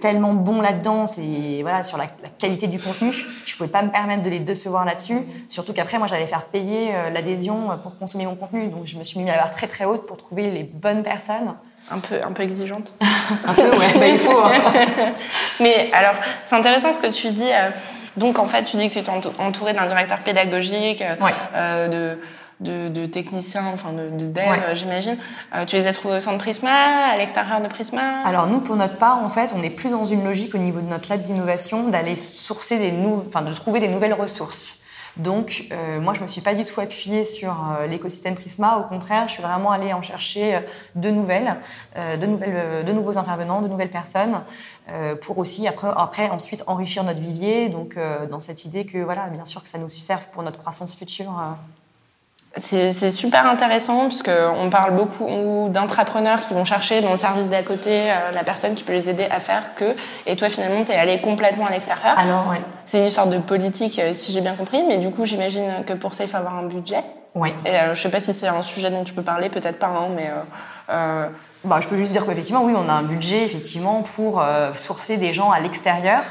tellement 0.00 0.34
bon 0.34 0.60
là-dedans, 0.60 1.08
c'est 1.08 1.62
voilà 1.62 1.82
sur 1.82 1.98
la, 1.98 2.04
la, 2.22 2.28
qualité 2.28 2.68
du 2.68 2.78
contenu, 2.78 3.10
je 3.44 3.56
pouvais 3.56 3.68
pas 3.68 3.82
me 3.82 3.90
permettre 3.90 4.22
de 4.22 4.30
les 4.30 4.38
décevoir 4.38 4.84
là-dessus. 4.84 5.18
Surtout 5.48 5.72
qu'après 5.72 5.98
moi 5.98 6.06
j'allais 6.06 6.26
faire 6.26 6.44
payer 6.46 6.92
l'adhésion 7.12 7.76
pour 7.82 7.98
consommer 7.98 8.26
mon 8.26 8.36
contenu, 8.36 8.68
donc 8.68 8.86
je 8.86 8.96
me 8.96 9.02
suis 9.02 9.18
mis 9.18 9.28
à 9.28 9.34
la 9.34 9.42
barre 9.42 9.50
très 9.50 9.66
très 9.66 9.84
haute 9.84 10.06
pour 10.06 10.16
trouver 10.16 10.52
les 10.52 10.62
bonnes 10.62 11.02
personnes. 11.02 11.56
Un 11.90 11.98
peu, 11.98 12.16
un 12.22 12.32
peu 12.32 12.42
exigeante. 12.42 12.92
un 13.46 13.54
peu, 13.54 13.62
ouais, 13.78 13.98
bah, 13.98 14.08
il 14.08 14.18
faut. 14.18 14.38
Hein. 14.38 14.52
Mais 15.60 15.90
alors, 15.92 16.14
c'est 16.44 16.56
intéressant 16.56 16.92
ce 16.92 16.98
que 16.98 17.06
tu 17.06 17.30
dis. 17.30 17.50
Euh, 17.50 17.70
donc, 18.16 18.38
en 18.38 18.46
fait, 18.46 18.64
tu 18.64 18.76
dis 18.76 18.88
que 18.88 18.94
tu 18.94 18.98
es 18.98 19.10
entouré 19.38 19.72
d'un 19.72 19.86
directeur 19.86 20.18
pédagogique, 20.18 21.02
euh, 21.02 21.14
euh, 21.54 21.88
de, 21.88 22.20
de, 22.60 22.88
de, 22.88 23.06
techniciens, 23.06 23.66
enfin 23.72 23.90
de, 23.92 24.08
de 24.24 24.40
j'imagine. 24.74 25.18
tu 25.66 25.76
les 25.76 25.86
as 25.86 25.92
trouvés 25.92 26.16
au 26.16 26.20
centre 26.20 26.38
Prisma, 26.38 27.10
à 27.12 27.16
l'extérieur 27.16 27.60
de 27.60 27.68
Prisma? 27.68 28.22
Alors, 28.24 28.46
nous, 28.46 28.60
pour 28.60 28.76
notre 28.76 28.96
part, 28.96 29.22
en 29.22 29.28
fait, 29.28 29.52
on 29.54 29.62
est 29.62 29.70
plus 29.70 29.90
dans 29.90 30.06
une 30.06 30.24
logique 30.24 30.54
au 30.54 30.58
niveau 30.58 30.80
de 30.80 30.88
notre 30.88 31.10
lab 31.10 31.20
d'innovation 31.20 31.88
d'aller 31.88 32.16
sourcer 32.16 32.78
des 32.78 32.90
nou 32.90 33.22
enfin, 33.28 33.42
de 33.42 33.52
trouver 33.52 33.80
des 33.80 33.88
nouvelles 33.88 34.14
ressources. 34.14 34.78
Donc, 35.16 35.66
euh, 35.72 36.00
moi, 36.00 36.14
je 36.14 36.20
me 36.20 36.26
suis 36.26 36.40
pas 36.40 36.54
du 36.54 36.64
tout 36.64 36.80
appuyée 36.80 37.24
sur 37.24 37.52
euh, 37.52 37.86
l'écosystème 37.86 38.34
Prisma. 38.34 38.78
Au 38.78 38.84
contraire, 38.84 39.28
je 39.28 39.34
suis 39.34 39.42
vraiment 39.42 39.70
allée 39.70 39.92
en 39.92 40.02
chercher 40.02 40.60
de 40.94 41.10
nouvelles, 41.10 41.56
de 41.96 42.26
nouvelles, 42.26 42.84
de 42.84 42.92
nouveaux 42.92 43.18
intervenants, 43.18 43.62
de 43.62 43.68
nouvelles 43.68 43.90
personnes, 43.90 44.40
pour 45.22 45.38
aussi 45.38 45.66
après, 45.66 45.88
après 45.96 46.28
ensuite 46.28 46.64
enrichir 46.66 47.04
notre 47.04 47.20
vivier. 47.20 47.68
Donc, 47.68 47.98
dans 48.30 48.40
cette 48.40 48.64
idée 48.64 48.84
que 48.84 48.98
voilà, 48.98 49.28
bien 49.28 49.44
sûr 49.44 49.62
que 49.62 49.68
ça 49.68 49.78
nous 49.78 49.88
serve 49.88 50.28
pour 50.28 50.42
notre 50.42 50.58
croissance 50.58 50.94
future. 50.94 51.32
C'est 52.58 53.10
super 53.10 53.46
intéressant 53.46 54.08
parce 54.08 54.22
qu'on 54.22 54.70
parle 54.70 54.94
beaucoup 54.94 55.68
d'intrapreneurs 55.68 56.40
qui 56.40 56.54
vont 56.54 56.64
chercher 56.64 57.02
dans 57.02 57.10
le 57.10 57.18
service 57.18 57.48
d'à 57.48 57.62
côté 57.62 58.10
euh, 58.10 58.30
la 58.32 58.44
personne 58.44 58.74
qui 58.74 58.82
peut 58.82 58.94
les 58.94 59.10
aider 59.10 59.26
à 59.30 59.40
faire 59.40 59.74
que. 59.74 59.94
Et 60.24 60.36
toi, 60.36 60.48
finalement, 60.48 60.82
tu 60.82 60.92
es 60.92 60.96
allé 60.96 61.20
complètement 61.20 61.66
à 61.66 61.70
l'extérieur. 61.70 62.18
Alors, 62.18 62.46
oui. 62.50 62.56
C'est 62.86 62.98
une 62.98 63.04
histoire 63.04 63.26
de 63.26 63.38
politique, 63.38 63.98
euh, 63.98 64.14
si 64.14 64.32
j'ai 64.32 64.40
bien 64.40 64.54
compris, 64.54 64.82
mais 64.88 64.96
du 64.96 65.10
coup, 65.10 65.26
j'imagine 65.26 65.84
que 65.86 65.92
pour 65.92 66.14
ça, 66.14 66.24
il 66.24 66.30
faut 66.30 66.38
avoir 66.38 66.56
un 66.56 66.62
budget. 66.62 67.04
Oui. 67.34 67.52
Et 67.66 67.76
euh, 67.76 67.92
je 67.92 68.00
sais 68.00 68.08
pas 68.08 68.20
si 68.20 68.32
c'est 68.32 68.48
un 68.48 68.62
sujet 68.62 68.90
dont 68.90 69.04
tu 69.04 69.12
peux 69.12 69.22
parler, 69.22 69.50
peut-être 69.50 69.78
pas, 69.78 69.88
hein, 69.88 70.08
mais. 70.14 70.30
Bah, 71.64 71.80
je 71.80 71.88
peux 71.88 71.96
juste 71.96 72.12
dire 72.12 72.24
qu'effectivement, 72.24 72.62
oui, 72.62 72.74
on 72.76 72.88
a 72.88 72.92
un 72.92 73.02
budget 73.02 73.42
effectivement 73.44 74.02
pour 74.02 74.40
sourcer 74.74 75.16
des 75.16 75.32
gens 75.32 75.50
à 75.50 75.58
l'extérieur, 75.58 76.22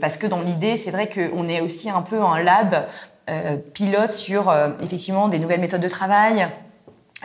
parce 0.00 0.16
que 0.18 0.28
dans 0.28 0.40
l'idée, 0.40 0.76
c'est 0.76 0.92
vrai 0.92 1.08
qu'on 1.08 1.48
est 1.48 1.60
aussi 1.60 1.90
un 1.90 2.02
peu 2.02 2.22
un 2.22 2.40
lab 2.40 2.74
euh, 2.74 2.82
pilote 3.72 4.12
sur 4.12 4.50
euh, 4.50 4.68
effectivement 4.82 5.28
des 5.28 5.38
nouvelles 5.38 5.60
méthodes 5.60 5.80
de 5.80 5.88
travail, 5.88 6.48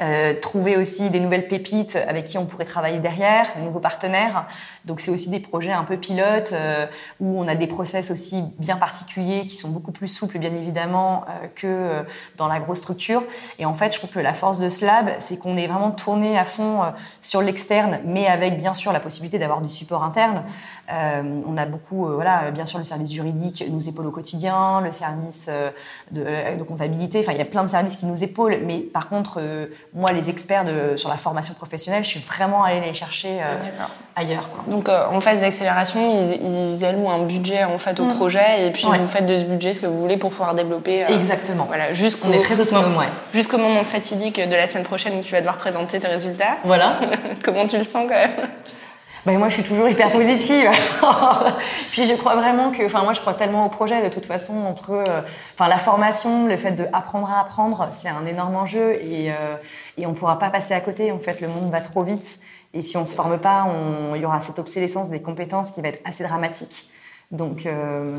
euh, 0.01 0.33
trouver 0.33 0.77
aussi 0.77 1.09
des 1.09 1.19
nouvelles 1.19 1.47
pépites 1.47 1.97
avec 2.07 2.23
qui 2.23 2.37
on 2.37 2.45
pourrait 2.45 2.65
travailler 2.65 2.99
derrière, 2.99 3.47
de 3.57 3.63
nouveaux 3.63 3.81
partenaires. 3.81 4.45
Donc 4.85 5.01
c'est 5.01 5.11
aussi 5.11 5.29
des 5.29 5.41
projets 5.41 5.73
un 5.73 5.83
peu 5.83 5.97
pilotes 5.97 6.53
euh, 6.53 6.85
où 7.19 7.37
on 7.37 7.47
a 7.47 7.55
des 7.55 7.67
process 7.67 8.09
aussi 8.09 8.43
bien 8.59 8.77
particuliers 8.77 9.41
qui 9.41 9.55
sont 9.55 9.69
beaucoup 9.69 9.91
plus 9.91 10.07
souples 10.07 10.37
bien 10.39 10.53
évidemment 10.53 11.25
euh, 11.27 11.47
que 11.53 12.05
dans 12.37 12.47
la 12.47 12.59
grosse 12.59 12.79
structure. 12.79 13.23
Et 13.57 13.65
en 13.65 13.73
fait, 13.73 13.93
je 13.93 13.97
trouve 13.97 14.09
que 14.09 14.19
la 14.19 14.33
force 14.33 14.59
de 14.59 14.69
Slab, 14.69 15.09
c'est 15.19 15.37
qu'on 15.37 15.57
est 15.57 15.67
vraiment 15.67 15.91
tourné 15.91 16.37
à 16.37 16.45
fond 16.45 16.79
sur 17.19 17.41
l'externe, 17.41 17.99
mais 18.05 18.27
avec 18.27 18.57
bien 18.57 18.73
sûr 18.73 18.93
la 18.93 18.99
possibilité 18.99 19.37
d'avoir 19.37 19.61
du 19.61 19.69
support 19.69 20.03
interne. 20.03 20.43
on 20.89 21.57
a 21.57 21.65
beaucoup, 21.65 22.07
voilà, 22.07 22.51
bien 22.51 22.65
sûr 22.65 22.79
le 22.79 22.85
service 22.85 23.11
juridique 23.11 23.63
nous 23.69 23.89
épaule 23.89 24.07
au 24.07 24.11
quotidien, 24.11 24.81
le 24.81 24.91
service 24.91 25.49
de, 26.11 26.63
comptabilité. 26.63 27.19
Enfin, 27.19 27.33
il 27.33 27.37
y 27.37 27.41
a 27.41 27.45
plein 27.45 27.63
de 27.63 27.69
services 27.69 27.95
qui 27.95 28.05
nous 28.05 28.23
épaulent, 28.23 28.59
mais 28.65 28.79
par 28.79 29.09
contre 29.09 29.41
moi, 29.93 30.11
les 30.11 30.29
experts 30.29 30.65
de, 30.65 30.95
sur 30.95 31.09
la 31.09 31.17
formation 31.17 31.55
professionnelle, 31.55 32.03
je 32.03 32.09
suis 32.09 32.19
vraiment 32.19 32.63
allée 32.63 32.79
les 32.81 32.93
chercher 32.93 33.39
euh, 33.41 33.55
ailleurs. 34.15 34.47
Donc, 34.67 34.87
euh, 34.87 35.05
en 35.09 35.19
phase 35.19 35.39
d'accélération, 35.39 36.21
ils, 36.21 36.75
ils, 36.75 36.85
allouent 36.85 37.09
un 37.09 37.23
budget 37.23 37.63
en 37.63 37.79
fait 37.79 37.99
au 37.99 38.05
mm. 38.05 38.13
projet 38.13 38.67
et 38.67 38.71
puis 38.71 38.85
vous 38.85 39.07
faites 39.07 39.25
de 39.25 39.37
ce 39.37 39.43
budget 39.43 39.73
ce 39.73 39.79
que 39.79 39.87
vous 39.87 39.99
voulez 39.99 40.17
pour 40.17 40.29
pouvoir 40.29 40.53
développer. 40.53 41.03
Euh, 41.03 41.07
Exactement. 41.07 41.65
Voilà, 41.65 41.85
On 42.23 42.31
est 42.31 42.39
très 42.39 42.61
autonome, 42.61 42.97
ouais. 42.97 43.07
Jusqu'au 43.33 43.57
moment 43.57 43.83
fatidique 43.83 44.39
de 44.39 44.55
la 44.55 44.67
semaine 44.67 44.83
prochaine 44.83 45.17
où 45.17 45.21
tu 45.21 45.31
vas 45.31 45.39
devoir 45.39 45.57
présenter 45.57 45.99
tes 45.99 46.07
résultats. 46.07 46.57
Voilà. 46.63 46.99
Comment 47.43 47.65
tu 47.65 47.77
le 47.77 47.83
sens 47.83 48.05
quand 48.07 48.09
même? 48.09 48.47
Ben 49.25 49.37
moi, 49.37 49.49
je 49.49 49.55
suis 49.55 49.63
toujours 49.63 49.89
hyper 49.89 50.11
positive. 50.11 50.69
Puis 51.91 52.05
je 52.05 52.13
crois 52.13 52.35
vraiment 52.35 52.71
que, 52.71 52.85
enfin 52.85 53.03
moi, 53.03 53.13
je 53.13 53.19
crois 53.19 53.33
tellement 53.33 53.65
au 53.65 53.69
projet. 53.69 54.01
De 54.01 54.09
toute 54.09 54.25
façon, 54.25 54.55
entre, 54.65 54.91
euh, 54.91 55.21
la 55.59 55.77
formation, 55.77 56.47
le 56.47 56.55
fait 56.57 56.71
d'apprendre 56.71 57.29
à 57.29 57.41
apprendre, 57.41 57.87
c'est 57.91 58.09
un 58.09 58.25
énorme 58.25 58.55
enjeu 58.55 58.93
et, 58.93 59.31
euh, 59.31 59.55
et 59.97 60.05
on 60.05 60.13
pourra 60.13 60.39
pas 60.39 60.49
passer 60.49 60.73
à 60.73 60.79
côté. 60.79 61.11
En 61.11 61.19
fait, 61.19 61.41
le 61.41 61.47
monde 61.47 61.69
va 61.69 61.81
trop 61.81 62.03
vite 62.03 62.39
et 62.73 62.81
si 62.81 62.97
on 62.97 63.05
se 63.05 63.15
forme 63.15 63.37
pas, 63.39 63.67
il 64.15 64.21
y 64.21 64.25
aura 64.25 64.39
cette 64.41 64.59
obsolescence 64.59 65.09
des 65.09 65.21
compétences 65.21 65.71
qui 65.71 65.81
va 65.81 65.89
être 65.89 66.01
assez 66.05 66.23
dramatique. 66.23 66.89
Donc 67.31 67.65
euh, 67.65 68.15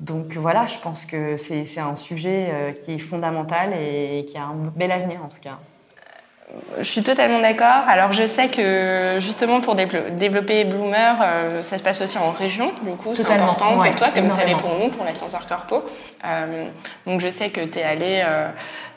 donc 0.00 0.32
voilà, 0.36 0.66
je 0.66 0.78
pense 0.78 1.04
que 1.04 1.36
c'est 1.36 1.78
un 1.78 1.94
sujet 1.94 2.74
qui 2.82 2.94
est 2.94 2.98
fondamental 2.98 3.74
et 3.74 4.24
qui 4.26 4.38
a 4.38 4.44
un 4.44 4.72
bel 4.74 4.90
avenir 4.92 5.22
en 5.22 5.28
tout 5.28 5.40
cas 5.42 5.58
je 6.78 6.84
suis 6.84 7.02
totalement 7.02 7.40
d'accord. 7.40 7.84
Alors 7.88 8.12
je 8.12 8.26
sais 8.26 8.48
que 8.48 9.16
justement 9.18 9.60
pour 9.60 9.74
développer 9.74 10.64
Bloomer, 10.64 11.16
euh, 11.22 11.62
ça 11.62 11.78
se 11.78 11.82
passe 11.82 12.00
aussi 12.00 12.18
en 12.18 12.30
région, 12.30 12.72
du 12.82 12.92
coup 12.96 13.14
c'est 13.14 13.30
important 13.30 13.74
pour 13.74 13.96
toi, 13.96 14.08
comme 14.14 14.28
ça 14.28 14.44
l'est 14.44 14.54
pour 14.54 14.78
nous, 14.78 14.88
pour 14.88 15.04
l'ascenseur 15.04 15.46
corpo. 15.46 15.84
Euh, 16.24 16.66
donc 17.06 17.20
je 17.20 17.28
sais 17.28 17.50
que 17.50 17.60
tu 17.62 17.78
es 17.78 17.82
allé 17.82 18.24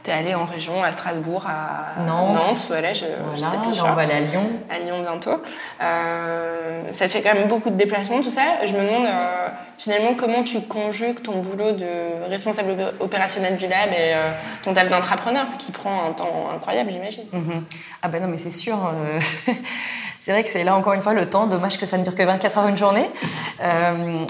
euh, 0.03 0.05
tu 0.05 0.09
es 0.09 0.13
allé 0.13 0.35
en 0.35 0.45
région, 0.45 0.83
à 0.83 0.91
Strasbourg, 0.91 1.45
à 1.47 2.01
Nantes, 2.03 2.65
voilà, 2.67 2.93
je, 2.93 3.05
voilà, 3.35 3.53
on 3.83 3.93
va 3.93 4.01
aller 4.01 4.13
à 4.13 4.19
Lyon. 4.19 4.43
À 4.69 4.79
Lyon 4.79 5.01
bientôt. 5.01 5.41
Euh, 5.81 6.81
ça 6.91 7.09
fait 7.09 7.21
quand 7.21 7.33
même 7.33 7.47
beaucoup 7.47 7.69
de 7.69 7.75
déplacements, 7.75 8.21
tout 8.21 8.29
ça. 8.29 8.65
Je 8.65 8.73
me 8.73 8.85
demande 8.85 9.05
euh, 9.05 9.47
finalement 9.77 10.13
comment 10.15 10.43
tu 10.43 10.61
conjugues 10.61 11.21
ton 11.21 11.39
boulot 11.39 11.71
de 11.71 12.29
responsable 12.29 12.75
opérationnel 12.99 13.57
du 13.57 13.67
lab 13.67 13.89
et 13.91 14.13
euh, 14.13 14.31
ton 14.63 14.73
taf 14.73 14.89
d'entrepreneur 14.89 15.45
qui 15.57 15.71
prend 15.71 16.09
un 16.09 16.11
temps 16.11 16.49
incroyable, 16.53 16.91
j'imagine. 16.91 17.25
Mhm. 17.31 17.63
Ah 18.01 18.07
ben 18.07 18.21
non, 18.21 18.27
mais 18.27 18.37
c'est 18.37 18.51
sûr. 18.51 18.77
c'est 20.19 20.31
vrai 20.31 20.43
que 20.43 20.49
c'est 20.49 20.63
là 20.63 20.75
encore 20.75 20.93
une 20.93 21.01
fois 21.01 21.13
le 21.13 21.29
temps. 21.29 21.47
Dommage 21.47 21.77
que 21.77 21.85
ça 21.85 21.97
ne 21.97 22.03
dure 22.03 22.15
que 22.15 22.23
24 22.23 22.57
heures 22.57 22.67
une 22.67 22.77
journée. 22.77 23.09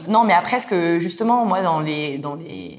non, 0.07 0.23
mais 0.23 0.33
après, 0.33 0.59
ce 0.59 0.67
que 0.67 0.99
justement, 0.99 1.45
moi, 1.45 1.61
dans 1.61 1.79
les, 1.79 2.17
dans 2.17 2.35
les 2.35 2.77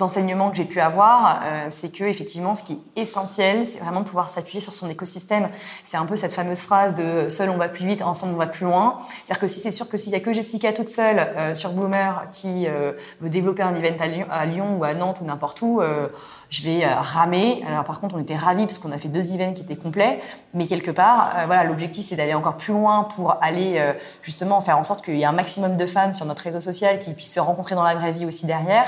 enseignements 0.00 0.50
que 0.50 0.56
j'ai 0.56 0.64
pu 0.64 0.80
avoir, 0.80 1.40
euh, 1.42 1.66
c'est 1.68 1.92
que 1.92 2.04
effectivement, 2.04 2.54
ce 2.54 2.62
qui 2.62 2.74
est 2.96 3.02
essentiel, 3.02 3.66
c'est 3.66 3.80
vraiment 3.80 4.00
de 4.00 4.06
pouvoir 4.06 4.28
s'appuyer 4.28 4.60
sur 4.60 4.72
son 4.72 4.88
écosystème. 4.88 5.48
C'est 5.84 5.96
un 5.96 6.06
peu 6.06 6.16
cette 6.16 6.32
fameuse 6.32 6.62
phrase 6.62 6.94
de 6.94 7.28
seul 7.28 7.50
on 7.50 7.56
va 7.56 7.68
plus 7.68 7.86
vite, 7.86 8.02
ensemble 8.02 8.34
on 8.34 8.38
va 8.38 8.46
plus 8.46 8.66
loin. 8.66 8.98
C'est-à-dire 9.24 9.40
que 9.40 9.46
si 9.46 9.60
c'est 9.60 9.70
sûr 9.70 9.88
que 9.88 9.96
s'il 9.96 10.12
y 10.12 10.14
a 10.14 10.20
que 10.20 10.32
Jessica 10.32 10.72
toute 10.72 10.88
seule 10.88 11.18
euh, 11.18 11.54
sur 11.54 11.72
Bloomer 11.72 12.26
qui 12.30 12.66
euh, 12.66 12.92
veut 13.20 13.30
développer 13.30 13.62
un 13.62 13.74
event 13.74 13.96
à 14.30 14.46
Lyon, 14.46 14.78
ou 14.78 14.84
à 14.84 14.94
Nantes 14.94 15.20
ou 15.20 15.24
n'importe 15.24 15.60
où, 15.62 15.80
je 16.50 16.62
vais 16.62 16.86
ramer. 16.86 17.62
Alors 17.66 17.84
par 17.84 18.00
contre, 18.00 18.14
on 18.14 18.20
était 18.20 18.36
ravis 18.36 18.64
parce 18.66 18.78
qu'on 18.78 18.92
a 18.92 18.98
fait 18.98 19.08
deux 19.08 19.34
events 19.34 19.54
qui 19.54 19.62
étaient 19.62 19.76
complets, 19.76 20.20
mais 20.54 20.66
quelque 20.66 20.90
part, 20.90 21.32
voilà, 21.46 21.64
l'objectif 21.64 22.04
c'est 22.04 22.16
d'aller 22.16 22.34
encore 22.34 22.56
plus 22.56 22.72
loin 22.72 23.04
pour 23.04 23.36
aller 23.42 23.82
justement 24.22 24.60
faire 24.60 24.78
en 24.78 24.82
sorte 24.82 25.04
qu'il 25.04 25.16
y 25.16 25.22
ait 25.22 25.26
un 25.26 25.32
maximum 25.32 25.76
de 25.76 25.86
femmes 25.86 26.12
sur 26.12 26.26
notre 26.26 26.42
réseau 26.42 26.60
social 26.60 26.98
qui 26.98 27.12
puissent 27.14 27.34
se 27.34 27.40
rencontrer 27.40 27.74
dans 27.74 27.82
la 27.82 27.94
vraie 27.94 28.12
vie 28.12 28.26
aussi 28.26 28.46
derrière. 28.46 28.86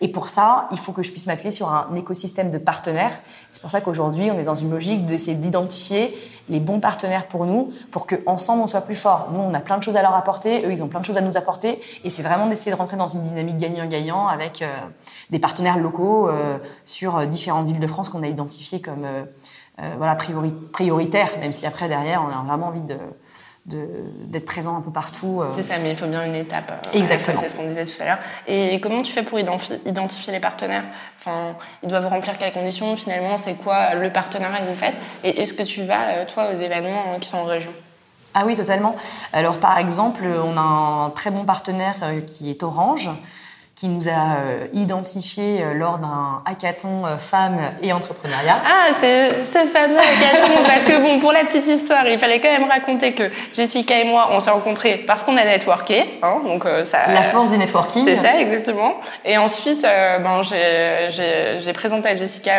Et 0.00 0.08
pour 0.08 0.28
ça, 0.28 0.68
il 0.72 0.78
faut 0.78 0.92
que 0.92 1.02
je 1.02 1.10
puisse 1.10 1.26
m'appuyer 1.26 1.50
sur 1.50 1.70
un 1.70 1.94
écosystème 1.94 2.50
de 2.50 2.58
partenaires. 2.58 3.12
C'est 3.50 3.60
pour 3.60 3.70
ça 3.70 3.80
qu'aujourd'hui, 3.80 4.30
on 4.30 4.38
est 4.38 4.44
dans 4.44 4.54
une 4.54 4.70
logique 4.70 5.06
d'essayer 5.06 5.36
d'identifier 5.36 6.16
les 6.48 6.60
bons 6.60 6.80
partenaires 6.80 7.26
pour 7.26 7.46
nous, 7.46 7.70
pour 7.90 8.06
qu'ensemble, 8.06 8.62
on 8.62 8.66
soit 8.66 8.82
plus 8.82 8.94
fort. 8.94 9.30
Nous, 9.32 9.40
on 9.40 9.54
a 9.54 9.60
plein 9.60 9.78
de 9.78 9.82
choses 9.82 9.96
à 9.96 10.02
leur 10.02 10.14
apporter, 10.14 10.64
eux, 10.66 10.72
ils 10.72 10.82
ont 10.82 10.88
plein 10.88 11.00
de 11.00 11.04
choses 11.04 11.16
à 11.16 11.20
nous 11.20 11.36
apporter. 11.36 11.80
Et 12.04 12.10
c'est 12.10 12.22
vraiment 12.22 12.46
d'essayer 12.46 12.72
de 12.72 12.76
rentrer 12.76 12.96
dans 12.96 13.08
une 13.08 13.22
dynamique 13.22 13.56
gagnant-gagnant 13.56 14.28
avec 14.28 14.62
euh, 14.62 14.66
des 15.30 15.38
partenaires 15.38 15.78
locaux 15.78 16.28
euh, 16.28 16.58
sur 16.84 17.16
euh, 17.16 17.26
différentes 17.26 17.66
villes 17.66 17.80
de 17.80 17.86
France 17.86 18.08
qu'on 18.08 18.22
a 18.22 18.28
identifiées 18.28 18.80
comme 18.80 19.06
voilà, 19.98 20.16
prioritaires, 20.72 21.30
même 21.40 21.50
si 21.50 21.66
après, 21.66 21.88
derrière, 21.88 22.22
on 22.22 22.28
a 22.28 22.44
vraiment 22.44 22.68
envie 22.68 22.80
de 22.80 22.96
d'être 23.66 24.44
présent 24.44 24.76
un 24.76 24.82
peu 24.82 24.90
partout. 24.90 25.40
Euh. 25.40 25.50
C'est 25.50 25.62
ça, 25.62 25.78
mais 25.78 25.90
il 25.90 25.96
faut 25.96 26.06
bien 26.06 26.24
une 26.24 26.34
étape. 26.34 26.70
Euh, 26.70 26.98
Exactement. 26.98 27.40
C'est 27.40 27.48
ce 27.48 27.56
qu'on 27.56 27.68
disait 27.68 27.86
tout 27.86 28.02
à 28.02 28.04
l'heure. 28.04 28.18
Et 28.46 28.78
comment 28.80 29.00
tu 29.00 29.10
fais 29.10 29.22
pour 29.22 29.38
identifier 29.38 30.32
les 30.32 30.40
partenaires? 30.40 30.84
Enfin, 31.18 31.56
ils 31.82 31.88
doivent 31.88 32.06
remplir 32.06 32.36
quelles 32.36 32.52
conditions? 32.52 32.94
Finalement, 32.94 33.38
c'est 33.38 33.54
quoi 33.54 33.94
le 33.94 34.12
partenariat 34.12 34.60
que 34.60 34.68
vous 34.68 34.78
faites? 34.78 34.96
Et 35.22 35.40
est-ce 35.40 35.54
que 35.54 35.62
tu 35.62 35.82
vas, 35.82 36.08
euh, 36.10 36.24
toi, 36.26 36.50
aux 36.52 36.56
événements 36.56 37.18
qui 37.20 37.28
sont 37.28 37.38
en 37.38 37.44
région? 37.44 37.72
Ah 38.34 38.42
oui, 38.44 38.54
totalement. 38.56 38.94
Alors 39.32 39.60
par 39.60 39.78
exemple, 39.78 40.24
on 40.26 40.56
a 40.56 40.60
un 40.60 41.10
très 41.10 41.30
bon 41.30 41.44
partenaire 41.44 41.94
qui 42.26 42.50
est 42.50 42.64
Orange, 42.64 43.08
qui 43.74 43.88
nous 43.88 44.08
a 44.08 44.12
euh, 44.12 44.66
identifiés 44.72 45.62
euh, 45.62 45.74
lors 45.74 45.98
d'un 45.98 46.42
hackathon 46.46 47.06
euh, 47.06 47.16
femmes 47.16 47.58
et 47.82 47.92
entrepreneuriat. 47.92 48.58
Ah, 48.64 48.92
c'est 48.92 49.42
ce 49.42 49.66
fameux 49.66 49.98
hackathon, 49.98 50.62
parce 50.66 50.84
que 50.84 50.96
bon, 51.00 51.18
pour 51.18 51.32
la 51.32 51.40
petite 51.40 51.66
histoire, 51.66 52.06
il 52.06 52.18
fallait 52.18 52.40
quand 52.40 52.52
même 52.52 52.68
raconter 52.68 53.14
que 53.14 53.24
Jessica 53.52 53.98
et 53.98 54.04
moi, 54.04 54.28
on 54.30 54.38
s'est 54.38 54.50
rencontrés 54.50 54.98
parce 55.06 55.24
qu'on 55.24 55.36
a 55.36 55.44
networké, 55.44 56.20
hein, 56.22 56.36
donc 56.46 56.64
ça. 56.84 56.98
La 57.08 57.22
force 57.22 57.50
du 57.50 57.58
networking. 57.58 58.04
C'est 58.04 58.16
ça, 58.16 58.38
exactement. 58.38 58.94
Et 59.24 59.38
ensuite, 59.38 59.82
ben, 59.82 60.40
j'ai 60.42 61.72
présenté 61.72 62.08
à 62.08 62.16
Jessica 62.16 62.52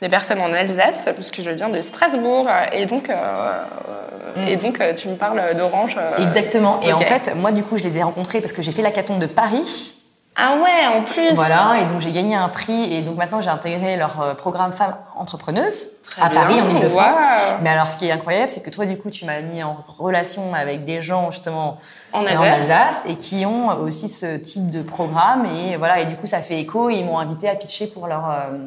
des 0.00 0.08
personnes 0.08 0.40
en 0.40 0.52
Alsace, 0.52 1.08
parce 1.14 1.30
que 1.30 1.42
je 1.42 1.50
viens 1.50 1.68
de 1.68 1.80
Strasbourg, 1.82 2.48
et 2.72 2.86
donc, 2.86 3.08
mm. 3.08 4.48
et 4.48 4.56
donc 4.56 4.82
tu 4.96 5.08
me 5.08 5.16
parles 5.16 5.54
d'Orange. 5.56 5.96
Exactement. 6.18 6.80
Et 6.82 6.92
en 6.92 6.98
fait, 6.98 7.34
moi, 7.36 7.52
du 7.52 7.62
coup, 7.62 7.76
je 7.76 7.84
les 7.84 7.98
ai 7.98 8.02
rencontrés 8.02 8.40
parce 8.40 8.52
que 8.52 8.62
j'ai 8.62 8.72
fait 8.72 8.82
l'hackathon 8.82 9.18
de 9.18 9.26
Paris. 9.26 10.01
Ah 10.34 10.54
ouais, 10.54 10.96
en 10.96 11.02
plus. 11.02 11.34
Voilà, 11.34 11.80
et 11.82 11.86
donc 11.86 12.00
j'ai 12.00 12.10
gagné 12.12 12.34
un 12.34 12.48
prix 12.48 12.94
et 12.94 13.02
donc 13.02 13.16
maintenant 13.16 13.40
j'ai 13.42 13.50
intégré 13.50 13.96
leur 13.96 14.20
euh, 14.20 14.34
programme 14.34 14.72
Femmes 14.72 14.94
Entrepreneuses 15.14 15.88
à 16.20 16.30
Paris, 16.30 16.60
en 16.60 16.68
Ile-de-France. 16.70 17.16
Mais 17.62 17.70
alors 17.70 17.88
ce 17.88 17.98
qui 17.98 18.08
est 18.08 18.12
incroyable, 18.12 18.48
c'est 18.48 18.62
que 18.62 18.70
toi 18.70 18.86
du 18.86 18.96
coup 18.96 19.10
tu 19.10 19.26
m'as 19.26 19.40
mis 19.40 19.62
en 19.62 19.76
relation 19.98 20.54
avec 20.54 20.84
des 20.84 21.00
gens 21.02 21.30
justement 21.30 21.76
en 22.12 22.24
Alsace. 22.26 23.02
et 23.06 23.16
qui 23.16 23.44
ont 23.44 23.78
aussi 23.80 24.08
ce 24.08 24.36
type 24.36 24.70
de 24.70 24.82
programme 24.82 25.46
et 25.46 25.76
voilà 25.76 26.00
et 26.00 26.06
du 26.06 26.16
coup 26.16 26.26
ça 26.26 26.40
fait 26.40 26.58
écho 26.58 26.88
et 26.88 26.94
ils 26.94 27.04
m'ont 27.04 27.18
invité 27.18 27.48
à 27.48 27.54
pitcher 27.54 27.86
pour 27.86 28.06
leur 28.06 28.30
euh, 28.30 28.58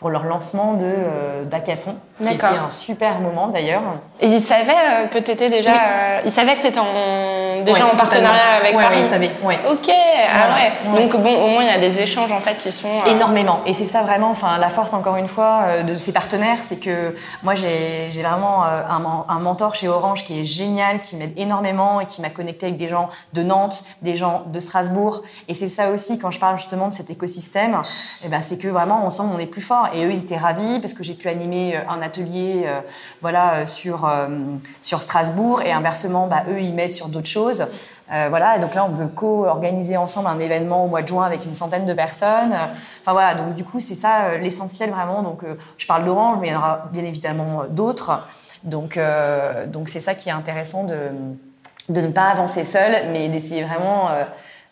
pour 0.00 0.08
leur 0.08 0.24
lancement 0.24 0.72
de 0.72 0.82
euh, 0.82 1.44
d'hackathon, 1.44 1.94
qui 2.22 2.32
était 2.32 2.46
un 2.46 2.70
super 2.70 3.20
moment 3.20 3.48
d'ailleurs. 3.48 3.82
Et 4.18 4.28
ils 4.28 4.40
savaient 4.40 4.72
euh, 4.72 5.06
que 5.08 5.18
tu 5.18 5.30
étais 5.30 5.50
déjà. 5.50 5.72
Euh, 5.72 6.20
ils 6.24 6.30
savaient 6.30 6.56
que 6.56 6.62
tu 6.62 6.68
étais 6.68 6.80
en, 6.80 7.62
déjà 7.62 7.86
en 7.86 7.96
partenariat 7.96 8.54
avec 8.62 8.74
ouais, 8.74 8.82
Paris. 8.82 8.96
Oui, 8.96 9.02
ils 9.02 9.08
savaient. 9.08 9.30
Ok, 9.70 9.90
ah 9.90 10.56
ouais. 10.56 11.02
Donc 11.02 11.22
bon, 11.22 11.44
au 11.44 11.48
moins 11.48 11.64
il 11.64 11.68
y 11.68 11.70
a 11.70 11.78
des 11.78 12.00
échanges 12.00 12.32
en 12.32 12.40
fait 12.40 12.54
qui 12.54 12.72
sont. 12.72 12.88
Énormément. 13.06 13.60
Et 13.66 13.74
c'est 13.74 13.84
ça 13.84 14.02
vraiment, 14.02 14.30
enfin 14.30 14.56
la 14.56 14.70
force 14.70 14.94
encore 14.94 15.16
une 15.16 15.28
fois 15.28 15.64
de 15.86 15.94
ces 15.98 16.14
partenaires, 16.14 16.58
c'est 16.62 16.80
que 16.80 17.14
moi 17.42 17.52
j'ai 17.54 18.08
vraiment 18.22 18.64
un, 18.64 19.26
un, 19.28 19.38
mentor 19.38 19.74
chez 19.74 19.88
Orange 19.88 20.24
qui 20.24 20.40
est 20.40 20.44
génial, 20.46 20.98
qui 20.98 21.16
m'aide 21.16 21.38
énormément 21.38 22.00
et 22.00 22.06
qui 22.06 22.22
m'a 22.22 22.30
connecté 22.30 22.66
avec 22.66 22.78
des 22.78 22.88
gens 22.88 23.08
de 23.34 23.42
Nantes, 23.42 23.82
des 24.00 24.14
gens 24.16 24.44
de 24.46 24.60
Strasbourg. 24.60 25.20
Et 25.48 25.52
c'est 25.52 25.68
ça 25.68 25.90
aussi 25.90 26.18
quand 26.18 26.30
je 26.30 26.40
parle 26.40 26.56
justement 26.56 26.88
de 26.88 26.94
cet 26.94 27.10
écosystème, 27.10 27.74
et 27.74 28.26
eh 28.26 28.28
ben 28.28 28.40
c'est 28.40 28.56
que 28.56 28.68
vraiment 28.68 29.04
ensemble 29.04 29.34
on 29.36 29.38
est 29.38 29.44
plus 29.44 29.60
fort. 29.60 29.89
Et 29.94 30.04
eux, 30.04 30.10
ils 30.10 30.22
étaient 30.22 30.36
ravis 30.36 30.78
parce 30.80 30.94
que 30.94 31.02
j'ai 31.02 31.14
pu 31.14 31.28
animer 31.28 31.76
euh, 31.76 31.80
un 31.88 32.02
atelier 32.02 32.64
euh, 32.66 32.80
voilà, 33.20 33.54
euh, 33.54 33.66
sur, 33.66 34.10
sur 34.82 35.02
Strasbourg 35.02 35.62
et 35.62 35.72
inversement, 35.72 36.26
bah, 36.26 36.44
eux, 36.50 36.60
ils 36.60 36.74
m'aident 36.74 36.92
sur 36.92 37.08
d'autres 37.08 37.28
choses. 37.28 37.66
voilà, 38.08 38.56
et 38.56 38.58
donc 38.58 38.74
là, 38.74 38.84
on 38.84 38.92
veut 38.92 39.06
co-organiser 39.06 39.96
ensemble 39.96 40.28
un 40.28 40.38
événement 40.38 40.84
au 40.84 40.88
mois 40.88 41.02
de 41.02 41.08
juin 41.08 41.24
avec 41.24 41.44
une 41.44 41.54
centaine 41.54 41.86
de 41.86 41.94
personnes. 41.94 42.54
Enfin 43.00 43.12
voilà, 43.12 43.34
donc 43.34 43.54
du 43.54 43.64
coup, 43.64 43.80
c'est 43.80 43.94
ça 43.94 44.36
l'essentiel 44.36 44.90
vraiment. 44.90 45.22
Donc, 45.22 45.42
je 45.78 45.86
parle 45.86 46.04
d'Orange, 46.04 46.38
mais 46.40 46.48
il 46.48 46.52
y 46.52 46.56
en 46.56 46.58
aura 46.58 46.88
bien 46.92 47.04
évidemment 47.04 47.62
d'autres. 47.68 48.22
Donc, 48.64 48.98
donc 49.68 49.88
c'est 49.88 50.00
ça 50.00 50.14
qui 50.14 50.28
est 50.28 50.32
intéressant 50.32 50.84
de, 50.84 50.98
de 51.88 52.00
ne 52.00 52.08
pas 52.08 52.28
avancer 52.28 52.64
seul, 52.64 53.10
mais 53.12 53.28
d'essayer 53.28 53.62
vraiment 53.62 54.08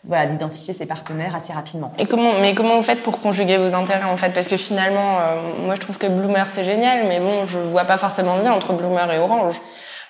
voilà, 0.05 0.27
d'identifier 0.27 0.73
ses 0.73 0.85
partenaires 0.85 1.35
assez 1.35 1.51
rapidement. 1.51 1.91
Et 1.97 2.05
comment, 2.05 2.33
mais 2.39 2.55
comment 2.55 2.77
vous 2.77 2.83
faites 2.83 3.03
pour 3.03 3.19
conjuguer 3.19 3.57
vos 3.57 3.75
intérêts 3.75 4.05
en 4.05 4.17
fait? 4.17 4.31
Parce 4.31 4.47
que 4.47 4.57
finalement, 4.57 5.19
euh, 5.19 5.65
moi 5.65 5.75
je 5.75 5.81
trouve 5.81 5.97
que 5.97 6.07
Bloomer 6.07 6.47
c'est 6.47 6.63
génial, 6.63 7.07
mais 7.07 7.19
bon, 7.19 7.45
je 7.45 7.59
vois 7.59 7.83
pas 7.85 7.97
forcément 7.97 8.37
le 8.37 8.43
lien 8.43 8.53
entre 8.53 8.73
Bloomer 8.73 9.11
et 9.11 9.19
Orange. 9.19 9.61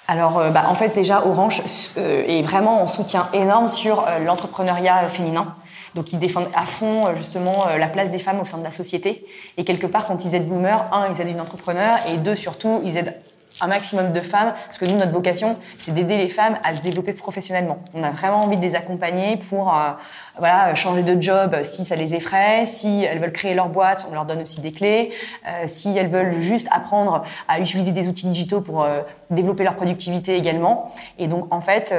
Alors, 0.07 0.39
euh, 0.39 0.49
bah, 0.49 0.63
en 0.67 0.73
fait, 0.73 0.89
déjà, 0.95 1.23
Orange 1.23 1.61
euh, 1.97 2.23
est 2.27 2.41
vraiment 2.41 2.81
en 2.81 2.87
soutien 2.87 3.27
énorme 3.31 3.69
sur 3.69 4.07
l'entrepreneuriat 4.25 5.07
féminin. 5.07 5.53
Donc, 5.93 6.13
ils 6.13 6.17
défendent 6.17 6.49
à 6.55 6.65
fond, 6.65 7.15
justement, 7.15 7.65
la 7.77 7.87
place 7.87 8.09
des 8.09 8.17
femmes 8.17 8.39
au 8.39 8.45
sein 8.45 8.57
de 8.57 8.63
la 8.63 8.71
société. 8.71 9.23
Et 9.57 9.63
quelque 9.63 9.85
part, 9.85 10.07
quand 10.07 10.25
ils 10.25 10.33
aident 10.33 10.47
Bloomer, 10.47 10.83
un, 10.91 11.05
ils 11.11 11.21
aident 11.21 11.27
une 11.27 11.41
entrepreneur, 11.41 11.99
et 12.11 12.17
deux, 12.17 12.35
surtout, 12.35 12.81
ils 12.85 12.97
aident 12.97 13.13
un 13.61 13.67
maximum 13.67 14.11
de 14.11 14.19
femmes, 14.19 14.53
parce 14.65 14.77
que 14.77 14.85
nous, 14.85 14.95
notre 14.95 15.11
vocation, 15.11 15.57
c'est 15.77 15.93
d'aider 15.93 16.17
les 16.17 16.29
femmes 16.29 16.57
à 16.63 16.75
se 16.75 16.81
développer 16.81 17.13
professionnellement. 17.13 17.79
On 17.93 18.03
a 18.03 18.11
vraiment 18.11 18.39
envie 18.39 18.57
de 18.57 18.61
les 18.61 18.75
accompagner 18.75 19.37
pour 19.37 19.75
euh, 19.75 19.91
voilà, 20.37 20.73
changer 20.75 21.03
de 21.03 21.21
job 21.21 21.57
si 21.63 21.85
ça 21.85 21.95
les 21.95 22.15
effraie, 22.15 22.65
si 22.65 23.03
elles 23.03 23.19
veulent 23.19 23.31
créer 23.31 23.53
leur 23.53 23.69
boîte, 23.69 24.07
on 24.09 24.13
leur 24.13 24.25
donne 24.25 24.41
aussi 24.41 24.61
des 24.61 24.71
clés, 24.71 25.11
euh, 25.47 25.63
si 25.67 25.97
elles 25.97 26.07
veulent 26.07 26.33
juste 26.33 26.67
apprendre 26.71 27.23
à 27.47 27.59
utiliser 27.59 27.91
des 27.91 28.07
outils 28.07 28.27
digitaux 28.27 28.61
pour 28.61 28.83
euh, 28.83 29.01
développer 29.29 29.63
leur 29.63 29.75
productivité 29.75 30.35
également. 30.35 30.93
Et 31.17 31.27
donc, 31.27 31.53
en 31.53 31.61
fait, 31.61 31.93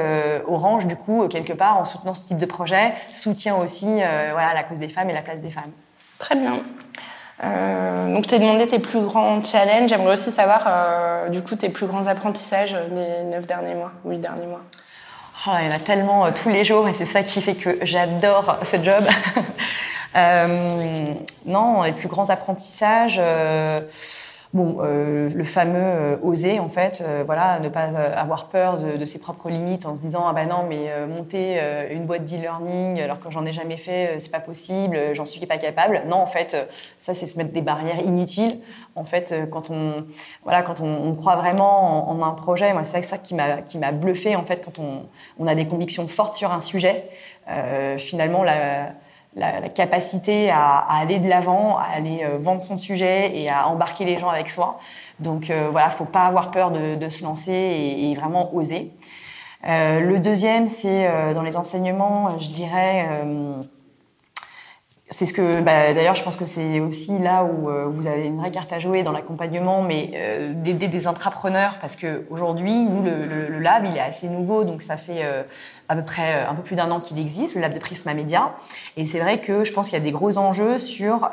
Orange, 0.47 0.87
du 0.87 0.95
coup, 0.95 1.27
quelque 1.27 1.53
part, 1.53 1.77
en 1.77 1.85
soutenant 1.85 2.13
ce 2.13 2.27
type 2.27 2.37
de 2.37 2.45
projet, 2.45 2.93
soutient 3.13 3.55
aussi 3.55 3.85
voilà, 3.85 4.53
la 4.53 4.63
cause 4.63 4.79
des 4.79 4.89
femmes 4.89 5.09
et 5.09 5.13
la 5.13 5.21
place 5.21 5.39
des 5.39 5.51
femmes. 5.51 5.71
Très 6.19 6.35
bien. 6.35 6.61
Euh, 7.43 8.13
donc, 8.13 8.23
tu 8.23 8.29
t'es 8.29 8.39
demandé 8.39 8.67
tes 8.67 8.79
plus 8.79 9.01
grands 9.01 9.43
challenges. 9.43 9.89
J'aimerais 9.89 10.13
aussi 10.13 10.31
savoir, 10.31 10.65
euh, 10.67 11.29
du 11.29 11.41
coup, 11.41 11.55
tes 11.55 11.69
plus 11.69 11.87
grands 11.87 12.07
apprentissages 12.07 12.75
des 12.91 13.23
neuf 13.23 13.47
derniers 13.47 13.73
mois, 13.73 13.91
huit 14.05 14.19
derniers 14.19 14.45
mois. 14.45 14.61
Oh, 15.47 15.51
il 15.59 15.67
y 15.67 15.71
en 15.71 15.75
a 15.75 15.79
tellement 15.79 16.25
euh, 16.25 16.31
tous 16.31 16.49
les 16.49 16.63
jours 16.63 16.87
et 16.87 16.93
c'est 16.93 17.05
ça 17.05 17.23
qui 17.23 17.41
fait 17.41 17.55
que 17.55 17.79
j'adore 17.81 18.57
ce 18.61 18.77
job. 18.77 19.03
non, 21.47 21.81
les 21.81 21.93
plus 21.93 22.07
grands 22.07 22.29
apprentissages 22.29 23.19
bon, 24.53 24.77
euh, 24.81 25.29
le 25.33 25.43
fameux 25.43 25.79
euh, 25.79 26.17
oser, 26.23 26.59
en 26.59 26.69
fait, 26.69 27.03
euh, 27.05 27.23
voilà, 27.25 27.59
ne 27.59 27.69
pas 27.69 27.89
avoir 28.15 28.47
peur 28.47 28.77
de, 28.77 29.05
ses 29.05 29.19
propres 29.19 29.49
limites 29.49 29.85
en 29.85 29.95
se 29.95 30.01
disant 30.01 30.25
ah 30.27 30.33
ben 30.33 30.47
non, 30.47 30.65
mais 30.67 30.89
monter 31.07 31.59
une 31.91 32.05
boîte 32.05 32.23
d'e-learning 32.23 33.01
alors 33.01 33.19
que 33.19 33.29
j'en 33.29 33.45
ai 33.45 33.51
jamais 33.51 33.77
fait, 33.77 34.15
c'est 34.19 34.31
pas 34.31 34.39
possible, 34.39 34.97
j'en 35.13 35.25
suis 35.25 35.45
pas 35.45 35.57
capable. 35.57 36.03
Non, 36.07 36.17
en 36.17 36.25
fait, 36.25 36.55
ça 36.99 37.13
c'est 37.13 37.25
se 37.25 37.37
mettre 37.37 37.51
des 37.51 37.61
barrières 37.61 37.99
inutiles. 37.99 38.59
En 38.95 39.03
fait, 39.03 39.33
quand 39.51 39.69
on 39.69 39.97
voilà, 40.43 40.61
quand 40.61 40.81
on, 40.81 41.13
croit 41.15 41.35
vraiment 41.35 42.09
en, 42.09 42.23
un 42.23 42.31
projet, 42.31 42.73
moi 42.73 42.83
c'est 42.83 43.01
ça 43.01 43.17
qui 43.17 43.35
m'a 43.35 43.61
qui 43.61 43.77
m'a 43.77 43.91
bluffé 43.91 44.35
en 44.35 44.43
fait 44.43 44.63
quand 44.63 44.79
on, 44.79 45.03
on 45.39 45.47
a 45.47 45.55
des 45.55 45.67
convictions 45.67 46.07
fortes 46.07 46.33
sur 46.33 46.53
un 46.53 46.61
sujet. 46.61 47.09
finalement, 47.97 48.43
la 48.43 48.93
la, 49.35 49.69
capacité 49.69 50.49
à, 50.49 50.77
aller 50.77 51.19
de 51.19 51.27
l'avant, 51.27 51.77
à 51.77 51.85
aller 51.95 52.23
euh, 52.23 52.37
vendre 52.37 52.61
son 52.61 52.77
sujet 52.77 53.37
et 53.37 53.49
à 53.49 53.67
embarquer 53.67 54.05
les 54.05 54.17
gens 54.17 54.29
avec 54.29 54.49
soi. 54.49 54.79
Donc 55.19 55.49
euh, 55.49 55.69
voilà, 55.71 55.89
faut 55.89 56.05
pas 56.05 56.25
avoir 56.25 56.51
peur 56.51 56.71
de, 56.71 57.09
se 57.09 57.23
lancer 57.23 57.53
et, 57.53 58.13
vraiment 58.15 58.53
oser. 58.55 58.91
Euh, 59.67 59.99
le 59.99 60.19
deuxième, 60.19 60.67
c'est 60.67 61.33
dans 61.33 61.43
les 61.43 61.55
enseignements, 61.55 62.37
je 62.39 62.49
dirais 62.49 63.07
c'est 65.13 65.25
ce 65.25 65.33
que, 65.33 65.59
bah, 65.59 65.93
d'ailleurs, 65.93 66.15
je 66.15 66.23
pense 66.23 66.37
que 66.37 66.45
c'est 66.45 66.79
aussi 66.79 67.19
là 67.19 67.43
où 67.43 67.69
euh, 67.69 67.85
vous 67.89 68.07
avez 68.07 68.23
une 68.23 68.37
vraie 68.37 68.49
carte 68.49 68.71
à 68.71 68.79
jouer 68.79 69.03
dans 69.03 69.11
l'accompagnement, 69.11 69.81
mais 69.81 70.11
euh, 70.15 70.53
d'aider 70.53 70.87
des 70.87 71.05
intrapreneurs, 71.05 71.79
parce 71.81 71.97
qu'aujourd'hui, 71.97 72.85
nous, 72.85 73.03
le, 73.03 73.59
lab, 73.59 73.83
il 73.85 73.97
est 73.97 74.01
assez 74.01 74.29
nouveau, 74.29 74.63
donc 74.63 74.81
ça 74.81 74.95
fait 74.95 75.19
euh, 75.23 75.43
à 75.89 75.97
peu 75.97 76.01
près 76.01 76.45
un 76.45 76.55
peu 76.55 76.61
plus 76.61 76.77
d'un 76.77 76.89
an 76.91 77.01
qu'il 77.01 77.19
existe, 77.19 77.55
le 77.55 77.61
lab 77.61 77.73
de 77.73 77.79
Prisma 77.79 78.13
Media. 78.13 78.53
Et 78.95 79.05
c'est 79.05 79.19
vrai 79.19 79.41
que 79.41 79.65
je 79.65 79.73
pense 79.73 79.89
qu'il 79.89 79.99
y 79.99 80.01
a 80.01 80.03
des 80.03 80.13
gros 80.13 80.37
enjeux 80.37 80.77
sur 80.77 81.29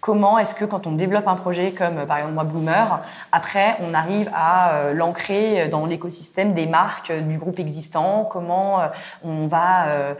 comment 0.00 0.38
est-ce 0.38 0.54
que 0.54 0.64
quand 0.64 0.86
on 0.86 0.92
développe 0.92 1.28
un 1.28 1.34
projet 1.34 1.72
comme, 1.72 2.06
par 2.06 2.16
exemple, 2.16 2.34
moi, 2.34 2.44
Bloomer, 2.44 3.00
après, 3.32 3.76
on 3.80 3.92
arrive 3.92 4.30
à 4.34 4.92
l'ancrer 4.94 5.68
dans 5.68 5.84
l'écosystème 5.84 6.54
des 6.54 6.66
marques 6.66 7.12
du 7.12 7.36
groupe 7.36 7.58
existant, 7.58 8.24
comment 8.24 8.78
on 9.22 9.46
va 9.46 10.14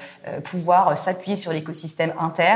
pouvoir 0.45 0.99
s'appuyer 0.99 1.35
sur 1.37 1.53
l'écosystème 1.53 2.13
interne 2.21 2.50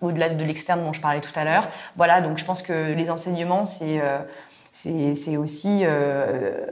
au-delà 0.00 0.28
de 0.28 0.44
l'externe 0.44 0.82
dont 0.82 0.92
je 0.92 1.00
parlais 1.00 1.20
tout 1.20 1.32
à 1.38 1.44
l'heure. 1.44 1.68
Voilà, 1.96 2.20
donc 2.20 2.38
je 2.38 2.44
pense 2.44 2.62
que 2.62 2.92
les 2.92 3.10
enseignements, 3.10 3.64
c'est 3.64 4.00
euh, 4.00 5.38
aussi 5.38 5.80
euh, 5.84 6.66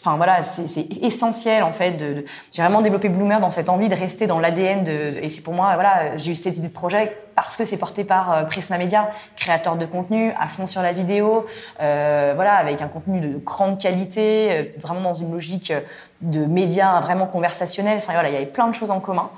Enfin 0.00 0.16
voilà, 0.16 0.42
c'est 0.42 0.86
essentiel 1.02 1.62
en 1.62 1.72
fait. 1.72 1.92
De, 1.92 2.24
j'ai 2.52 2.62
vraiment 2.62 2.82
développé 2.82 3.08
Bloomer 3.08 3.40
dans 3.40 3.50
cette 3.50 3.68
envie 3.68 3.88
de 3.88 3.94
rester 3.94 4.26
dans 4.26 4.38
l'ADN 4.38 4.84
de, 4.84 5.18
et 5.22 5.28
c'est 5.28 5.42
pour 5.42 5.54
moi 5.54 5.74
voilà, 5.74 6.16
j'ai 6.16 6.32
eu 6.32 6.34
cette 6.34 6.56
idée 6.56 6.68
de 6.68 6.72
projet 6.72 7.16
parce 7.34 7.56
que 7.56 7.64
c'est 7.64 7.76
porté 7.76 8.02
par 8.02 8.32
euh, 8.32 8.42
Prisma 8.42 8.78
Media, 8.78 9.10
créateur 9.36 9.76
de 9.76 9.86
contenu 9.86 10.32
à 10.40 10.48
fond 10.48 10.66
sur 10.66 10.82
la 10.82 10.92
vidéo, 10.92 11.46
euh, 11.80 12.32
voilà 12.34 12.54
avec 12.54 12.82
un 12.82 12.88
contenu 12.88 13.20
de 13.20 13.38
grande 13.38 13.78
qualité, 13.78 14.48
euh, 14.50 14.64
vraiment 14.80 15.02
dans 15.02 15.14
une 15.14 15.30
logique 15.30 15.72
de 16.20 16.46
médias 16.46 17.00
vraiment 17.00 17.26
conversationnel. 17.26 17.98
Enfin 17.98 18.12
voilà, 18.12 18.28
il 18.28 18.32
y 18.32 18.36
avait 18.36 18.46
plein 18.46 18.66
de 18.66 18.74
choses 18.74 18.90
en 18.90 18.98
commun. 18.98 19.30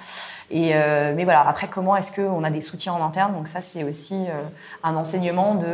Et 0.51 0.73
mais 1.15 1.25
voilà, 1.25 1.47
après 1.47 1.69
comment 1.69 1.95
est-ce 1.95 2.11
qu'on 2.11 2.43
a 2.43 2.51
des 2.51 2.63
soutiens 2.63 2.95
en 2.95 3.05
interne? 3.05 3.35
Donc 3.35 3.49
ça 3.49 3.61
c'est 3.61 3.85
aussi 3.85 4.27
un 4.83 4.97
enseignement 4.97 5.55
de 5.55 5.69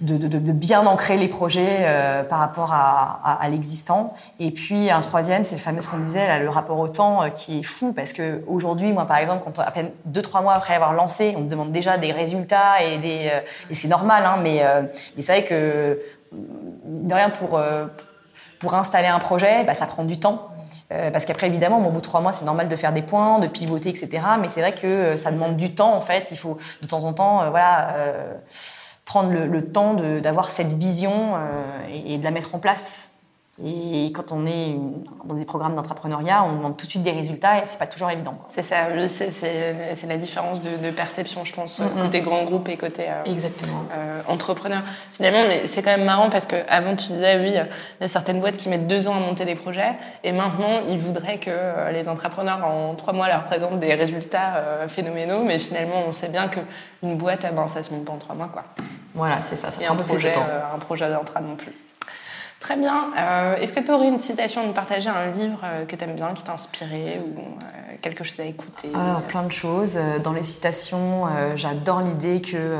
de, 0.00 0.52
bien 0.52 0.86
ancrer 0.86 1.16
les 1.16 1.28
projets 1.28 1.78
euh, 1.80 2.22
par 2.22 2.38
rapport 2.38 2.72
à, 2.72 3.48
l'existant. 3.48 4.14
Et 4.38 4.50
puis 4.50 4.90
un 4.90 5.00
troisième, 5.00 5.44
c'est 5.44 5.54
le 5.54 5.60
fameux 5.60 5.80
ce 5.80 5.88
qu'on 5.88 5.98
disait, 5.98 6.38
le 6.38 6.48
rapport 6.48 6.78
au 6.78 6.88
temps 6.88 7.22
euh, 7.22 7.28
qui 7.28 7.60
est 7.60 7.62
fou 7.62 7.92
parce 7.92 8.12
que 8.12 8.42
aujourd'hui, 8.46 8.92
moi 8.92 9.06
par 9.06 9.16
exemple, 9.18 9.42
quand 9.44 9.58
à 9.58 9.70
peine 9.70 9.90
deux 10.04 10.22
trois 10.22 10.42
mois 10.42 10.54
après 10.54 10.74
avoir 10.74 10.92
lancé, 10.92 11.34
on 11.36 11.42
me 11.42 11.48
demande 11.48 11.72
déjà 11.72 11.98
des 11.98 12.12
résultats 12.12 12.82
et 12.82 12.98
des 12.98 13.30
euh, 13.32 13.40
et 13.70 13.74
c'est 13.74 13.88
normal, 13.88 14.24
hein, 14.26 14.38
mais, 14.42 14.62
mais 15.16 15.22
c'est 15.22 15.32
vrai 15.32 15.44
que 15.44 16.00
de 16.32 17.14
rien 17.14 17.30
pour 17.30 17.60
pour 18.58 18.74
installer 18.74 19.08
un 19.08 19.18
projet, 19.18 19.64
bah, 19.64 19.74
ça 19.74 19.86
prend 19.86 20.04
du 20.04 20.18
temps. 20.18 20.50
Parce 20.88 21.24
qu'après, 21.24 21.46
évidemment, 21.46 21.78
au 21.78 21.90
bout 21.90 21.98
de 21.98 22.02
trois 22.02 22.20
mois, 22.20 22.32
c'est 22.32 22.44
normal 22.44 22.68
de 22.68 22.76
faire 22.76 22.92
des 22.92 23.02
points, 23.02 23.38
de 23.38 23.46
pivoter, 23.46 23.88
etc. 23.88 24.22
Mais 24.40 24.48
c'est 24.48 24.60
vrai 24.60 24.74
que 24.74 25.16
ça 25.16 25.30
demande 25.30 25.56
du 25.56 25.74
temps, 25.74 25.94
en 25.94 26.00
fait. 26.00 26.30
Il 26.30 26.36
faut 26.36 26.58
de 26.82 26.86
temps 26.86 27.04
en 27.04 27.12
temps, 27.12 27.50
voilà, 27.50 27.94
prendre 29.06 29.30
le, 29.30 29.72
temps 29.72 29.94
d'avoir 29.94 30.50
cette 30.50 30.72
vision 30.74 31.36
euh, 31.36 31.62
et, 31.88 32.18
de 32.18 32.24
la 32.24 32.32
mettre 32.32 32.54
en 32.54 32.58
place. 32.58 33.14
Et 33.64 34.12
quand 34.14 34.32
on 34.32 34.44
est 34.44 34.76
dans 35.24 35.34
des 35.34 35.46
programmes 35.46 35.74
d'entrepreneuriat, 35.76 36.44
on 36.44 36.56
demande 36.56 36.76
tout 36.76 36.84
de 36.84 36.90
suite 36.90 37.02
des 37.02 37.12
résultats 37.12 37.58
et 37.58 37.62
c'est 37.64 37.78
pas 37.78 37.86
toujours 37.86 38.10
évident. 38.10 38.36
C'est 38.54 38.62
ça, 38.62 38.88
c'est 39.08 40.06
la 40.06 40.18
différence 40.18 40.60
de, 40.60 40.90
perception, 40.90 41.42
je 41.44 41.54
pense, 41.54 41.82
côté 42.02 42.20
grand 42.20 42.44
groupe 42.44 42.68
et 42.68 42.76
côté 42.76 43.04
euh, 43.08 43.24
Exactement. 43.24 43.84
Euh, 43.96 44.20
entrepreneur. 44.28 44.82
Finalement, 45.12 45.50
c'est 45.64 45.82
quand 45.82 45.96
même 45.96 46.04
marrant 46.04 46.28
parce 46.28 46.44
que 46.44 46.56
avant 46.68 46.96
tu 46.96 47.12
disais 47.12 47.40
oui, 47.40 47.48
il 47.48 47.54
y 48.00 48.04
a 48.04 48.08
certaines 48.08 48.40
boîtes 48.40 48.58
qui 48.58 48.68
mettent 48.68 48.86
deux 48.86 49.08
ans 49.08 49.16
à 49.16 49.20
monter 49.20 49.46
des 49.46 49.54
projets 49.54 49.92
et 50.22 50.32
maintenant 50.32 50.82
ils 50.86 50.98
voudraient 50.98 51.38
que 51.38 51.90
les 51.92 52.08
entrepreneurs 52.08 52.62
en 52.62 52.94
trois 52.94 53.14
mois 53.14 53.28
leur 53.28 53.44
présentent 53.44 53.80
des 53.80 53.94
résultats 53.94 54.86
phénoménaux, 54.88 55.44
mais 55.44 55.58
finalement 55.58 56.02
on 56.06 56.12
sait 56.12 56.28
bien 56.28 56.48
qu'une 56.48 57.16
boîte, 57.16 57.46
ah 57.48 57.52
ben, 57.52 57.68
ça 57.68 57.82
se 57.82 57.90
monte 57.90 58.04
pas 58.04 58.12
en 58.12 58.18
trois 58.18 58.34
mois, 58.34 58.48
quoi. 58.48 58.64
Voilà, 59.14 59.40
c'est 59.40 59.56
ça. 59.56 59.70
ça 59.70 59.82
et 59.82 59.86
un 59.86 59.94
projet, 59.94 60.34
un 60.74 60.78
projet 60.78 61.08
d'intra 61.08 61.40
non 61.40 61.56
plus. 61.56 61.72
Très 62.66 62.76
bien. 62.76 63.12
Euh, 63.16 63.54
est-ce 63.58 63.72
que 63.72 63.78
tu 63.78 63.92
aurais 63.92 64.08
une 64.08 64.18
citation 64.18 64.60
à 64.62 64.66
nous 64.66 64.72
partager, 64.72 65.08
un 65.08 65.30
livre 65.30 65.60
euh, 65.62 65.84
que 65.84 65.94
tu 65.94 66.02
aimes 66.02 66.16
bien, 66.16 66.34
qui 66.34 66.42
t'a 66.42 66.54
inspiré 66.54 67.20
ou 67.24 67.38
euh, 67.38 67.94
quelque 68.02 68.24
chose 68.24 68.40
à 68.40 68.44
écouter? 68.44 68.88
Plein 69.28 69.44
de 69.44 69.52
choses. 69.52 69.96
Dans 70.24 70.32
les 70.32 70.42
citations, 70.42 71.26
j'adore 71.54 72.00
l'idée 72.00 72.40
que, 72.40 72.76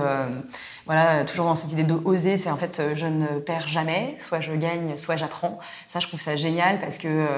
voilà, 0.87 1.25
toujours 1.25 1.47
dans 1.47 1.55
cette 1.55 1.71
idée 1.71 1.85
d'oser, 1.85 2.37
c'est 2.37 2.51
en 2.51 2.57
fait 2.57 2.83
je 2.95 3.07
ne 3.07 3.39
perds 3.39 3.69
jamais, 3.69 4.17
soit 4.19 4.41
je 4.41 4.55
gagne, 4.55 4.97
soit 4.97 5.15
j'apprends. 5.15 5.57
Ça, 5.87 6.01
je 6.01 6.09
trouve 6.09 6.21
ça 6.21 6.35
génial 6.35 6.81
parce 6.81 6.99
que 6.99 7.29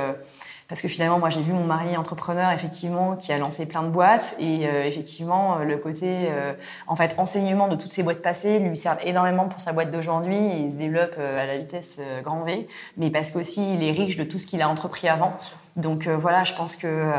parce 0.69 0.83
que 0.83 0.89
finalement, 0.89 1.19
moi, 1.19 1.31
j'ai 1.31 1.41
vu 1.41 1.55
mon 1.55 1.65
mari 1.65 1.97
entrepreneur, 1.97 2.53
effectivement, 2.53 3.17
qui 3.17 3.33
a 3.33 3.39
lancé 3.39 3.67
plein 3.67 3.83
de 3.83 3.89
boîtes. 3.89 4.37
Et 4.39 4.67
euh, 4.67 4.85
effectivement, 4.85 5.57
euh, 5.57 5.65
le 5.65 5.79
côté, 5.79 6.29
euh, 6.31 6.53
en 6.87 6.95
fait, 6.95 7.15
enseignement 7.17 7.69
de 7.69 7.75
toutes 7.75 7.91
ces 7.91 8.03
boîtes 8.03 8.21
passées 8.21 8.59
lui 8.59 8.77
sert 8.77 8.99
énormément 9.07 9.49
pour 9.49 9.63
sa 9.63 9.73
boîte 9.73 9.91
d'aujourd'hui. 9.91 10.37
Il 10.37 10.71
se 10.71 10.77
développe 10.77 11.17
à 11.19 11.47
la 11.47 11.57
vitesse 11.57 12.01
grand 12.23 12.43
V. 12.43 12.69
Mais 12.99 13.09
parce 13.09 13.31
qu'aussi, 13.31 13.75
il 13.75 13.83
est 13.83 13.93
riche 13.93 14.19
de 14.19 14.25
tout 14.25 14.39
ce 14.39 14.47
qu'il 14.47 14.61
a 14.61 14.69
entrepris 14.69 15.09
avant. 15.09 15.33
Donc 15.77 16.07
voilà, 16.09 16.43
je 16.45 16.53
pense 16.55 16.75
que 16.75 17.13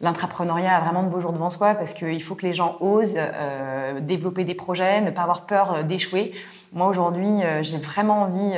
l'entrepreneuriat 0.00 0.76
a 0.76 0.80
vraiment 0.80 1.02
de 1.02 1.08
beaux 1.08 1.20
jours 1.20 1.32
devant 1.32 1.50
soi 1.50 1.74
parce 1.74 1.92
qu'il 1.92 2.22
faut 2.22 2.34
que 2.34 2.46
les 2.46 2.54
gens 2.54 2.78
osent 2.80 3.18
développer 4.00 4.44
des 4.44 4.54
projets, 4.54 5.02
ne 5.02 5.10
pas 5.10 5.22
avoir 5.22 5.44
peur 5.44 5.84
d'échouer. 5.84 6.32
Moi, 6.72 6.86
aujourd'hui, 6.86 7.42
j'ai 7.60 7.76
vraiment 7.76 8.22
envie 8.22 8.54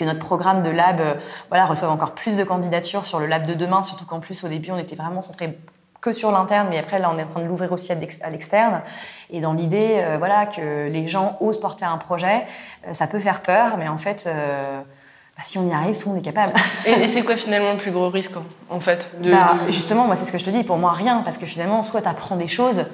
que 0.00 0.04
notre 0.04 0.18
programme 0.18 0.62
de 0.62 0.70
lab 0.70 1.00
euh, 1.00 1.14
voilà, 1.50 1.66
reçoive 1.66 1.90
encore 1.90 2.12
plus 2.12 2.36
de 2.36 2.44
candidatures 2.44 3.04
sur 3.04 3.20
le 3.20 3.26
lab 3.26 3.44
de 3.46 3.54
demain, 3.54 3.82
surtout 3.82 4.06
qu'en 4.06 4.20
plus 4.20 4.42
au 4.44 4.48
début 4.48 4.70
on 4.70 4.78
était 4.78 4.96
vraiment 4.96 5.22
centré 5.22 5.58
que 6.00 6.12
sur 6.12 6.32
l'interne, 6.32 6.68
mais 6.70 6.78
après 6.78 6.98
là 6.98 7.10
on 7.14 7.18
est 7.18 7.22
en 7.22 7.26
train 7.26 7.42
de 7.42 7.46
l'ouvrir 7.46 7.70
aussi 7.72 7.92
à 7.92 8.30
l'externe. 8.30 8.80
Et 9.28 9.40
dans 9.40 9.52
l'idée, 9.52 9.96
euh, 9.98 10.16
voilà, 10.18 10.46
que 10.46 10.88
les 10.88 11.06
gens 11.06 11.36
osent 11.40 11.60
porter 11.60 11.84
un 11.84 11.98
projet, 11.98 12.46
euh, 12.88 12.94
ça 12.94 13.06
peut 13.06 13.18
faire 13.18 13.42
peur, 13.42 13.76
mais 13.76 13.88
en 13.88 13.98
fait, 13.98 14.26
bah, 14.26 15.42
si 15.44 15.58
on 15.58 15.68
y 15.68 15.72
arrive, 15.74 15.96
tout 15.98 16.08
le 16.08 16.14
monde 16.14 16.22
est 16.22 16.24
capable. 16.24 16.54
et, 16.86 17.06
c'est 17.06 17.22
quoi 17.22 17.36
finalement 17.36 17.72
le 17.72 17.78
plus 17.78 17.90
gros 17.90 18.08
risque 18.08 18.36
en 18.70 18.80
fait 18.80 19.10
bah, 19.20 19.56
Justement, 19.66 20.06
moi 20.06 20.14
c'est 20.14 20.24
ce 20.24 20.32
que 20.32 20.38
je 20.38 20.44
te 20.44 20.50
dis, 20.50 20.64
pour 20.64 20.78
moi 20.78 20.92
rien, 20.92 21.20
parce 21.22 21.36
que 21.36 21.44
finalement, 21.44 21.82
soit 21.82 22.00
tu 22.00 22.08
apprends 22.08 22.36
des 22.36 22.48
choses, 22.48 22.86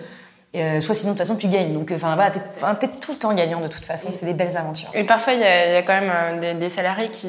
euh, 0.54 0.80
soit 0.80 0.94
sinon 0.94 1.12
de 1.12 1.18
toute 1.18 1.26
façon 1.26 1.38
tu 1.38 1.48
gagnes. 1.48 1.74
Donc 1.74 1.90
enfin 1.92 2.14
voilà, 2.14 2.30
t'es 2.30 2.40
es 2.86 2.88
tout 3.00 3.12
le 3.12 3.18
temps 3.18 3.34
gagnant 3.34 3.60
de 3.60 3.68
toute 3.68 3.84
façon. 3.84 4.08
C'est 4.12 4.26
des 4.26 4.32
belles 4.32 4.56
aventures. 4.56 4.90
Et 4.94 5.04
parfois 5.04 5.34
il 5.34 5.40
y, 5.40 5.44
a 5.44 5.82
quand 5.82 6.00
même 6.00 6.12
euh, 6.12 6.54
des, 6.54 6.68
salariés 6.68 7.10
qui, 7.10 7.28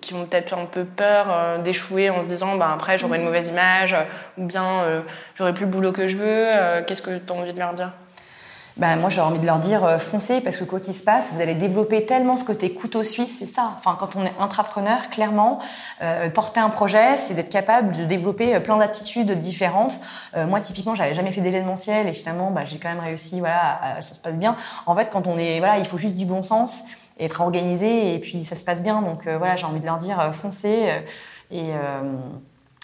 qui 0.00 0.14
ont 0.14 0.26
peut-être 0.26 0.54
un 0.54 0.66
peu 0.66 0.84
peur 0.84 1.26
euh, 1.30 1.58
d'échouer 1.58 2.10
en 2.10 2.22
se 2.22 2.28
disant 2.28 2.56
bah, 2.56 2.70
après 2.74 2.98
j'aurai 2.98 3.18
une 3.18 3.24
mauvaise 3.24 3.48
image 3.48 3.96
ou 4.36 4.44
bien 4.44 5.02
j'aurai 5.34 5.54
plus 5.54 5.64
le 5.64 5.70
boulot 5.70 5.92
que 5.92 6.06
je 6.06 6.16
veux. 6.16 6.82
Qu'est-ce 6.86 7.02
que 7.02 7.18
tu 7.18 7.32
as 7.32 7.36
envie 7.36 7.52
de 7.52 7.58
leur 7.58 7.74
dire? 7.74 7.92
Bah, 8.78 8.94
moi 8.94 9.08
j'ai 9.08 9.20
envie 9.20 9.40
de 9.40 9.46
leur 9.46 9.58
dire 9.58 9.84
euh, 9.84 9.98
foncez 9.98 10.40
parce 10.40 10.56
que 10.56 10.64
quoi 10.64 10.78
qu'il 10.78 10.94
se 10.94 11.02
passe, 11.02 11.32
vous 11.32 11.40
allez 11.40 11.54
développer 11.54 12.06
tellement 12.06 12.36
ce 12.36 12.44
côté 12.44 12.72
couteau 12.72 13.02
suisse, 13.02 13.36
c'est 13.38 13.46
ça. 13.46 13.72
Enfin, 13.76 13.96
quand 13.98 14.14
on 14.14 14.24
est 14.24 14.32
intrapreneur, 14.38 15.10
clairement, 15.10 15.58
euh, 16.00 16.30
porter 16.30 16.60
un 16.60 16.70
projet, 16.70 17.16
c'est 17.16 17.34
d'être 17.34 17.48
capable 17.48 17.96
de 17.96 18.04
développer 18.04 18.54
euh, 18.54 18.60
plein 18.60 18.76
d'aptitudes 18.76 19.32
différentes. 19.32 20.00
moi, 20.36 20.60
typiquement, 20.60 20.94
j'avais 20.94 21.14
jamais 21.14 21.32
fait 21.32 21.40
d'événementiel 21.40 22.06
et 22.06 22.12
finalement, 22.12 22.50
bah, 22.50 22.62
j'ai 22.64 22.78
quand 22.78 22.88
même 22.88 23.00
réussi. 23.00 23.40
Voilà, 23.40 24.00
ça 24.00 24.14
se 24.14 24.20
passe 24.20 24.36
bien. 24.36 24.54
En 24.86 24.94
fait, 24.94 25.10
quand 25.10 25.26
on 25.26 25.38
est, 25.38 25.58
voilà, 25.58 25.78
il 25.78 25.84
faut 25.84 25.98
juste 25.98 26.16
du 26.16 26.26
bon 26.26 26.42
sens, 26.42 26.84
être 27.18 27.40
organisé 27.40 28.14
et 28.14 28.18
puis 28.20 28.44
ça 28.44 28.54
se 28.56 28.64
passe 28.64 28.82
bien. 28.82 29.02
Donc 29.02 29.26
voilà, 29.26 29.56
j'ai 29.56 29.66
envie 29.66 29.80
de 29.80 29.86
leur 29.86 29.98
dire 29.98 30.30
foncez 30.32 30.92
et 31.50 31.72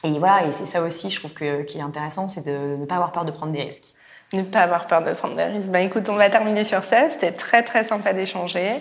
et 0.05 0.19
voilà, 0.19 0.47
et 0.47 0.53
c'est 0.53 0.67
ça 0.67 0.83
aussi, 0.83 1.09
je 1.09 1.19
trouve 1.19 1.33
que 1.33 1.63
qui 1.63 1.79
est 1.79 1.83
intéressant, 1.83 2.29
c'est 2.29 2.45
de 2.47 2.77
ne 2.77 2.85
pas 2.85 2.97
avoir 2.97 3.11
peur 3.11 3.25
de 3.25 3.31
prendre 3.31 3.53
des 3.53 3.63
risques. 3.63 3.94
Ne 4.35 4.43
pas 4.43 4.61
avoir 4.61 4.87
peur 4.87 5.03
de 5.03 5.12
prendre 5.12 5.37
des 5.37 5.45
risques. 5.45 5.68
Ben, 5.68 5.87
écoute, 5.87 6.09
on 6.09 6.14
va 6.14 6.28
terminer 6.28 6.64
sur 6.64 6.82
ça. 6.85 7.09
C'était 7.09 7.32
très 7.32 7.62
très 7.62 7.85
sympa 7.85 8.12
d'échanger. 8.12 8.72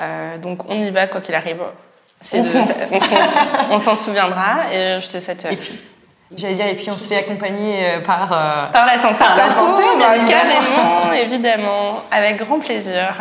Euh, 0.00 0.38
donc 0.38 0.68
on 0.68 0.80
y 0.80 0.90
va 0.90 1.06
quoi 1.06 1.20
qu'il 1.20 1.34
arrive. 1.34 1.62
On, 2.34 2.44
fonce. 2.44 2.92
on, 3.72 3.78
s'en 3.78 3.96
souviendra 3.96 4.72
et 4.72 5.00
je 5.00 5.08
te 5.08 5.18
souhaite. 5.18 5.44
Et 5.50 5.56
puis, 5.56 5.76
j'allais 6.36 6.54
dire, 6.54 6.66
et 6.66 6.76
puis 6.76 6.88
on 6.88 6.96
se 6.96 7.08
fait 7.08 7.16
accompagner 7.16 7.84
euh, 7.84 8.00
par. 8.00 8.32
Euh, 8.32 8.66
par 8.72 8.86
l'ascenseur. 8.86 9.26
Par 9.26 9.36
l'ascenseur, 9.38 9.96
bien 9.98 11.12
évidemment, 11.14 12.00
avec 12.12 12.36
grand 12.36 12.60
plaisir. 12.60 13.16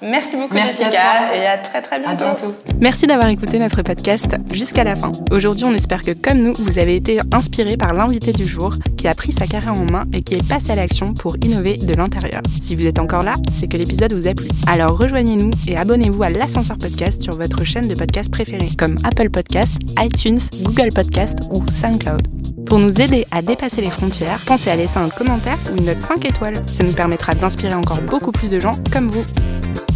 Merci 0.00 0.36
beaucoup 0.36 0.54
Merci 0.54 0.84
Jessica 0.84 1.34
et 1.34 1.46
à 1.46 1.58
très 1.58 1.82
très 1.82 1.98
bientôt. 1.98 2.24
À 2.24 2.34
bientôt. 2.34 2.54
Merci 2.80 3.06
d'avoir 3.06 3.28
écouté 3.28 3.58
notre 3.58 3.82
podcast 3.82 4.36
jusqu'à 4.52 4.84
la 4.84 4.94
fin. 4.94 5.10
Aujourd'hui, 5.32 5.64
on 5.64 5.74
espère 5.74 6.04
que 6.04 6.12
comme 6.12 6.38
nous, 6.38 6.52
vous 6.54 6.78
avez 6.78 6.94
été 6.94 7.18
inspiré 7.32 7.76
par 7.76 7.94
l'invité 7.94 8.32
du 8.32 8.46
jour 8.46 8.74
qui 8.96 9.08
a 9.08 9.14
pris 9.14 9.32
sa 9.32 9.46
carrière 9.46 9.74
en 9.74 9.90
main 9.90 10.04
et 10.12 10.22
qui 10.22 10.34
est 10.34 10.48
passé 10.48 10.70
à 10.70 10.76
l'action 10.76 11.14
pour 11.14 11.36
innover 11.42 11.78
de 11.78 11.94
l'intérieur. 11.94 12.42
Si 12.62 12.76
vous 12.76 12.86
êtes 12.86 13.00
encore 13.00 13.24
là, 13.24 13.34
c'est 13.52 13.66
que 13.66 13.76
l'épisode 13.76 14.12
vous 14.12 14.28
a 14.28 14.34
plu. 14.34 14.46
Alors 14.68 14.96
rejoignez-nous 14.96 15.50
et 15.66 15.76
abonnez-vous 15.76 16.22
à 16.22 16.30
l'ascenseur 16.30 16.78
podcast 16.78 17.20
sur 17.22 17.34
votre 17.34 17.64
chaîne 17.64 17.88
de 17.88 17.94
podcast 17.96 18.30
préférée 18.30 18.70
comme 18.78 18.98
Apple 19.02 19.30
Podcast, 19.30 19.72
iTunes, 19.98 20.38
Google 20.62 20.90
Podcast 20.94 21.38
ou 21.50 21.64
SoundCloud. 21.70 22.28
Pour 22.66 22.78
nous 22.78 23.00
aider 23.00 23.26
à 23.32 23.42
dépasser 23.42 23.80
les 23.80 23.90
frontières, 23.90 24.40
pensez 24.46 24.70
à 24.70 24.76
laisser 24.76 24.98
un 24.98 25.08
commentaire 25.08 25.58
ou 25.72 25.78
une 25.78 25.86
note 25.86 26.00
5 26.00 26.24
étoiles. 26.24 26.62
Ça 26.66 26.84
nous 26.84 26.92
permettra 26.92 27.34
d'inspirer 27.34 27.74
encore 27.74 28.00
beaucoup 28.02 28.30
plus 28.30 28.48
de 28.48 28.60
gens 28.60 28.74
comme 28.92 29.06
vous. 29.06 29.24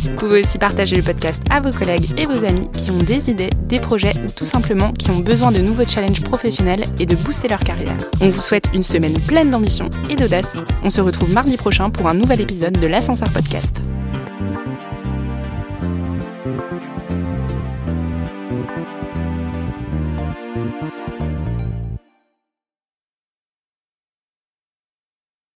Vous 0.02 0.16
pouvez 0.16 0.40
aussi 0.40 0.58
partager 0.58 0.96
le 0.96 1.02
podcast 1.02 1.42
à 1.48 1.60
vos 1.60 1.70
collègues 1.70 2.12
et 2.18 2.26
vos 2.26 2.44
amis 2.44 2.68
qui 2.72 2.90
ont 2.90 2.98
des 2.98 3.30
idées, 3.30 3.50
des 3.68 3.78
projets 3.78 4.14
ou 4.16 4.30
tout 4.36 4.44
simplement 4.44 4.90
qui 4.90 5.10
ont 5.10 5.20
besoin 5.20 5.52
de 5.52 5.60
nouveaux 5.60 5.86
challenges 5.86 6.22
professionnels 6.22 6.82
et 6.98 7.06
de 7.06 7.14
booster 7.14 7.46
leur 7.46 7.60
carrière. 7.60 7.96
On 8.20 8.28
vous 8.28 8.40
souhaite 8.40 8.66
une 8.74 8.82
semaine 8.82 9.16
pleine 9.20 9.50
d'ambition 9.50 9.88
et 10.10 10.16
d'audace. 10.16 10.58
On 10.82 10.90
se 10.90 11.00
retrouve 11.00 11.32
mardi 11.32 11.56
prochain 11.56 11.88
pour 11.90 12.08
un 12.08 12.14
nouvel 12.14 12.40
épisode 12.40 12.80
de 12.80 12.86
l'Ascenseur 12.88 13.28
Podcast. 13.30 13.80